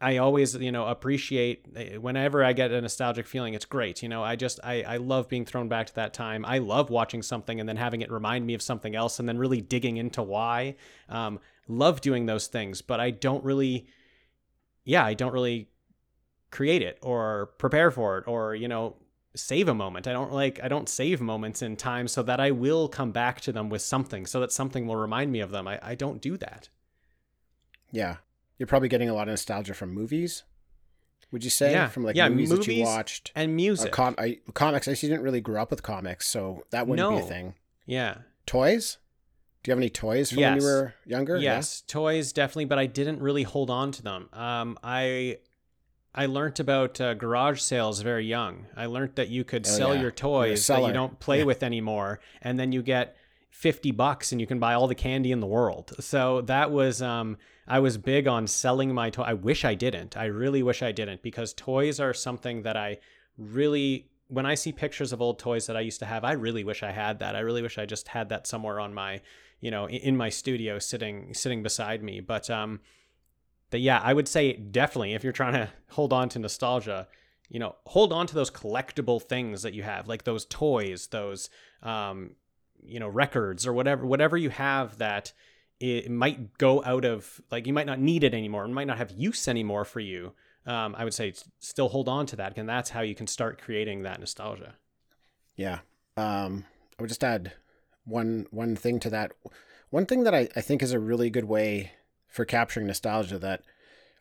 I 0.00 0.18
always, 0.18 0.54
you 0.54 0.70
know, 0.70 0.86
appreciate 0.86 1.66
eh, 1.74 1.96
whenever 1.96 2.44
I 2.44 2.52
get 2.52 2.70
a 2.70 2.80
nostalgic 2.80 3.26
feeling, 3.26 3.54
it's 3.54 3.64
great. 3.64 4.02
You 4.02 4.08
know, 4.08 4.22
I 4.22 4.36
just 4.36 4.60
I, 4.62 4.82
I 4.82 4.96
love 4.98 5.28
being 5.28 5.44
thrown 5.44 5.68
back 5.68 5.88
to 5.88 5.94
that 5.96 6.14
time. 6.14 6.44
I 6.44 6.58
love 6.58 6.88
watching 6.88 7.22
something 7.22 7.58
and 7.58 7.68
then 7.68 7.76
having 7.76 8.02
it 8.02 8.10
remind 8.10 8.46
me 8.46 8.54
of 8.54 8.62
something 8.62 8.94
else 8.94 9.18
and 9.18 9.28
then 9.28 9.38
really 9.38 9.60
digging 9.60 9.96
into 9.96 10.22
why. 10.22 10.76
Um, 11.08 11.40
love 11.66 12.00
doing 12.00 12.26
those 12.26 12.46
things, 12.46 12.80
but 12.80 13.00
I 13.00 13.10
don't 13.10 13.44
really 13.44 13.88
yeah, 14.88 15.04
I 15.04 15.12
don't 15.12 15.32
really 15.34 15.68
create 16.50 16.80
it 16.80 16.98
or 17.02 17.50
prepare 17.58 17.90
for 17.90 18.16
it 18.16 18.24
or, 18.26 18.54
you 18.54 18.68
know, 18.68 18.96
save 19.36 19.68
a 19.68 19.74
moment. 19.74 20.06
I 20.06 20.12
don't 20.12 20.32
like 20.32 20.60
I 20.62 20.68
don't 20.68 20.88
save 20.88 21.20
moments 21.20 21.60
in 21.60 21.76
time 21.76 22.08
so 22.08 22.22
that 22.22 22.40
I 22.40 22.52
will 22.52 22.88
come 22.88 23.12
back 23.12 23.40
to 23.42 23.52
them 23.52 23.68
with 23.68 23.82
something 23.82 24.24
so 24.24 24.40
that 24.40 24.50
something 24.50 24.86
will 24.86 24.96
remind 24.96 25.30
me 25.30 25.40
of 25.40 25.50
them. 25.50 25.68
I, 25.68 25.78
I 25.82 25.94
don't 25.94 26.22
do 26.22 26.38
that. 26.38 26.70
Yeah. 27.92 28.16
You're 28.58 28.66
probably 28.66 28.88
getting 28.88 29.08
a 29.08 29.14
lot 29.14 29.28
of 29.28 29.32
nostalgia 29.32 29.74
from 29.74 29.90
movies. 29.94 30.42
Would 31.30 31.44
you 31.44 31.50
say 31.50 31.72
Yeah. 31.72 31.88
from 31.88 32.04
like 32.04 32.16
Yeah, 32.16 32.28
movies, 32.28 32.50
that 32.50 32.66
you 32.66 32.82
watched? 32.84 33.32
And 33.34 33.54
music. 33.54 33.92
com- 33.92 34.14
I, 34.18 34.38
comics. 34.54 34.88
I 34.88 34.92
actually 34.92 35.10
didn't 35.10 35.22
really 35.24 35.40
grow 35.40 35.60
up 35.62 35.70
with 35.70 35.82
comics, 35.82 36.26
so 36.26 36.64
that 36.70 36.86
wouldn't 36.86 37.10
be 37.10 37.16
a 37.18 37.22
thing. 37.22 37.54
yeah. 37.86 38.18
Toys? 38.46 38.96
Do 39.62 39.68
you 39.68 39.72
have 39.72 39.78
any 39.78 39.90
toys 39.90 40.30
from 40.30 40.40
when 40.40 40.56
you 40.56 40.62
were 40.64 40.94
younger? 41.04 41.36
Yeah? 41.36 41.56
Yes, 41.56 41.82
toys 41.86 42.32
definitely, 42.32 42.64
but 42.64 42.78
I 42.78 42.86
didn't 42.86 43.20
really 43.20 43.42
hold 43.42 43.68
on 43.68 43.92
to 43.92 44.02
them. 44.02 44.30
Um, 44.32 44.78
I 44.82 45.38
I 46.14 46.24
learned 46.26 46.58
about 46.58 46.98
uh, 47.00 47.12
garage 47.14 47.60
sales 47.60 48.00
very 48.00 48.24
young. 48.24 48.66
I 48.74 48.86
learned 48.86 49.16
that 49.16 49.28
you 49.28 49.44
could 49.44 49.66
Oh, 49.66 49.70
sell 49.70 49.94
yeah. 49.94 50.00
your 50.00 50.10
toys 50.10 50.66
that 50.68 50.82
you 50.82 50.92
don't 50.92 51.20
play 51.20 51.40
Yeah. 51.40 51.44
with 51.44 51.62
anymore, 51.62 52.20
and 52.40 52.58
then 52.58 52.72
you 52.72 52.82
get 52.82 53.14
fifty 53.50 53.90
bucks 53.90 54.32
and 54.32 54.40
you 54.40 54.46
can 54.46 54.58
buy 54.58 54.74
all 54.74 54.86
the 54.86 54.94
candy 54.94 55.32
in 55.32 55.40
the 55.40 55.46
world. 55.46 55.92
So 56.00 56.42
that 56.42 56.70
was 56.70 57.02
um, 57.02 57.36
I 57.66 57.80
was 57.80 57.98
big 57.98 58.26
on 58.26 58.46
selling 58.46 58.94
my 58.94 59.10
toy. 59.10 59.22
I 59.22 59.34
wish 59.34 59.64
I 59.64 59.74
didn't. 59.74 60.16
I 60.16 60.26
really 60.26 60.62
wish 60.62 60.82
I 60.82 60.92
didn't 60.92 61.22
because 61.22 61.52
toys 61.52 62.00
are 62.00 62.14
something 62.14 62.62
that 62.62 62.76
I 62.76 62.98
really 63.36 64.10
when 64.28 64.46
I 64.46 64.54
see 64.54 64.72
pictures 64.72 65.12
of 65.12 65.22
old 65.22 65.38
toys 65.38 65.66
that 65.66 65.76
I 65.76 65.80
used 65.80 66.00
to 66.00 66.06
have, 66.06 66.22
I 66.22 66.32
really 66.32 66.62
wish 66.62 66.82
I 66.82 66.92
had 66.92 67.18
that. 67.20 67.34
I 67.34 67.40
really 67.40 67.62
wish 67.62 67.78
I 67.78 67.86
just 67.86 68.08
had 68.08 68.28
that 68.28 68.46
somewhere 68.46 68.78
on 68.78 68.92
my, 68.92 69.22
you 69.60 69.70
know, 69.70 69.86
in 69.86 70.00
in 70.00 70.16
my 70.16 70.28
studio 70.28 70.78
sitting 70.78 71.34
sitting 71.34 71.62
beside 71.62 72.02
me. 72.02 72.20
But 72.20 72.48
um 72.50 72.80
but 73.70 73.80
yeah, 73.80 74.00
I 74.02 74.14
would 74.14 74.28
say 74.28 74.54
definitely 74.54 75.14
if 75.14 75.24
you're 75.24 75.32
trying 75.32 75.54
to 75.54 75.70
hold 75.90 76.12
on 76.12 76.28
to 76.30 76.38
nostalgia, 76.38 77.08
you 77.48 77.58
know, 77.58 77.76
hold 77.86 78.12
on 78.12 78.26
to 78.26 78.34
those 78.34 78.50
collectible 78.50 79.22
things 79.22 79.62
that 79.62 79.74
you 79.74 79.82
have, 79.82 80.08
like 80.08 80.24
those 80.24 80.44
toys, 80.46 81.08
those 81.08 81.50
um 81.82 82.32
you 82.84 83.00
know, 83.00 83.08
records 83.08 83.66
or 83.66 83.72
whatever 83.72 84.06
whatever 84.06 84.36
you 84.36 84.50
have 84.50 84.98
that 84.98 85.32
it 85.80 86.10
might 86.10 86.58
go 86.58 86.82
out 86.84 87.04
of 87.04 87.40
like 87.50 87.66
you 87.66 87.72
might 87.72 87.86
not 87.86 88.00
need 88.00 88.24
it 88.24 88.34
anymore, 88.34 88.64
it 88.64 88.68
might 88.68 88.86
not 88.86 88.98
have 88.98 89.12
use 89.12 89.46
anymore 89.46 89.84
for 89.84 90.00
you. 90.00 90.32
Um, 90.66 90.94
I 90.98 91.04
would 91.04 91.14
say 91.14 91.32
still 91.60 91.88
hold 91.88 92.08
on 92.08 92.26
to 92.26 92.36
that, 92.36 92.56
and 92.56 92.68
that's 92.68 92.90
how 92.90 93.00
you 93.00 93.14
can 93.14 93.26
start 93.26 93.62
creating 93.62 94.02
that 94.02 94.20
nostalgia. 94.20 94.74
Yeah. 95.56 95.80
Um, 96.16 96.66
I 96.98 97.02
would 97.02 97.08
just 97.08 97.24
add 97.24 97.52
one 98.04 98.46
one 98.50 98.76
thing 98.76 99.00
to 99.00 99.10
that. 99.10 99.32
One 99.90 100.04
thing 100.04 100.24
that 100.24 100.34
I, 100.34 100.48
I 100.54 100.60
think 100.60 100.82
is 100.82 100.92
a 100.92 100.98
really 100.98 101.30
good 101.30 101.46
way 101.46 101.92
for 102.26 102.44
capturing 102.44 102.86
nostalgia 102.86 103.38
that 103.38 103.62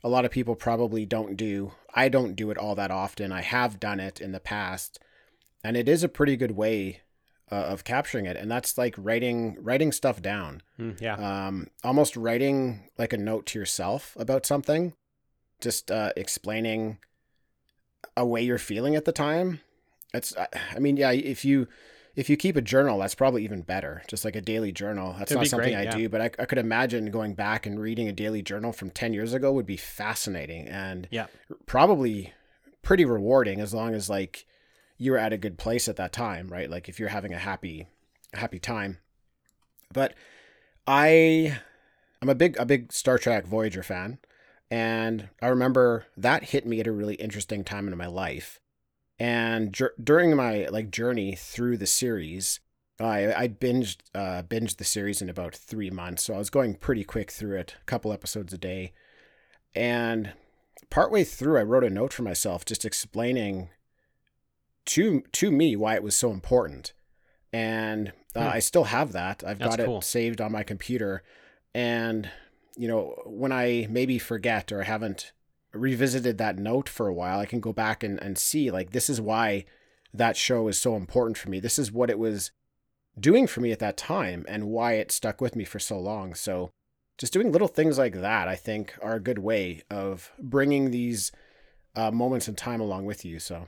a 0.03 0.09
lot 0.09 0.25
of 0.25 0.31
people 0.31 0.55
probably 0.55 1.05
don't 1.05 1.35
do. 1.35 1.73
I 1.93 2.07
don't 2.07 2.35
do 2.35 2.51
it 2.51 2.57
all 2.57 2.75
that 2.75 2.91
often. 2.91 3.31
I 3.31 3.41
have 3.41 3.79
done 3.79 3.99
it 3.99 4.21
in 4.21 4.31
the 4.31 4.39
past, 4.39 4.99
and 5.63 5.75
it 5.75 5.89
is 5.89 6.03
a 6.03 6.09
pretty 6.09 6.37
good 6.37 6.51
way 6.51 7.01
uh, 7.51 7.55
of 7.55 7.83
capturing 7.83 8.25
it. 8.25 8.35
And 8.37 8.49
that's 8.51 8.77
like 8.77 8.95
writing 8.97 9.57
writing 9.61 9.91
stuff 9.91 10.21
down. 10.21 10.61
Mm, 10.79 10.99
yeah. 11.01 11.15
Um, 11.47 11.67
almost 11.83 12.15
writing 12.17 12.89
like 12.97 13.13
a 13.13 13.17
note 13.17 13.45
to 13.47 13.59
yourself 13.59 14.15
about 14.19 14.45
something, 14.45 14.93
just 15.61 15.89
uh, 15.91 16.11
explaining 16.17 16.97
a 18.15 18.25
way 18.25 18.41
you're 18.41 18.57
feeling 18.57 18.95
at 18.95 19.05
the 19.05 19.11
time. 19.11 19.61
It's, 20.13 20.35
I- 20.37 20.79
mean, 20.79 20.97
yeah, 20.97 21.11
if 21.11 21.43
you 21.45 21.67
if 22.15 22.31
you 22.31 22.35
keep 22.37 22.55
a 22.55 22.61
journal, 22.61 22.97
that's 22.97 23.13
probably 23.13 23.43
even 23.43 23.61
better. 23.61 24.01
Just 24.07 24.25
like 24.25 24.35
a 24.35 24.41
daily 24.41 24.71
journal. 24.71 25.13
That's 25.19 25.31
It'd 25.31 25.41
not 25.41 25.47
something 25.47 25.69
great, 25.73 25.77
I 25.79 25.83
yeah. 25.83 25.95
do, 25.97 26.09
but 26.09 26.19
I, 26.19 26.25
I 26.39 26.45
could 26.45 26.57
imagine 26.57 27.11
going 27.11 27.35
back 27.35 27.67
and 27.67 27.79
reading 27.79 28.07
a 28.07 28.11
daily 28.11 28.41
journal 28.41 28.71
from 28.73 28.89
ten 28.89 29.13
years 29.13 29.33
ago 29.33 29.51
would 29.51 29.67
be 29.67 29.77
fascinating 29.77 30.67
and 30.67 31.07
Yeah. 31.11 31.27
probably 31.67 32.33
pretty 32.81 33.05
rewarding 33.05 33.59
as 33.59 33.71
long 33.73 33.93
as 33.93 34.09
like 34.09 34.47
you 34.97 35.11
were 35.11 35.17
at 35.17 35.33
a 35.33 35.37
good 35.37 35.57
place 35.57 35.87
at 35.87 35.95
that 35.97 36.13
time, 36.13 36.47
right? 36.49 36.69
Like 36.69 36.89
if 36.89 36.99
you're 36.99 37.09
having 37.09 37.33
a 37.33 37.37
happy 37.37 37.87
happy 38.33 38.59
time. 38.59 38.97
But 39.93 40.13
I 40.85 41.59
I'm 42.21 42.29
a 42.29 42.35
big 42.35 42.57
a 42.57 42.65
big 42.65 42.91
Star 42.91 43.17
Trek 43.17 43.45
Voyager 43.45 43.83
fan 43.83 44.19
and 44.69 45.29
I 45.41 45.47
remember 45.47 46.05
that 46.17 46.45
hit 46.45 46.65
me 46.65 46.79
at 46.79 46.87
a 46.87 46.91
really 46.91 47.15
interesting 47.15 47.63
time 47.63 47.87
in 47.87 47.97
my 47.97 48.07
life. 48.07 48.59
And 49.19 49.71
dur- 49.71 49.95
during 50.01 50.35
my 50.35 50.67
like 50.67 50.91
journey 50.91 51.35
through 51.35 51.77
the 51.77 51.87
series, 51.87 52.59
I 52.99 53.33
I 53.33 53.47
binged 53.47 53.97
uh 54.13 54.43
binged 54.43 54.77
the 54.77 54.83
series 54.83 55.21
in 55.21 55.29
about 55.29 55.55
3 55.55 55.89
months. 55.91 56.23
So 56.23 56.33
I 56.33 56.39
was 56.39 56.49
going 56.49 56.75
pretty 56.75 57.03
quick 57.03 57.31
through 57.31 57.57
it, 57.57 57.75
a 57.81 57.85
couple 57.85 58.11
episodes 58.11 58.53
a 58.53 58.57
day. 58.57 58.93
And 59.75 60.33
partway 60.89 61.23
through 61.23 61.57
I 61.57 61.63
wrote 61.63 61.83
a 61.83 61.89
note 61.89 62.13
for 62.13 62.23
myself 62.23 62.65
just 62.65 62.85
explaining 62.85 63.69
to 64.87 65.21
to 65.33 65.51
me 65.51 65.75
why 65.75 65.95
it 65.95 66.03
was 66.03 66.15
so 66.15 66.31
important. 66.31 66.93
And 67.53 68.09
uh, 68.35 68.41
Hmm. 68.41 68.55
I 68.55 68.59
still 68.59 68.85
have 68.85 69.11
that. 69.13 69.43
I've 69.45 69.59
That's 69.59 69.75
got 69.77 69.85
cool. 69.85 69.99
it 69.99 70.03
saved 70.03 70.41
on 70.41 70.51
my 70.51 70.63
computer. 70.63 71.23
And 71.73 72.29
you 72.75 72.87
know, 72.87 73.15
when 73.25 73.51
I 73.51 73.87
maybe 73.89 74.19
forget 74.19 74.71
or 74.71 74.83
haven't 74.83 75.31
revisited 75.73 76.37
that 76.37 76.57
note 76.57 76.87
for 76.89 77.07
a 77.07 77.13
while, 77.13 77.39
I 77.39 77.45
can 77.45 77.59
go 77.59 77.73
back 77.73 78.03
and, 78.03 78.21
and 78.21 78.37
see 78.37 78.69
like 78.71 78.91
this 78.91 79.09
is 79.09 79.19
why 79.21 79.65
that 80.13 80.37
show 80.37 80.67
is 80.67 80.79
so 80.79 80.95
important 80.95 81.37
for 81.37 81.49
me. 81.49 81.59
This 81.59 81.79
is 81.79 81.91
what 81.91 82.09
it 82.09 82.19
was 82.19 82.51
doing 83.19 83.47
for 83.47 83.61
me 83.61 83.71
at 83.71 83.79
that 83.79 83.97
time 83.97 84.45
and 84.47 84.67
why 84.67 84.93
it 84.93 85.11
stuck 85.11 85.41
with 85.41 85.55
me 85.55 85.63
for 85.63 85.79
so 85.79 85.99
long. 85.99 86.35
So 86.35 86.69
just 87.17 87.33
doing 87.33 87.51
little 87.51 87.67
things 87.67 87.97
like 87.97 88.13
that, 88.21 88.47
I 88.47 88.55
think, 88.55 88.93
are 89.01 89.15
a 89.15 89.19
good 89.19 89.39
way 89.39 89.81
of 89.89 90.31
bringing 90.39 90.91
these 90.91 91.31
uh, 91.95 92.11
moments 92.11 92.47
in 92.47 92.55
time 92.55 92.79
along 92.79 93.05
with 93.05 93.25
you. 93.25 93.39
So 93.39 93.67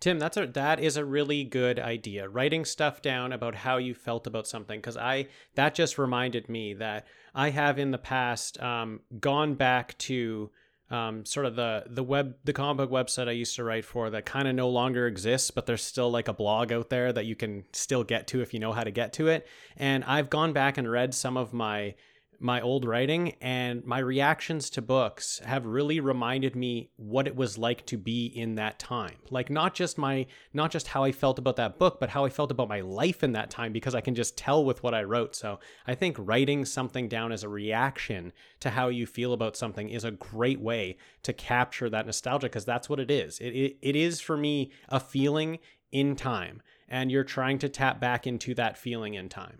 Tim, 0.00 0.18
that's 0.20 0.36
a 0.36 0.46
that 0.46 0.78
is 0.78 0.96
a 0.96 1.04
really 1.04 1.42
good 1.44 1.78
idea. 1.78 2.28
Writing 2.28 2.64
stuff 2.64 3.02
down 3.02 3.32
about 3.32 3.56
how 3.56 3.78
you 3.78 3.94
felt 3.94 4.26
about 4.26 4.46
something 4.46 4.78
because 4.78 4.96
I 4.96 5.26
that 5.54 5.74
just 5.74 5.98
reminded 5.98 6.48
me 6.48 6.74
that 6.74 7.06
I 7.34 7.50
have 7.50 7.78
in 7.78 7.90
the 7.90 7.98
past 7.98 8.60
um, 8.62 9.00
gone 9.18 9.54
back 9.54 9.98
to 9.98 10.50
um, 10.90 11.24
sort 11.24 11.46
of 11.46 11.56
the 11.56 11.84
the 11.86 12.02
web 12.02 12.36
the 12.44 12.52
comic 12.52 12.88
book 12.88 12.90
website 12.90 13.28
I 13.28 13.32
used 13.32 13.56
to 13.56 13.64
write 13.64 13.84
for 13.84 14.08
that 14.10 14.24
kind 14.24 14.46
of 14.46 14.54
no 14.54 14.68
longer 14.68 15.06
exists, 15.06 15.50
but 15.50 15.66
there's 15.66 15.82
still 15.82 16.10
like 16.10 16.28
a 16.28 16.32
blog 16.32 16.72
out 16.72 16.90
there 16.90 17.12
that 17.12 17.26
you 17.26 17.34
can 17.34 17.64
still 17.72 18.04
get 18.04 18.28
to 18.28 18.40
if 18.40 18.54
you 18.54 18.60
know 18.60 18.72
how 18.72 18.84
to 18.84 18.90
get 18.90 19.12
to 19.14 19.28
it. 19.28 19.46
And 19.76 20.04
I've 20.04 20.30
gone 20.30 20.52
back 20.52 20.78
and 20.78 20.90
read 20.90 21.12
some 21.12 21.36
of 21.36 21.52
my 21.52 21.94
my 22.40 22.60
old 22.60 22.84
writing 22.84 23.34
and 23.40 23.84
my 23.84 23.98
reactions 23.98 24.70
to 24.70 24.82
books 24.82 25.40
have 25.44 25.66
really 25.66 25.98
reminded 25.98 26.54
me 26.54 26.90
what 26.96 27.26
it 27.26 27.34
was 27.34 27.58
like 27.58 27.84
to 27.86 27.96
be 27.96 28.26
in 28.26 28.54
that 28.54 28.78
time. 28.78 29.16
Like 29.30 29.50
not 29.50 29.74
just 29.74 29.98
my 29.98 30.26
not 30.52 30.70
just 30.70 30.88
how 30.88 31.02
i 31.02 31.10
felt 31.10 31.38
about 31.38 31.56
that 31.56 31.78
book 31.78 31.98
but 31.98 32.10
how 32.10 32.24
i 32.24 32.28
felt 32.28 32.50
about 32.50 32.68
my 32.68 32.80
life 32.80 33.24
in 33.24 33.32
that 33.32 33.50
time 33.50 33.72
because 33.72 33.94
i 33.94 34.00
can 34.00 34.14
just 34.14 34.36
tell 34.36 34.64
with 34.64 34.82
what 34.82 34.94
i 34.94 35.02
wrote. 35.02 35.34
So 35.34 35.58
i 35.86 35.94
think 35.94 36.16
writing 36.18 36.64
something 36.64 37.08
down 37.08 37.32
as 37.32 37.42
a 37.42 37.48
reaction 37.48 38.32
to 38.60 38.70
how 38.70 38.88
you 38.88 39.06
feel 39.06 39.32
about 39.32 39.56
something 39.56 39.88
is 39.88 40.04
a 40.04 40.12
great 40.12 40.60
way 40.60 40.96
to 41.24 41.32
capture 41.32 41.90
that 41.90 42.06
nostalgia 42.06 42.46
because 42.46 42.64
that's 42.64 42.88
what 42.88 43.00
it 43.00 43.10
is. 43.10 43.38
It, 43.40 43.50
it, 43.50 43.76
it 43.82 43.96
is 43.96 44.20
for 44.20 44.36
me 44.36 44.70
a 44.88 45.00
feeling 45.00 45.58
in 45.90 46.14
time 46.14 46.62
and 46.88 47.10
you're 47.10 47.24
trying 47.24 47.58
to 47.58 47.68
tap 47.68 48.00
back 48.00 48.26
into 48.26 48.54
that 48.54 48.78
feeling 48.78 49.14
in 49.14 49.28
time. 49.28 49.58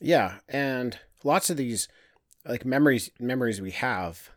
Yeah, 0.00 0.38
and 0.48 0.98
lots 1.26 1.50
of 1.50 1.56
these 1.56 1.88
like 2.46 2.64
memories 2.64 3.10
memories 3.18 3.60
we 3.60 3.72
have. 3.72 4.30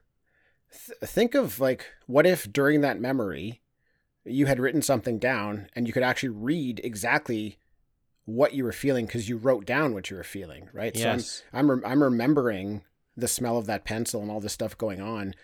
Th- 0.71 0.99
think 1.09 1.35
of 1.35 1.59
like 1.59 1.85
what 2.07 2.25
if 2.25 2.51
during 2.51 2.81
that 2.81 2.99
memory 2.99 3.61
you 4.25 4.47
had 4.47 4.59
written 4.59 4.81
something 4.81 5.17
down 5.17 5.69
and 5.75 5.87
you 5.87 5.93
could 5.93 6.03
actually 6.03 6.29
read 6.29 6.81
exactly 6.83 7.57
what 8.25 8.53
you 8.53 8.63
were 8.63 8.71
feeling 8.71 9.05
because 9.05 9.29
you 9.29 9.37
wrote 9.37 9.65
down 9.65 9.93
what 9.93 10.09
you 10.09 10.17
were 10.17 10.23
feeling, 10.23 10.69
right? 10.73 10.95
yes 10.95 11.43
So 11.43 11.43
I'm 11.53 11.59
I'm, 11.59 11.71
rem- 11.71 11.91
I'm 11.91 12.03
remembering 12.03 12.83
the 13.15 13.27
smell 13.27 13.57
of 13.57 13.65
that 13.67 13.85
pencil 13.85 14.21
and 14.21 14.29
all 14.29 14.39
this 14.39 14.53
stuff 14.53 14.77
going 14.77 15.01
on. 15.01 15.35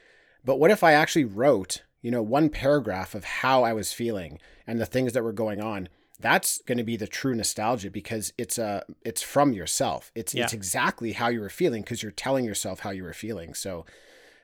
But 0.44 0.60
what 0.60 0.72
if 0.72 0.84
I 0.84 0.94
actually 0.94 1.26
wrote, 1.26 1.84
you 2.02 2.12
know, 2.12 2.22
one 2.22 2.50
paragraph 2.50 3.16
of 3.16 3.24
how 3.24 3.64
I 3.64 3.74
was 3.74 3.94
feeling 3.94 4.40
and 4.68 4.80
the 4.80 4.86
things 4.86 5.14
that 5.14 5.24
were 5.24 5.34
going 5.34 5.62
on? 5.62 5.90
That's 6.20 6.62
going 6.64 6.78
to 6.78 6.84
be 6.84 6.96
the 6.98 7.08
true 7.08 7.36
nostalgia 7.36 7.92
because 7.92 8.32
it's 8.38 8.58
uh 8.58 8.82
it's 9.04 9.22
from 9.22 9.54
yourself. 9.54 10.12
It's 10.16 10.34
it's 10.34 10.54
exactly 10.54 11.12
how 11.14 11.28
you 11.28 11.42
were 11.42 11.50
feeling 11.50 11.82
because 11.84 12.02
you're 12.02 12.12
telling 12.12 12.46
yourself 12.46 12.80
how 12.80 12.92
you 12.92 13.04
were 13.04 13.14
feeling. 13.14 13.54
So 13.54 13.86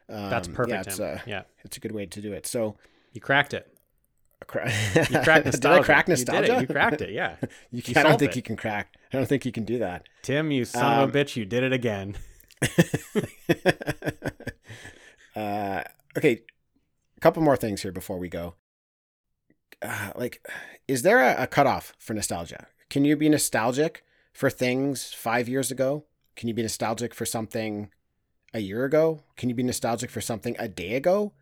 um, 0.09 0.29
that's 0.29 0.47
perfect 0.47 0.73
Yeah, 0.75 0.81
it's 0.91 0.99
a 0.99 1.21
yeah 1.25 1.43
it's 1.63 1.77
a 1.77 1.79
good 1.79 1.93
way 1.93 2.05
to 2.05 2.21
do 2.21 2.33
it. 2.33 2.45
So 2.45 2.75
you 3.13 3.21
cracked 3.21 3.53
it 3.53 3.67
cra- 4.47 4.69
You 4.95 5.19
cracked 5.21 5.25
Did 5.45 5.53
nostalgia. 5.53 5.81
I 5.81 5.83
crack 5.85 6.07
You 6.09 6.15
did 6.15 6.21
it. 6.27 6.31
nostalgia? 6.33 6.61
You 6.61 6.67
cracked 6.67 7.01
it. 7.01 7.09
Yeah. 7.13 7.35
You 7.71 7.81
You 7.85 7.93
I 7.95 8.03
don't 8.03 8.17
think 8.19 8.31
it. 8.31 8.35
you 8.37 8.41
can 8.41 8.57
crack. 8.57 8.93
I 9.13 9.17
don't 9.17 9.27
think 9.27 9.45
you 9.45 9.51
can 9.51 9.63
do 9.65 9.77
that. 9.79 10.07
Tim, 10.23 10.51
you 10.51 10.65
son 10.65 10.83
Um, 10.99 11.03
of 11.09 11.15
a 11.15 11.17
bitch, 11.23 11.35
you 11.37 11.45
did 11.45 11.63
it 11.63 11.71
again. 11.73 12.15
uh, 15.35 15.83
okay, 16.17 16.41
a 17.17 17.19
couple 17.21 17.41
more 17.43 17.55
things 17.57 17.81
here 17.81 17.91
before 17.91 18.17
we 18.17 18.29
go. 18.29 18.55
Uh, 19.81 20.11
like, 20.15 20.47
is 20.87 21.01
there 21.01 21.19
a, 21.19 21.43
a 21.43 21.47
cutoff 21.47 21.93
for 21.97 22.13
nostalgia? 22.13 22.67
Can 22.89 23.05
you 23.05 23.15
be 23.15 23.29
nostalgic 23.29 24.03
for 24.33 24.49
things 24.49 25.13
five 25.13 25.49
years 25.49 25.71
ago? 25.71 26.05
Can 26.35 26.47
you 26.47 26.53
be 26.53 26.61
nostalgic 26.61 27.13
for 27.13 27.25
something 27.25 27.89
a 28.53 28.59
year 28.59 28.85
ago? 28.85 29.21
Can 29.37 29.49
you 29.49 29.55
be 29.55 29.63
nostalgic 29.63 30.09
for 30.09 30.21
something 30.21 30.55
a 30.59 30.67
day 30.67 30.95
ago? 30.95 31.33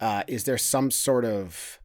Uh, 0.00 0.22
is 0.26 0.44
there 0.44 0.58
some 0.58 0.90
sort 0.90 1.24
of 1.24 1.80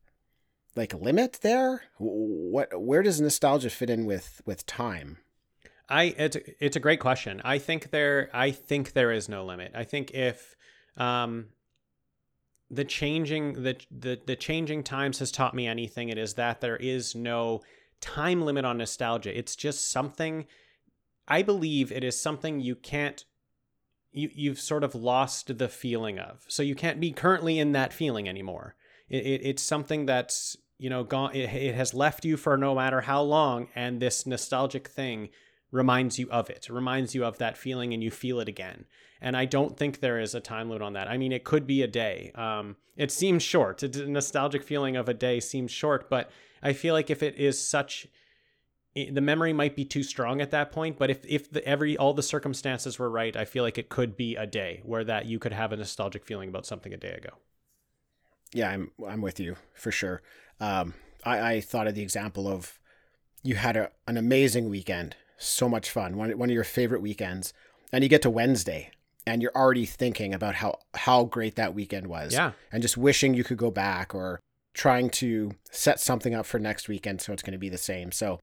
like 0.75 0.93
limit 0.93 1.39
there? 1.41 1.83
What 1.97 2.81
where 2.81 3.03
does 3.03 3.21
nostalgia 3.21 3.69
fit 3.69 3.89
in 3.89 4.05
with 4.05 4.41
with 4.45 4.65
time? 4.65 5.17
I 5.89 6.15
it's 6.17 6.37
it's 6.59 6.75
a 6.75 6.79
great 6.79 6.99
question. 6.99 7.41
I 7.43 7.57
think 7.57 7.91
there 7.91 8.29
I 8.33 8.51
think 8.51 8.93
there 8.93 9.11
is 9.11 9.29
no 9.29 9.45
limit. 9.45 9.71
I 9.75 9.83
think 9.83 10.11
if 10.11 10.55
um 10.97 11.47
the 12.70 12.86
changing 12.86 13.64
the 13.64 13.78
the 13.91 14.20
the 14.26 14.36
changing 14.36 14.84
times 14.84 15.20
has 15.20 15.32
taught 15.32 15.53
me 15.53 15.68
anything 15.68 16.09
it 16.09 16.18
is 16.18 16.34
that 16.36 16.61
there 16.61 16.78
is 16.78 17.14
no 17.14 17.61
time 18.01 18.41
limit 18.41 18.66
on 18.66 18.78
nostalgia. 18.78 19.38
It's 19.38 19.55
just 19.55 19.89
something 19.89 20.45
I 21.28 21.41
believe 21.41 21.91
it 21.91 22.03
is 22.03 22.20
something 22.20 22.59
you 22.59 22.76
can't 22.76 23.24
you 24.11 24.30
you've 24.34 24.59
sort 24.59 24.84
of 24.84 24.95
lost 24.95 25.57
the 25.57 25.70
feeling 25.70 26.20
of. 26.20 26.45
So 26.47 26.64
you 26.64 26.76
can't 26.76 26.99
be 26.99 27.11
currently 27.11 27.59
in 27.59 27.72
that 27.74 27.93
feeling 27.93 28.28
anymore. 28.28 28.76
It, 29.09 29.26
it 29.26 29.41
it's 29.43 29.64
something 29.64 30.05
that's 30.05 30.57
you 30.78 30.89
know 30.89 31.03
gone. 31.03 31.34
It, 31.34 31.53
it 31.53 31.76
has 31.76 31.93
left 31.93 32.26
you 32.26 32.38
for 32.38 32.57
no 32.57 32.76
matter 32.76 33.01
how 33.01 33.22
long, 33.22 33.68
and 33.76 33.99
this 33.99 34.26
nostalgic 34.26 34.88
thing 34.88 35.30
reminds 35.74 36.17
you 36.17 36.30
of 36.32 36.49
it. 36.49 36.67
Reminds 36.69 37.13
you 37.13 37.26
of 37.26 37.38
that 37.39 37.57
feeling, 37.57 37.93
and 37.93 38.01
you 38.01 38.11
feel 38.11 38.39
it 38.39 38.47
again. 38.47 38.86
And 39.19 39.36
I 39.36 39.45
don't 39.45 39.78
think 39.78 39.99
there 39.99 40.19
is 40.19 40.36
a 40.36 40.39
time 40.39 40.69
limit 40.69 40.82
on 40.82 40.93
that. 40.93 41.09
I 41.09 41.17
mean, 41.17 41.32
it 41.32 41.43
could 41.43 41.67
be 41.67 41.82
a 41.82 41.88
day. 41.88 42.32
Um, 42.36 42.78
it 42.95 43.11
seems 43.11 43.43
short. 43.43 43.84
A 43.84 44.07
nostalgic 44.07 44.63
feeling 44.63 44.95
of 44.95 45.09
a 45.09 45.13
day 45.13 45.39
seems 45.39 45.71
short, 45.71 46.09
but 46.09 46.30
I 46.61 46.74
feel 46.74 46.93
like 46.93 47.09
if 47.09 47.21
it 47.21 47.36
is 47.36 47.59
such 47.59 48.07
the 48.95 49.21
memory 49.21 49.53
might 49.53 49.76
be 49.76 49.84
too 49.84 50.03
strong 50.03 50.39
at 50.39 50.51
that 50.51 50.71
point 50.71 50.99
but 50.99 51.09
if 51.09 51.26
if 51.26 51.49
the 51.49 51.67
every 51.67 51.97
all 51.97 52.13
the 52.13 52.21
circumstances 52.21 52.99
were 52.99 53.09
right 53.09 53.36
i 53.36 53.43
feel 53.43 53.63
like 53.63 53.80
it 53.80 53.89
could 53.89 54.15
be 54.15 54.36
a 54.36 54.45
day 54.45 54.82
where 54.86 55.03
that 55.03 55.26
you 55.26 55.39
could 55.39 55.51
have 55.51 55.71
a 55.71 55.76
nostalgic 55.76 56.24
feeling 56.24 56.47
about 56.47 56.63
something 56.63 56.93
a 56.93 56.97
day 56.97 57.09
ago 57.09 57.32
Yeah, 58.53 58.69
I'm 58.69 58.91
I'm 59.07 59.21
with 59.21 59.39
you 59.39 59.55
for 59.74 59.91
sure. 59.91 60.21
Um, 60.59 60.93
I, 61.26 61.53
I 61.53 61.61
thought 61.61 61.88
of 61.88 61.95
the 61.95 62.03
example 62.03 62.47
of 62.47 62.80
you 63.41 63.55
had 63.55 63.76
a, 63.76 63.91
an 64.07 64.15
amazing 64.17 64.69
weekend, 64.69 65.15
so 65.43 65.67
much 65.69 65.89
fun, 65.89 66.17
one 66.17 66.37
one 66.37 66.49
of 66.49 66.53
your 66.53 66.63
favorite 66.63 67.01
weekends, 67.01 67.53
and 67.91 68.03
you 68.03 68.09
get 68.09 68.21
to 68.23 68.29
Wednesday 68.29 68.91
and 69.25 69.41
you're 69.41 69.55
already 69.55 69.85
thinking 69.85 70.33
about 70.33 70.55
how 70.55 70.79
how 70.95 71.23
great 71.25 71.55
that 71.55 71.73
weekend 71.73 72.07
was, 72.07 72.33
yeah 72.33 72.51
and 72.71 72.81
just 72.81 72.97
wishing 72.97 73.33
you 73.33 73.43
could 73.43 73.57
go 73.57 73.71
back 73.71 74.13
or 74.13 74.39
trying 74.73 75.09
to 75.09 75.51
set 75.71 75.99
something 75.99 76.33
up 76.33 76.45
for 76.45 76.59
next 76.59 76.87
weekend 76.89 77.21
so 77.21 77.31
it's 77.31 77.43
going 77.43 77.53
to 77.53 77.59
be 77.59 77.69
the 77.69 77.77
same. 77.77 78.11
So 78.11 78.39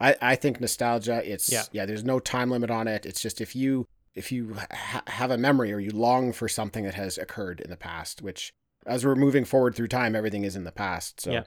I, 0.00 0.16
I 0.20 0.34
think 0.34 0.60
nostalgia. 0.60 1.22
It's 1.30 1.52
Yeah. 1.52 1.64
yeah. 1.72 1.86
There's 1.86 2.02
no 2.04 2.18
time 2.18 2.50
limit 2.50 2.70
on 2.70 2.88
it. 2.88 3.04
It's 3.06 3.20
just 3.20 3.40
if 3.40 3.54
you 3.54 3.86
if 4.14 4.32
you 4.32 4.54
ha- 4.72 5.02
have 5.08 5.30
a 5.30 5.38
memory 5.38 5.72
or 5.72 5.78
you 5.80 5.90
long 5.90 6.32
for 6.32 6.48
something 6.48 6.84
that 6.84 6.94
has 6.94 7.18
occurred 7.18 7.60
in 7.60 7.68
the 7.70 7.76
past, 7.76 8.22
which 8.22 8.52
as 8.86 9.04
we're 9.04 9.14
moving 9.14 9.44
forward 9.44 9.74
through 9.74 9.88
time, 9.88 10.16
everything 10.16 10.44
is 10.44 10.56
in 10.56 10.64
the 10.64 10.72
past. 10.72 11.20
So 11.20 11.32
Yeah. 11.32 11.44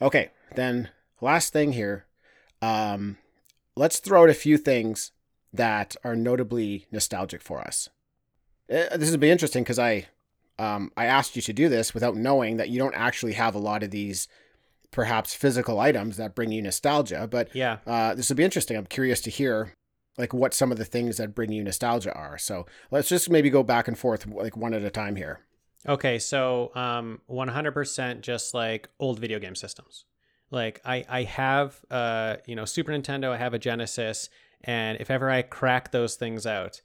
okay, 0.00 0.30
then 0.54 0.88
last 1.20 1.52
thing 1.52 1.72
here, 1.72 2.06
um, 2.62 3.18
let's 3.78 3.98
throw 4.00 4.24
out 4.24 4.30
a 4.30 4.34
few 4.34 4.58
things 4.58 5.12
that 5.52 5.96
are 6.04 6.16
notably 6.16 6.86
nostalgic 6.90 7.40
for 7.42 7.60
us. 7.60 7.88
Uh, 8.70 8.96
This 8.96 9.10
would 9.10 9.20
be 9.20 9.30
interesting 9.30 9.62
because 9.62 9.78
I 9.78 10.08
um, 10.58 10.90
I 10.96 11.06
asked 11.06 11.36
you 11.36 11.42
to 11.42 11.52
do 11.52 11.68
this 11.68 11.94
without 11.94 12.16
knowing 12.16 12.56
that 12.56 12.68
you 12.68 12.78
don't 12.80 12.94
actually 12.94 13.34
have 13.34 13.54
a 13.54 13.60
lot 13.60 13.84
of 13.84 13.92
these 13.92 14.26
perhaps 14.90 15.32
physical 15.32 15.78
items 15.78 16.16
that 16.16 16.34
bring 16.34 16.50
you 16.50 16.60
nostalgia. 16.60 17.28
But 17.30 17.54
Yeah. 17.54 17.78
uh, 17.86 18.14
this 18.14 18.28
will 18.28 18.36
be 18.36 18.42
interesting. 18.44 18.76
I'm 18.76 18.86
curious 18.86 19.20
to 19.20 19.30
hear 19.30 19.74
like 20.16 20.34
what 20.34 20.52
some 20.54 20.72
of 20.72 20.78
the 20.78 20.84
things 20.84 21.16
that 21.18 21.34
bring 21.34 21.52
you 21.52 21.62
nostalgia 21.62 22.12
are. 22.12 22.38
So 22.38 22.66
let's 22.90 23.08
just 23.08 23.30
maybe 23.30 23.50
go 23.50 23.62
back 23.62 23.86
and 23.86 23.96
forth 23.96 24.26
like 24.26 24.56
one 24.56 24.74
at 24.74 24.82
a 24.82 24.90
time 24.90 25.14
here. 25.14 25.40
Okay, 25.86 26.18
so 26.18 26.72
um 26.74 27.20
100% 27.30 28.20
just 28.22 28.52
like 28.52 28.88
old 28.98 29.20
video 29.20 29.38
game 29.38 29.54
systems. 29.54 30.04
Like 30.50 30.80
I 30.84 31.04
I 31.08 31.22
have 31.24 31.80
uh 31.90 32.36
you 32.46 32.56
know 32.56 32.64
Super 32.64 32.92
Nintendo, 32.92 33.30
I 33.30 33.36
have 33.36 33.54
a 33.54 33.58
Genesis, 33.58 34.28
and 34.62 35.00
if 35.00 35.10
ever 35.10 35.30
I 35.30 35.42
crack 35.42 35.90
those 35.92 36.16
things 36.16 36.46
out, 36.46 36.80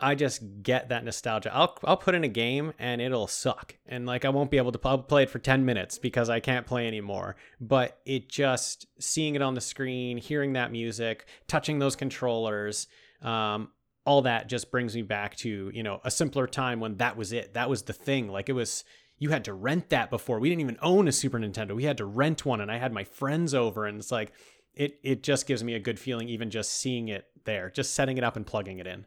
I 0.00 0.14
just 0.14 0.62
get 0.62 0.88
that 0.88 1.04
nostalgia. 1.04 1.54
I'll 1.54 1.78
I'll 1.84 1.96
put 1.96 2.14
in 2.14 2.24
a 2.24 2.28
game 2.28 2.72
and 2.78 3.00
it'll 3.00 3.28
suck. 3.28 3.76
And 3.86 4.04
like 4.06 4.24
I 4.24 4.30
won't 4.30 4.50
be 4.50 4.56
able 4.56 4.72
to 4.72 4.80
I'll 4.84 4.98
play 4.98 5.22
it 5.22 5.30
for 5.30 5.38
10 5.38 5.64
minutes 5.64 5.98
because 5.98 6.28
I 6.28 6.40
can't 6.40 6.66
play 6.66 6.86
anymore. 6.88 7.36
But 7.60 7.98
it 8.04 8.28
just 8.28 8.86
seeing 8.98 9.36
it 9.36 9.42
on 9.42 9.54
the 9.54 9.60
screen, 9.60 10.18
hearing 10.18 10.54
that 10.54 10.72
music, 10.72 11.26
touching 11.46 11.78
those 11.78 11.96
controllers, 11.96 12.88
um 13.22 13.70
all 14.04 14.22
that 14.22 14.48
just 14.48 14.70
brings 14.72 14.96
me 14.96 15.02
back 15.02 15.36
to 15.36 15.70
you 15.72 15.82
know 15.82 16.00
a 16.04 16.10
simpler 16.10 16.46
time 16.46 16.80
when 16.80 16.96
that 16.96 17.16
was 17.16 17.32
it 17.32 17.54
that 17.54 17.70
was 17.70 17.82
the 17.82 17.92
thing 17.92 18.28
like 18.28 18.48
it 18.48 18.52
was 18.52 18.82
you 19.22 19.30
had 19.30 19.44
to 19.44 19.52
rent 19.54 19.88
that 19.90 20.10
before 20.10 20.38
we 20.40 20.48
didn't 20.48 20.60
even 20.62 20.78
own 20.82 21.06
a 21.08 21.12
super 21.12 21.38
nintendo 21.38 21.74
we 21.74 21.84
had 21.84 21.96
to 21.96 22.04
rent 22.04 22.44
one 22.44 22.60
and 22.60 22.70
i 22.70 22.78
had 22.78 22.92
my 22.92 23.04
friends 23.04 23.54
over 23.54 23.86
and 23.86 23.98
it's 23.98 24.10
like 24.12 24.32
it 24.74 24.98
it 25.02 25.22
just 25.22 25.46
gives 25.46 25.62
me 25.62 25.74
a 25.74 25.78
good 25.80 25.98
feeling 25.98 26.28
even 26.28 26.50
just 26.50 26.70
seeing 26.72 27.08
it 27.08 27.26
there 27.44 27.70
just 27.70 27.94
setting 27.94 28.18
it 28.18 28.24
up 28.24 28.36
and 28.36 28.46
plugging 28.46 28.78
it 28.78 28.86
in 28.86 29.04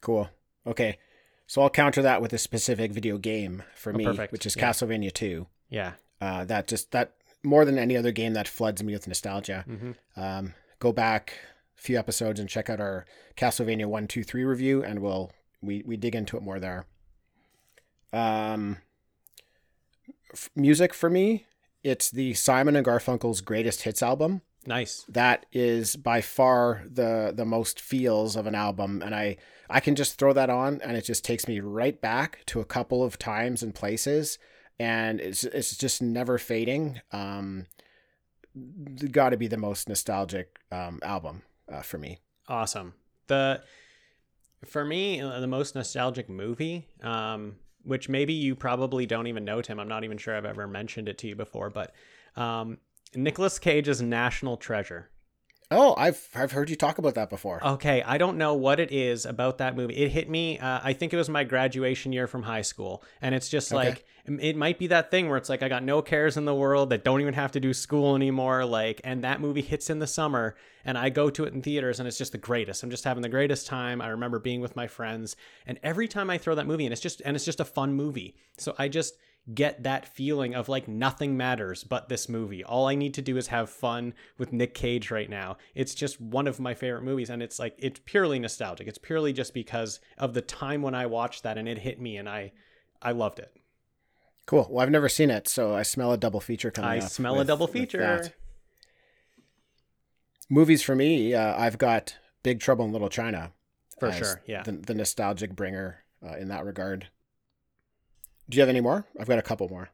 Cool. 0.00 0.30
Okay. 0.66 0.96
So 1.46 1.60
I'll 1.60 1.68
counter 1.68 2.00
that 2.02 2.22
with 2.22 2.32
a 2.32 2.38
specific 2.38 2.90
video 2.90 3.18
game 3.18 3.62
for 3.74 3.92
Oh, 3.92 3.96
me, 3.96 4.04
perfect. 4.04 4.32
which 4.32 4.46
is 4.46 4.56
Yeah. 4.56 4.70
Castlevania 4.70 5.12
2. 5.12 5.46
yeah 5.68 5.92
Uh, 6.20 6.44
that 6.46 6.66
just 6.66 6.90
that 6.92 7.12
more 7.42 7.64
than 7.66 7.78
any 7.78 7.96
other 7.98 8.10
game 8.12 8.32
that 8.32 8.48
floods 8.48 8.82
me 8.82 8.94
with 8.94 9.06
nostalgia. 9.06 9.64
hmm 9.68 9.92
Um, 10.16 10.54
go 10.78 10.90
back 10.92 11.34
a 11.76 11.80
few 11.82 11.98
episodes 11.98 12.40
and 12.40 12.48
check 12.48 12.70
out 12.70 12.80
our 12.80 13.04
Castlevania 13.36 13.84
one, 13.86 14.06
two, 14.06 14.24
three 14.24 14.44
review, 14.44 14.82
and 14.82 15.00
we'll 15.00 15.32
we 15.60 15.82
we 15.84 15.96
dig 15.98 16.14
into 16.14 16.36
it 16.38 16.42
more 16.42 16.58
there. 16.60 16.86
Um, 18.12 18.78
f- 20.32 20.50
music 20.54 20.94
for 20.94 21.10
me, 21.10 21.46
it's 21.82 22.10
the 22.10 22.34
Simon 22.34 22.76
and 22.76 22.86
Garfunkel's 22.86 23.40
greatest 23.40 23.82
hits 23.82 24.02
album. 24.02 24.42
nice 24.66 25.04
That 25.08 25.46
is 25.52 25.96
by 25.96 26.20
far 26.20 26.84
the 26.90 27.32
the 27.34 27.46
most 27.46 27.80
feels 27.80 28.36
of 28.36 28.46
an 28.46 28.54
album, 28.54 29.02
and 29.02 29.14
I 29.14 29.36
I 29.68 29.80
can 29.80 29.94
just 29.94 30.18
throw 30.18 30.32
that 30.32 30.50
on, 30.50 30.80
and 30.82 30.96
it 30.96 31.04
just 31.04 31.24
takes 31.24 31.48
me 31.48 31.60
right 31.60 31.98
back 32.00 32.44
to 32.46 32.60
a 32.60 32.64
couple 32.64 33.02
of 33.02 33.18
times 33.18 33.62
and 33.62 33.74
places, 33.74 34.38
and 34.78 35.20
it's 35.20 35.44
it's 35.44 35.76
just 35.76 36.02
never 36.02 36.38
fading. 36.38 37.00
Um, 37.12 37.66
got 39.10 39.30
to 39.30 39.36
be 39.36 39.46
the 39.46 39.56
most 39.56 39.88
nostalgic 39.88 40.58
um, 40.72 40.98
album 41.02 41.42
uh, 41.70 41.82
for 41.82 41.98
me. 41.98 42.18
awesome 42.48 42.94
the 43.28 43.62
for 44.66 44.84
me 44.84 45.20
uh, 45.20 45.38
the 45.40 45.46
most 45.46 45.74
nostalgic 45.74 46.28
movie 46.28 46.88
um 47.02 47.56
which 47.84 48.08
maybe 48.08 48.32
you 48.32 48.54
probably 48.54 49.06
don't 49.06 49.26
even 49.26 49.44
know 49.44 49.62
tim 49.62 49.80
i'm 49.80 49.88
not 49.88 50.04
even 50.04 50.18
sure 50.18 50.36
i've 50.36 50.44
ever 50.44 50.66
mentioned 50.66 51.08
it 51.08 51.18
to 51.18 51.26
you 51.26 51.36
before 51.36 51.70
but 51.70 51.92
um 52.36 52.78
Nicolas 53.14 53.58
Cage's 53.58 54.00
National 54.00 54.56
Treasure. 54.56 55.10
Oh, 55.72 55.94
I've 55.96 56.28
I've 56.34 56.50
heard 56.50 56.68
you 56.68 56.74
talk 56.74 56.98
about 56.98 57.14
that 57.14 57.30
before. 57.30 57.64
Okay, 57.64 58.02
I 58.02 58.18
don't 58.18 58.36
know 58.38 58.54
what 58.54 58.80
it 58.80 58.90
is 58.90 59.24
about 59.24 59.58
that 59.58 59.76
movie. 59.76 59.94
It 59.96 60.08
hit 60.10 60.28
me. 60.28 60.58
Uh, 60.58 60.80
I 60.82 60.92
think 60.94 61.12
it 61.12 61.16
was 61.16 61.28
my 61.28 61.44
graduation 61.44 62.12
year 62.12 62.26
from 62.26 62.42
high 62.42 62.62
school, 62.62 63.04
and 63.22 63.36
it's 63.36 63.48
just 63.48 63.72
Okay. 63.72 63.88
like 63.88 64.04
it 64.26 64.56
might 64.56 64.80
be 64.80 64.88
that 64.88 65.12
thing 65.12 65.28
where 65.28 65.36
it's 65.36 65.48
like 65.48 65.62
I 65.62 65.68
got 65.68 65.84
no 65.84 66.02
cares 66.02 66.36
in 66.36 66.44
the 66.44 66.54
world 66.54 66.90
that 66.90 67.04
don't 67.04 67.20
even 67.20 67.34
have 67.34 67.52
to 67.52 67.60
do 67.60 67.72
school 67.72 68.16
anymore. 68.16 68.64
Like, 68.64 69.00
and 69.04 69.22
that 69.22 69.40
movie 69.40 69.62
hits 69.62 69.90
in 69.90 70.00
the 70.00 70.08
summer, 70.08 70.56
and 70.84 70.98
I 70.98 71.08
go 71.08 71.30
to 71.30 71.44
it 71.44 71.54
in 71.54 71.62
theaters, 71.62 72.00
and 72.00 72.08
it's 72.08 72.18
just 72.18 72.32
the 72.32 72.38
greatest. 72.38 72.82
I'm 72.82 72.90
just 72.90 73.04
having 73.04 73.22
the 73.22 73.28
greatest 73.28 73.68
time. 73.68 74.02
I 74.02 74.08
remember 74.08 74.40
being 74.40 74.60
with 74.60 74.74
my 74.74 74.88
friends, 74.88 75.36
and 75.66 75.78
every 75.84 76.08
time 76.08 76.30
I 76.30 76.38
throw 76.38 76.56
that 76.56 76.66
movie, 76.66 76.84
and 76.84 76.92
it's 76.92 77.00
just 77.00 77.22
and 77.24 77.36
it's 77.36 77.44
just 77.44 77.60
a 77.60 77.64
fun 77.64 77.92
movie. 77.94 78.34
So 78.58 78.74
I 78.76 78.88
just 78.88 79.14
get 79.54 79.82
that 79.82 80.06
feeling 80.06 80.54
of 80.54 80.68
like 80.68 80.86
nothing 80.86 81.36
matters 81.36 81.82
but 81.84 82.08
this 82.08 82.28
movie. 82.28 82.62
All 82.62 82.86
I 82.86 82.94
need 82.94 83.14
to 83.14 83.22
do 83.22 83.36
is 83.36 83.48
have 83.48 83.70
fun 83.70 84.14
with 84.38 84.52
Nick 84.52 84.74
Cage 84.74 85.10
right 85.10 85.28
now. 85.28 85.56
It's 85.74 85.94
just 85.94 86.20
one 86.20 86.46
of 86.46 86.60
my 86.60 86.74
favorite 86.74 87.02
movies 87.02 87.30
and 87.30 87.42
it's 87.42 87.58
like 87.58 87.74
it's 87.78 88.00
purely 88.04 88.38
nostalgic. 88.38 88.86
It's 88.86 88.98
purely 88.98 89.32
just 89.32 89.54
because 89.54 90.00
of 90.18 90.34
the 90.34 90.42
time 90.42 90.82
when 90.82 90.94
I 90.94 91.06
watched 91.06 91.42
that 91.42 91.58
and 91.58 91.68
it 91.68 91.78
hit 91.78 92.00
me 92.00 92.16
and 92.16 92.28
I 92.28 92.52
I 93.02 93.12
loved 93.12 93.38
it. 93.38 93.52
Cool. 94.46 94.66
Well, 94.70 94.82
I've 94.82 94.90
never 94.90 95.08
seen 95.08 95.30
it, 95.30 95.46
so 95.46 95.74
I 95.74 95.82
smell 95.82 96.12
a 96.12 96.16
double 96.18 96.40
feature 96.40 96.70
coming 96.70 96.90
I 96.90 96.98
up. 96.98 97.08
smell 97.10 97.38
a 97.40 97.44
double 97.44 97.68
feature. 97.68 98.32
Movies 100.48 100.82
for 100.82 100.96
me, 100.96 101.34
uh, 101.34 101.56
I've 101.56 101.78
got 101.78 102.16
Big 102.42 102.58
Trouble 102.58 102.84
in 102.84 102.92
Little 102.92 103.08
China. 103.08 103.52
For 104.00 104.10
sure, 104.12 104.42
yeah. 104.46 104.62
The, 104.62 104.72
the 104.72 104.94
nostalgic 104.94 105.54
bringer 105.54 106.04
uh, 106.26 106.36
in 106.36 106.48
that 106.48 106.64
regard. 106.64 107.08
Do 108.50 108.56
you 108.56 108.62
have 108.62 108.68
any 108.68 108.80
more? 108.80 109.06
I've 109.18 109.28
got 109.28 109.38
a 109.38 109.42
couple 109.42 109.68
more. 109.68 109.90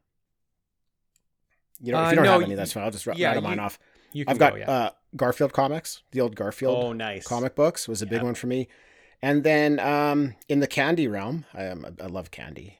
You 1.80 1.92
know, 1.92 2.00
if 2.00 2.06
Uh, 2.06 2.10
you 2.10 2.16
don't 2.16 2.24
no, 2.24 2.32
have 2.32 2.42
any, 2.42 2.54
that's 2.54 2.72
fine. 2.72 2.84
I'll 2.84 2.90
just 2.90 3.06
yeah, 3.14 3.28
rattle 3.28 3.42
mine 3.42 3.58
off. 3.58 3.78
You 4.12 4.24
can 4.24 4.32
I've 4.32 4.38
got 4.38 4.52
go, 4.54 4.58
yeah. 4.58 4.70
uh, 4.70 4.90
Garfield 5.14 5.52
comics, 5.52 6.02
the 6.12 6.20
old 6.22 6.34
Garfield 6.34 6.84
oh, 6.84 6.92
nice. 6.92 7.26
comic 7.26 7.54
books 7.54 7.86
was 7.86 8.00
a 8.00 8.06
big 8.06 8.22
one 8.22 8.34
for 8.34 8.46
me. 8.46 8.68
And 9.20 9.44
then 9.44 9.78
um, 9.78 10.34
in 10.48 10.60
the 10.60 10.66
candy 10.66 11.06
realm, 11.06 11.44
I, 11.52 11.64
am 11.64 11.96
I 12.00 12.06
love 12.06 12.30
candy, 12.30 12.78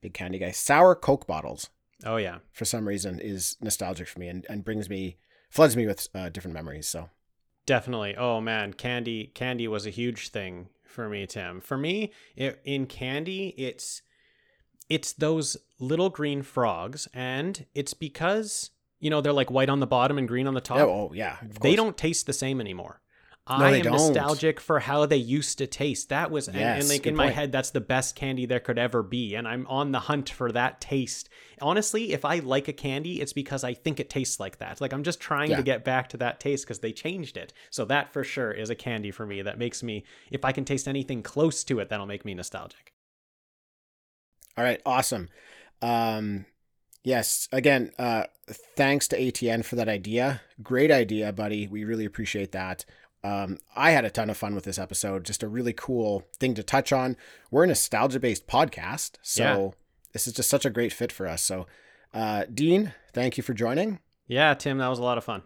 big 0.00 0.14
candy 0.14 0.38
guy. 0.38 0.50
Sour 0.50 0.94
Coke 0.94 1.26
bottles, 1.26 1.68
Oh 2.04 2.16
yeah. 2.16 2.38
for 2.52 2.64
some 2.64 2.88
reason, 2.88 3.20
is 3.20 3.56
nostalgic 3.60 4.08
for 4.08 4.18
me 4.18 4.28
and, 4.28 4.46
and 4.48 4.64
brings 4.64 4.88
me, 4.88 5.18
floods 5.50 5.76
me 5.76 5.86
with 5.86 6.08
uh, 6.14 6.30
different 6.30 6.54
memories. 6.54 6.88
So 6.88 7.10
Definitely. 7.66 8.16
Oh 8.16 8.40
man, 8.40 8.72
candy 8.72 9.30
candy 9.34 9.68
was 9.68 9.86
a 9.86 9.90
huge 9.90 10.30
thing 10.30 10.68
for 10.86 11.06
me, 11.10 11.26
Tim. 11.26 11.60
For 11.60 11.76
me, 11.76 12.12
it, 12.34 12.60
in 12.64 12.86
candy, 12.86 13.48
it's 13.58 14.00
it's 14.88 15.12
those 15.12 15.56
little 15.78 16.10
green 16.10 16.42
frogs 16.42 17.08
and 17.14 17.66
it's 17.74 17.94
because, 17.94 18.70
you 19.00 19.10
know, 19.10 19.20
they're 19.20 19.32
like 19.32 19.50
white 19.50 19.68
on 19.68 19.80
the 19.80 19.86
bottom 19.86 20.18
and 20.18 20.26
green 20.28 20.46
on 20.46 20.54
the 20.54 20.60
top. 20.60 20.78
oh, 20.78 21.12
yeah, 21.14 21.36
they 21.60 21.76
don't 21.76 21.96
taste 21.96 22.26
the 22.26 22.32
same 22.32 22.60
anymore. 22.60 23.00
No, 23.50 23.54
I 23.64 23.76
am 23.76 23.82
don't. 23.82 23.92
nostalgic 23.94 24.60
for 24.60 24.78
how 24.80 25.06
they 25.06 25.16
used 25.16 25.56
to 25.56 25.66
taste. 25.66 26.10
That 26.10 26.30
was 26.30 26.48
and, 26.48 26.56
and 26.58 26.82
Yes, 26.82 26.88
like 26.90 27.06
in 27.06 27.16
my 27.16 27.24
point. 27.28 27.34
head, 27.34 27.52
that's 27.52 27.70
the 27.70 27.80
best 27.80 28.14
candy 28.14 28.44
there 28.44 28.60
could 28.60 28.78
ever 28.78 29.02
be. 29.02 29.34
And 29.34 29.48
I'm 29.48 29.66
on 29.68 29.90
the 29.90 30.00
hunt 30.00 30.28
for 30.28 30.52
that 30.52 30.82
taste. 30.82 31.30
Honestly, 31.62 32.12
if 32.12 32.26
I 32.26 32.40
like 32.40 32.68
a 32.68 32.74
candy, 32.74 33.22
it's 33.22 33.32
because 33.32 33.64
I 33.64 33.72
think 33.72 34.00
it 34.00 34.10
tastes 34.10 34.38
like 34.38 34.58
that. 34.58 34.82
Like 34.82 34.92
I'm 34.92 35.02
just 35.02 35.18
trying 35.18 35.48
Yeah. 35.52 35.56
to 35.56 35.62
get 35.62 35.82
back 35.82 36.10
to 36.10 36.18
that 36.18 36.40
taste 36.40 36.66
because 36.66 36.80
they 36.80 36.92
changed 36.92 37.38
it. 37.38 37.54
So 37.70 37.86
that 37.86 38.12
for 38.12 38.22
sure 38.22 38.52
is 38.52 38.68
a 38.68 38.74
candy 38.74 39.10
for 39.10 39.24
me 39.24 39.40
that 39.40 39.58
makes 39.58 39.82
me 39.82 40.04
if 40.30 40.44
I 40.44 40.52
can 40.52 40.66
taste 40.66 40.86
anything 40.86 41.22
close 41.22 41.64
to 41.64 41.78
it, 41.80 41.88
that'll 41.88 42.04
make 42.04 42.26
me 42.26 42.34
nostalgic. 42.34 42.92
All 44.58 44.64
right, 44.64 44.82
awesome. 44.84 45.28
Um, 45.80 46.44
yes, 47.04 47.48
again, 47.52 47.92
uh, 47.96 48.24
thanks 48.76 49.06
to 49.08 49.16
ATN 49.16 49.64
for 49.64 49.76
that 49.76 49.88
idea. 49.88 50.40
Great 50.60 50.90
idea, 50.90 51.32
buddy. 51.32 51.68
We 51.68 51.84
really 51.84 52.04
appreciate 52.04 52.50
that. 52.50 52.84
Um, 53.22 53.58
I 53.76 53.92
had 53.92 54.04
a 54.04 54.10
ton 54.10 54.30
of 54.30 54.36
fun 54.36 54.56
with 54.56 54.64
this 54.64 54.76
episode. 54.78 55.24
Just 55.24 55.44
a 55.44 55.48
really 55.48 55.72
cool 55.72 56.24
thing 56.40 56.54
to 56.54 56.64
touch 56.64 56.92
on. 56.92 57.16
We're 57.52 57.62
a 57.62 57.66
nostalgia 57.68 58.18
based 58.18 58.48
podcast, 58.48 59.18
so 59.22 59.42
Yeah. 59.44 59.70
this 60.12 60.26
is 60.26 60.32
just 60.32 60.50
such 60.50 60.64
a 60.66 60.70
great 60.70 60.92
fit 60.92 61.12
for 61.12 61.28
us. 61.28 61.40
So, 61.42 61.68
uh, 62.12 62.46
Dean, 62.52 62.94
thank 63.12 63.36
you 63.36 63.44
for 63.44 63.54
joining, 63.54 64.00
Yeah, 64.26 64.54
Tim, 64.54 64.78
that 64.78 64.88
was 64.88 64.98
a 64.98 65.04
lot 65.04 65.18
of 65.18 65.24
fun. 65.24 65.44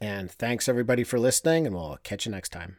and 0.00 0.30
thanks 0.32 0.66
everybody 0.66 1.04
for 1.04 1.18
listening. 1.18 1.66
And 1.66 1.76
we'll 1.76 1.98
catch 2.02 2.24
you 2.24 2.32
next 2.32 2.48
time. 2.52 2.78